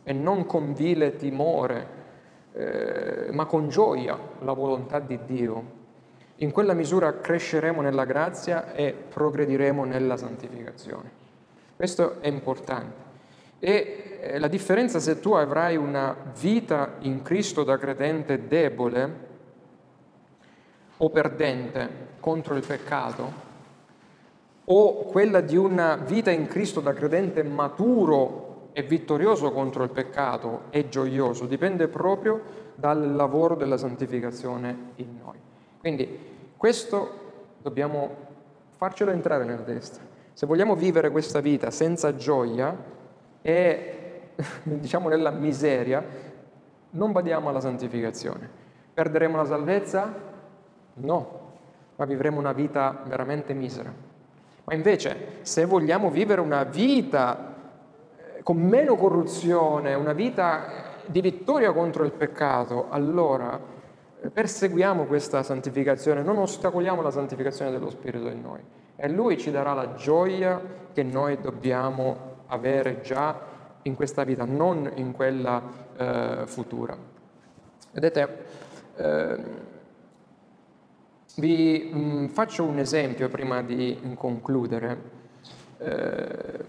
e 0.04 0.14
non 0.14 0.46
con 0.46 0.74
vile 0.74 1.16
timore, 1.16 1.96
eh, 2.54 3.30
ma 3.32 3.46
con 3.46 3.70
gioia 3.70 4.18
la 4.40 4.54
volontà 4.54 5.00
di 5.00 5.20
Dio, 5.26 5.76
in 6.38 6.52
quella 6.52 6.74
misura 6.74 7.20
cresceremo 7.20 7.82
nella 7.82 8.06
grazia 8.06 8.74
e 8.74 8.94
progrediremo 8.94 9.86
nella 9.86 10.18
santificazione. 10.18 11.10
Questo 11.76 12.20
è 12.22 12.28
importante. 12.28 13.06
E 13.60 14.20
eh, 14.22 14.40
la 14.40 14.48
differenza 14.48 15.00
se 15.00 15.20
tu 15.20 15.34
avrai 15.34 15.76
una 15.76 16.16
vita 16.40 16.96
in 17.00 17.22
Cristo 17.24 17.64
da 17.64 17.78
credente 17.78 18.48
debole 18.48 19.26
o 20.98 21.10
perdente 21.10 22.16
contro 22.20 22.56
il 22.56 22.66
peccato, 22.66 23.46
o 24.66 24.94
quella 25.06 25.42
di 25.42 25.56
una 25.56 25.96
vita 25.96 26.32
in 26.32 26.48
Cristo 26.48 26.82
da 26.82 26.94
credente 26.94 27.44
maturo 27.44 28.70
e 28.74 28.84
vittorioso 28.84 29.52
contro 29.52 29.84
il 29.84 29.90
peccato 29.90 30.64
e 30.70 30.90
gioioso, 30.90 31.46
dipende 31.46 31.88
proprio 31.88 32.66
dal 32.76 33.16
lavoro 33.16 33.56
della 33.56 33.78
santificazione 33.78 34.92
in 34.96 35.18
noi. 35.24 35.38
Quindi 35.80 36.20
questo 36.58 37.26
dobbiamo 37.62 38.26
farcelo 38.76 39.12
entrare 39.12 39.46
nella 39.46 39.64
testa. 39.64 40.00
Se 40.34 40.46
vogliamo 40.46 40.76
vivere 40.76 41.10
questa 41.10 41.40
vita 41.40 41.72
senza 41.72 42.16
gioia 42.16 42.76
e 43.42 44.32
diciamo 44.64 45.10
nella 45.10 45.32
miseria, 45.32 46.06
non 46.92 47.12
badiamo 47.12 47.50
alla 47.50 47.62
santificazione. 47.62 48.48
Perderemo 48.94 49.38
la 49.38 49.46
salvezza? 49.46 50.14
No, 51.00 51.40
ma 51.96 52.06
vivremo 52.06 52.40
una 52.40 52.54
vita 52.54 53.04
veramente 53.06 53.54
misera. 53.54 53.92
Ma 54.64 54.74
invece, 54.74 55.40
se 55.42 55.66
vogliamo 55.66 56.10
vivere 56.10 56.42
una 56.42 56.64
vita 56.64 57.56
eh, 58.18 58.44
con 58.44 58.58
meno 58.58 58.96
corruzione, 58.96 59.94
una 59.94 60.14
vita 60.14 60.96
di 61.06 61.22
vittoria 61.22 61.72
contro 61.72 62.04
il 62.04 62.12
peccato, 62.12 62.88
allora 62.90 63.60
eh, 64.22 64.30
perseguiamo 64.30 65.06
questa 65.06 65.42
santificazione, 65.44 66.22
non 66.22 66.38
ostacoliamo 66.38 67.02
la 67.02 67.12
santificazione 67.12 67.72
dello 67.72 67.90
Spirito 67.90 68.28
in 68.28 68.42
noi. 68.42 68.60
E 68.96 69.10
Lui 69.10 69.38
ci 69.38 69.52
darà 69.52 69.74
la 69.74 69.94
gioia 69.94 70.60
che 70.92 71.04
noi 71.04 71.40
dobbiamo 71.40 72.36
avere 72.48 73.02
già 73.02 73.40
in 73.84 73.96
questa 73.96 74.24
vita, 74.24 74.44
non 74.44 74.92
in 74.96 75.14
quella 75.14 75.62
eh, 75.96 76.42
futura. 76.46 76.98
Vedete, 77.92 78.46
eh, 78.96 79.38
vi 81.38 81.90
mh, 81.92 82.00
mm, 82.00 82.26
faccio 82.28 82.64
un 82.64 82.80
esempio 82.80 83.30
prima 83.30 83.62
di 83.62 83.98
concludere. 84.16 85.16
Eh, 85.78 86.66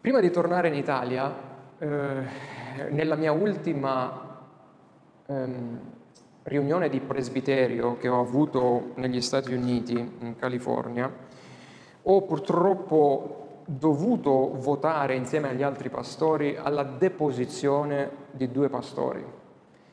prima 0.00 0.20
di 0.20 0.30
tornare 0.30 0.68
in 0.68 0.74
Italia, 0.74 1.34
eh, 1.78 2.22
nella 2.90 3.16
mia 3.16 3.32
ultima 3.32 4.40
ehm, 5.26 5.80
riunione 6.44 6.88
di 6.88 7.00
presbiterio 7.00 7.96
che 7.98 8.08
ho 8.08 8.20
avuto 8.20 8.92
negli 8.96 9.20
Stati 9.20 9.52
Uniti, 9.52 9.92
in 9.92 10.36
California, 10.36 11.10
ho 12.02 12.22
purtroppo 12.22 13.41
dovuto 13.64 14.56
votare 14.58 15.14
insieme 15.14 15.50
agli 15.50 15.62
altri 15.62 15.88
pastori 15.88 16.56
alla 16.56 16.82
deposizione 16.82 18.10
di 18.30 18.50
due 18.50 18.68
pastori 18.68 19.24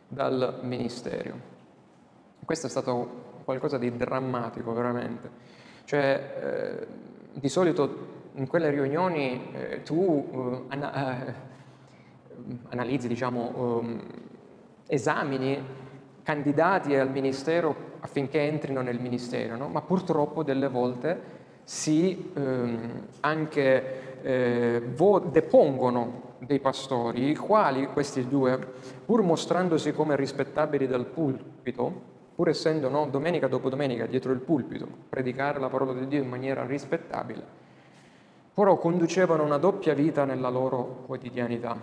dal 0.07 0.59
ministero. 0.63 1.47
Questo 2.43 2.67
è 2.67 2.69
stato 2.69 3.27
qualcosa 3.43 3.77
di 3.77 3.95
drammatico 3.95 4.73
veramente. 4.73 5.29
Cioè, 5.85 6.81
eh, 6.81 6.87
di 7.33 7.49
solito 7.49 8.17
in 8.33 8.47
quelle 8.47 8.69
riunioni 8.69 9.51
eh, 9.53 9.83
tu 9.83 10.29
eh, 10.31 10.73
ana- 10.73 11.27
eh, 11.27 11.33
analizzi, 12.69 13.07
diciamo, 13.07 13.79
ehm, 13.81 14.03
esamini 14.87 15.63
candidati 16.23 16.95
al 16.95 17.09
ministero 17.09 17.87
affinché 17.99 18.41
entrino 18.41 18.81
nel 18.81 18.99
ministero, 18.99 19.55
no? 19.55 19.67
ma 19.67 19.81
purtroppo 19.81 20.43
delle 20.43 20.67
volte 20.67 21.38
si 21.69 22.31
ehm, 22.33 23.05
anche 23.19 24.21
eh, 24.23 24.81
vo- 24.95 25.19
depongono 25.19 26.37
dei 26.39 26.59
pastori, 26.59 27.29
i 27.29 27.35
quali, 27.35 27.85
questi 27.85 28.27
due, 28.27 28.57
pur 29.05 29.21
mostrandosi 29.21 29.93
come 29.93 30.15
rispettabili 30.15 30.87
dal 30.87 31.05
pulpito, 31.05 32.01
pur 32.33 32.49
essendo 32.49 32.89
no, 32.89 33.05
domenica 33.05 33.47
dopo 33.47 33.69
domenica 33.69 34.07
dietro 34.07 34.31
il 34.31 34.39
pulpito, 34.39 34.87
predicare 35.09 35.59
la 35.59 35.69
parola 35.69 35.93
di 35.93 36.07
Dio 36.07 36.23
in 36.23 36.27
maniera 36.27 36.65
rispettabile, 36.65 37.43
però 38.51 38.75
conducevano 38.77 39.43
una 39.43 39.57
doppia 39.59 39.93
vita 39.93 40.25
nella 40.25 40.49
loro 40.49 41.03
quotidianità, 41.05 41.79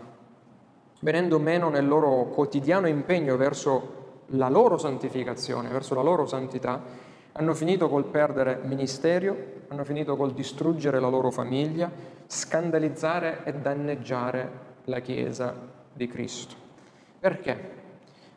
venendo 0.98 1.38
meno 1.38 1.68
nel 1.68 1.86
loro 1.86 2.24
quotidiano 2.34 2.88
impegno 2.88 3.36
verso 3.36 4.22
la 4.30 4.48
loro 4.48 4.78
santificazione, 4.78 5.68
verso 5.68 5.94
la 5.94 6.02
loro 6.02 6.26
santità, 6.26 7.14
hanno 7.38 7.52
finito 7.52 7.88
col 7.88 8.06
perdere 8.06 8.60
ministerio, 8.62 9.64
hanno 9.68 9.84
finito 9.84 10.16
col 10.16 10.32
distruggere 10.32 11.00
la 11.00 11.08
loro 11.08 11.30
famiglia, 11.30 11.90
scandalizzare 12.26 13.44
e 13.44 13.52
danneggiare 13.52 14.50
la 14.84 15.00
Chiesa 15.00 15.54
di 15.92 16.06
Cristo. 16.08 16.54
Perché? 17.20 17.74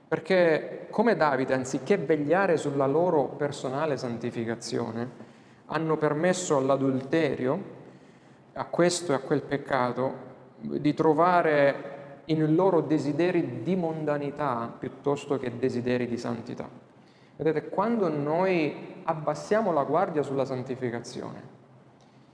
Perché 0.06 0.88
come 0.89 1.16
Davide, 1.16 1.54
anziché 1.54 1.95
vegliare 1.95 2.58
sulla 2.58 2.88
loro 2.88 3.24
personale 3.24 3.95
santificazione, 3.95 5.28
hanno 5.68 5.95
permesso 5.95 6.58
all'adulterio, 6.58 7.78
a 8.54 8.66
questo 8.66 9.14
e 9.14 9.16
a 9.16 9.20
quel 9.20 9.43
peccato, 9.43 10.28
di 10.58 10.93
trovare 10.93 12.24
in 12.26 12.54
loro 12.54 12.82
desideri 12.82 13.62
di 13.64 13.78
mondanità 13.78 14.74
piuttosto 14.78 15.38
che 15.38 15.58
desideri 15.58 16.06
di 16.06 16.18
santità. 16.18 16.89
Vedete, 17.40 17.70
quando 17.70 18.10
noi 18.10 19.02
abbassiamo 19.06 19.72
la 19.72 19.86
guardia 19.86 20.24
sulla 20.24 20.44
santificazione, 20.44 21.42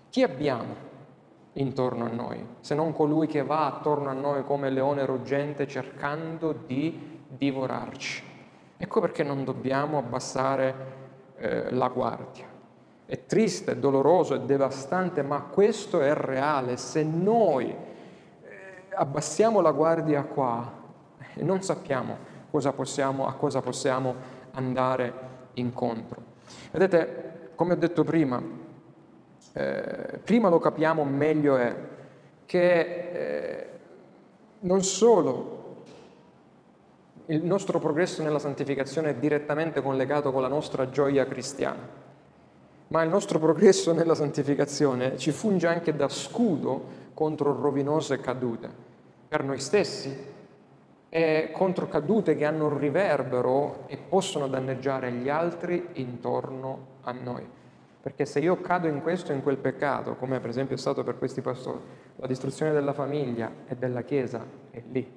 chi 0.09 0.23
abbiamo 0.23 0.73
intorno 1.53 2.05
a 2.05 2.09
noi, 2.09 2.43
se 2.61 2.73
non 2.73 2.91
colui 2.91 3.27
che 3.27 3.43
va 3.43 3.67
attorno 3.67 4.09
a 4.09 4.13
noi 4.13 4.43
come 4.43 4.71
leone 4.71 5.05
ruggente 5.05 5.67
cercando 5.67 6.53
di 6.65 7.21
divorarci? 7.27 8.23
Ecco 8.77 8.99
perché 8.99 9.21
non 9.21 9.43
dobbiamo 9.43 9.99
abbassare 9.99 10.75
eh, 11.37 11.71
la 11.71 11.89
guardia. 11.89 12.47
È 13.05 13.25
triste, 13.27 13.73
è 13.73 13.77
doloroso, 13.77 14.33
è 14.33 14.39
devastante, 14.39 15.21
ma 15.21 15.39
questo 15.41 16.01
è 16.01 16.15
reale. 16.15 16.77
Se 16.77 17.03
noi 17.03 17.67
eh, 17.69 17.77
abbassiamo 18.89 19.61
la 19.61 19.71
guardia 19.71 20.23
qua, 20.23 20.67
non 21.35 21.61
sappiamo 21.61 22.33
cosa 22.49 22.71
possiamo, 22.71 23.27
a 23.27 23.33
cosa 23.33 23.61
possiamo 23.61 24.34
andare 24.55 25.13
incontro. 25.53 26.33
Vedete, 26.71 27.51
come 27.55 27.73
ho 27.73 27.77
detto 27.77 28.03
prima, 28.03 28.41
eh, 29.53 30.19
prima 30.23 30.49
lo 30.49 30.59
capiamo 30.59 31.03
meglio 31.03 31.55
è 31.55 31.75
che 32.45 32.79
eh, 32.79 33.69
non 34.59 34.83
solo 34.83 35.53
il 37.27 37.43
nostro 37.43 37.79
progresso 37.79 38.21
nella 38.21 38.39
santificazione 38.39 39.11
è 39.11 39.15
direttamente 39.15 39.81
collegato 39.81 40.31
con 40.31 40.41
la 40.41 40.47
nostra 40.47 40.89
gioia 40.89 41.25
cristiana, 41.25 41.87
ma 42.87 43.01
il 43.01 43.09
nostro 43.09 43.39
progresso 43.39 43.93
nella 43.93 44.13
santificazione 44.13 45.17
ci 45.17 45.31
funge 45.31 45.67
anche 45.67 45.95
da 45.95 46.07
scudo 46.07 47.03
contro 47.13 47.59
rovinose 47.59 48.19
cadute 48.19 48.69
per 49.27 49.43
noi 49.43 49.59
stessi 49.59 50.33
e 51.15 51.51
contro 51.53 51.87
cadute 51.87 52.35
che 52.35 52.43
hanno 52.43 52.65
un 52.65 52.77
riverbero 52.77 53.85
e 53.87 53.95
possono 53.95 54.49
danneggiare 54.49 55.13
gli 55.13 55.29
altri 55.29 55.87
intorno 55.93 56.87
a 57.03 57.13
noi. 57.13 57.47
Perché 58.01 58.25
se 58.25 58.39
io 58.39 58.59
cado 58.59 58.87
in 58.87 59.01
questo 59.01 59.31
e 59.31 59.35
in 59.35 59.41
quel 59.41 59.55
peccato, 59.55 60.15
come 60.15 60.41
per 60.41 60.49
esempio 60.49 60.75
è 60.75 60.77
stato 60.77 61.05
per 61.05 61.17
questi 61.17 61.39
pastori, 61.39 61.79
la 62.17 62.27
distruzione 62.27 62.73
della 62.73 62.91
famiglia 62.91 63.49
e 63.65 63.77
della 63.77 64.01
Chiesa 64.01 64.45
è 64.69 64.83
lì. 64.91 65.09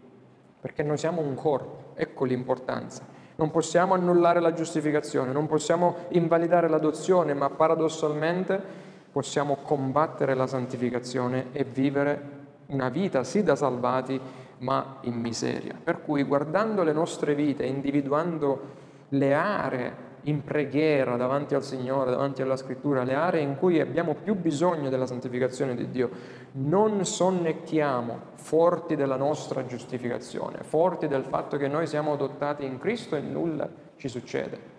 Perché 0.60 0.84
noi 0.84 0.98
siamo 0.98 1.20
un 1.20 1.34
corpo, 1.34 1.94
ecco 1.94 2.24
l'importanza. 2.24 3.04
Non 3.34 3.50
possiamo 3.50 3.94
annullare 3.94 4.38
la 4.38 4.52
giustificazione, 4.52 5.32
non 5.32 5.48
possiamo 5.48 5.96
invalidare 6.10 6.68
l'adozione, 6.68 7.34
ma 7.34 7.50
paradossalmente 7.50 8.62
possiamo 9.10 9.56
combattere 9.64 10.34
la 10.34 10.46
santificazione 10.46 11.46
e 11.50 11.64
vivere 11.64 12.36
una 12.66 12.88
vita 12.88 13.24
sì 13.24 13.42
da 13.42 13.56
salvati, 13.56 14.46
ma 14.58 14.98
in 15.02 15.14
miseria. 15.14 15.74
Per 15.82 16.02
cui 16.02 16.22
guardando 16.22 16.82
le 16.82 16.92
nostre 16.92 17.34
vite, 17.34 17.64
individuando 17.64 18.86
le 19.10 19.34
aree 19.34 20.06
in 20.22 20.44
preghiera 20.44 21.16
davanti 21.16 21.54
al 21.54 21.62
Signore, 21.62 22.10
davanti 22.10 22.42
alla 22.42 22.56
Scrittura, 22.56 23.04
le 23.04 23.14
aree 23.14 23.40
in 23.40 23.56
cui 23.56 23.80
abbiamo 23.80 24.14
più 24.14 24.34
bisogno 24.34 24.90
della 24.90 25.06
santificazione 25.06 25.74
di 25.74 25.90
Dio, 25.90 26.10
non 26.52 27.04
sonnecchiamo 27.04 28.20
forti 28.34 28.96
della 28.96 29.16
nostra 29.16 29.64
giustificazione, 29.64 30.62
forti 30.62 31.08
del 31.08 31.24
fatto 31.24 31.56
che 31.56 31.68
noi 31.68 31.86
siamo 31.86 32.12
adottati 32.12 32.64
in 32.64 32.78
Cristo 32.78 33.16
e 33.16 33.20
nulla 33.20 33.68
ci 33.96 34.08
succede. 34.08 34.76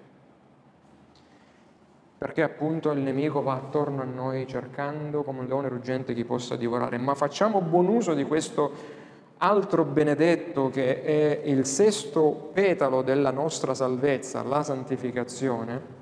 Perché 2.17 2.43
appunto 2.43 2.91
il 2.91 2.99
nemico 2.99 3.41
va 3.41 3.53
attorno 3.53 4.01
a 4.01 4.05
noi 4.05 4.45
cercando 4.45 5.23
come 5.23 5.39
un 5.39 5.45
leone 5.47 5.69
ruggente 5.69 6.13
chi 6.13 6.25
possa 6.25 6.57
divorare, 6.57 6.97
ma 6.97 7.15
facciamo 7.15 7.61
buon 7.61 7.87
uso 7.87 8.13
di 8.13 8.25
questo 8.25 8.97
altro 9.41 9.85
benedetto 9.85 10.69
che 10.69 11.01
è 11.01 11.41
il 11.45 11.65
sesto 11.65 12.49
petalo 12.53 13.01
della 13.01 13.31
nostra 13.31 13.73
salvezza, 13.73 14.43
la 14.43 14.63
santificazione, 14.63 15.97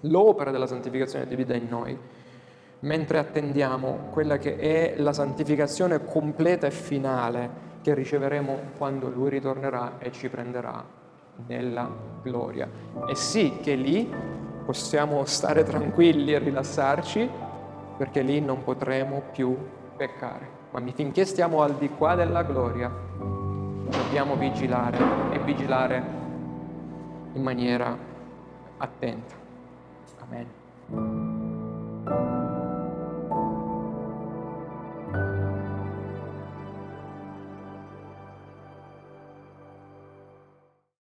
l'opera 0.00 0.50
della 0.50 0.66
santificazione 0.66 1.26
divide 1.26 1.56
in 1.56 1.66
noi, 1.68 1.98
mentre 2.80 3.18
attendiamo 3.18 4.08
quella 4.10 4.38
che 4.38 4.56
è 4.56 4.94
la 4.98 5.12
santificazione 5.12 6.04
completa 6.04 6.66
e 6.68 6.70
finale 6.70 7.66
che 7.82 7.94
riceveremo 7.94 8.58
quando 8.76 9.08
Lui 9.08 9.30
ritornerà 9.30 9.98
e 9.98 10.12
ci 10.12 10.28
prenderà 10.28 10.84
nella 11.46 11.90
gloria. 12.22 12.68
E 13.08 13.14
sì 13.16 13.58
che 13.60 13.74
lì 13.74 14.08
possiamo 14.64 15.24
stare 15.24 15.64
tranquilli 15.64 16.32
e 16.32 16.38
rilassarci 16.38 17.28
perché 17.96 18.22
lì 18.22 18.40
non 18.40 18.62
potremo 18.62 19.22
più 19.32 19.56
peccare 19.96 20.57
ma 20.70 20.82
finché 20.92 21.24
stiamo 21.24 21.62
al 21.62 21.74
di 21.74 21.88
qua 21.88 22.14
della 22.14 22.42
gloria, 22.42 22.90
dobbiamo 23.88 24.36
vigilare 24.36 24.98
e 25.32 25.38
vigilare 25.40 26.02
in 27.32 27.42
maniera 27.42 27.96
attenta. 28.76 29.34
Amen. 30.20 30.46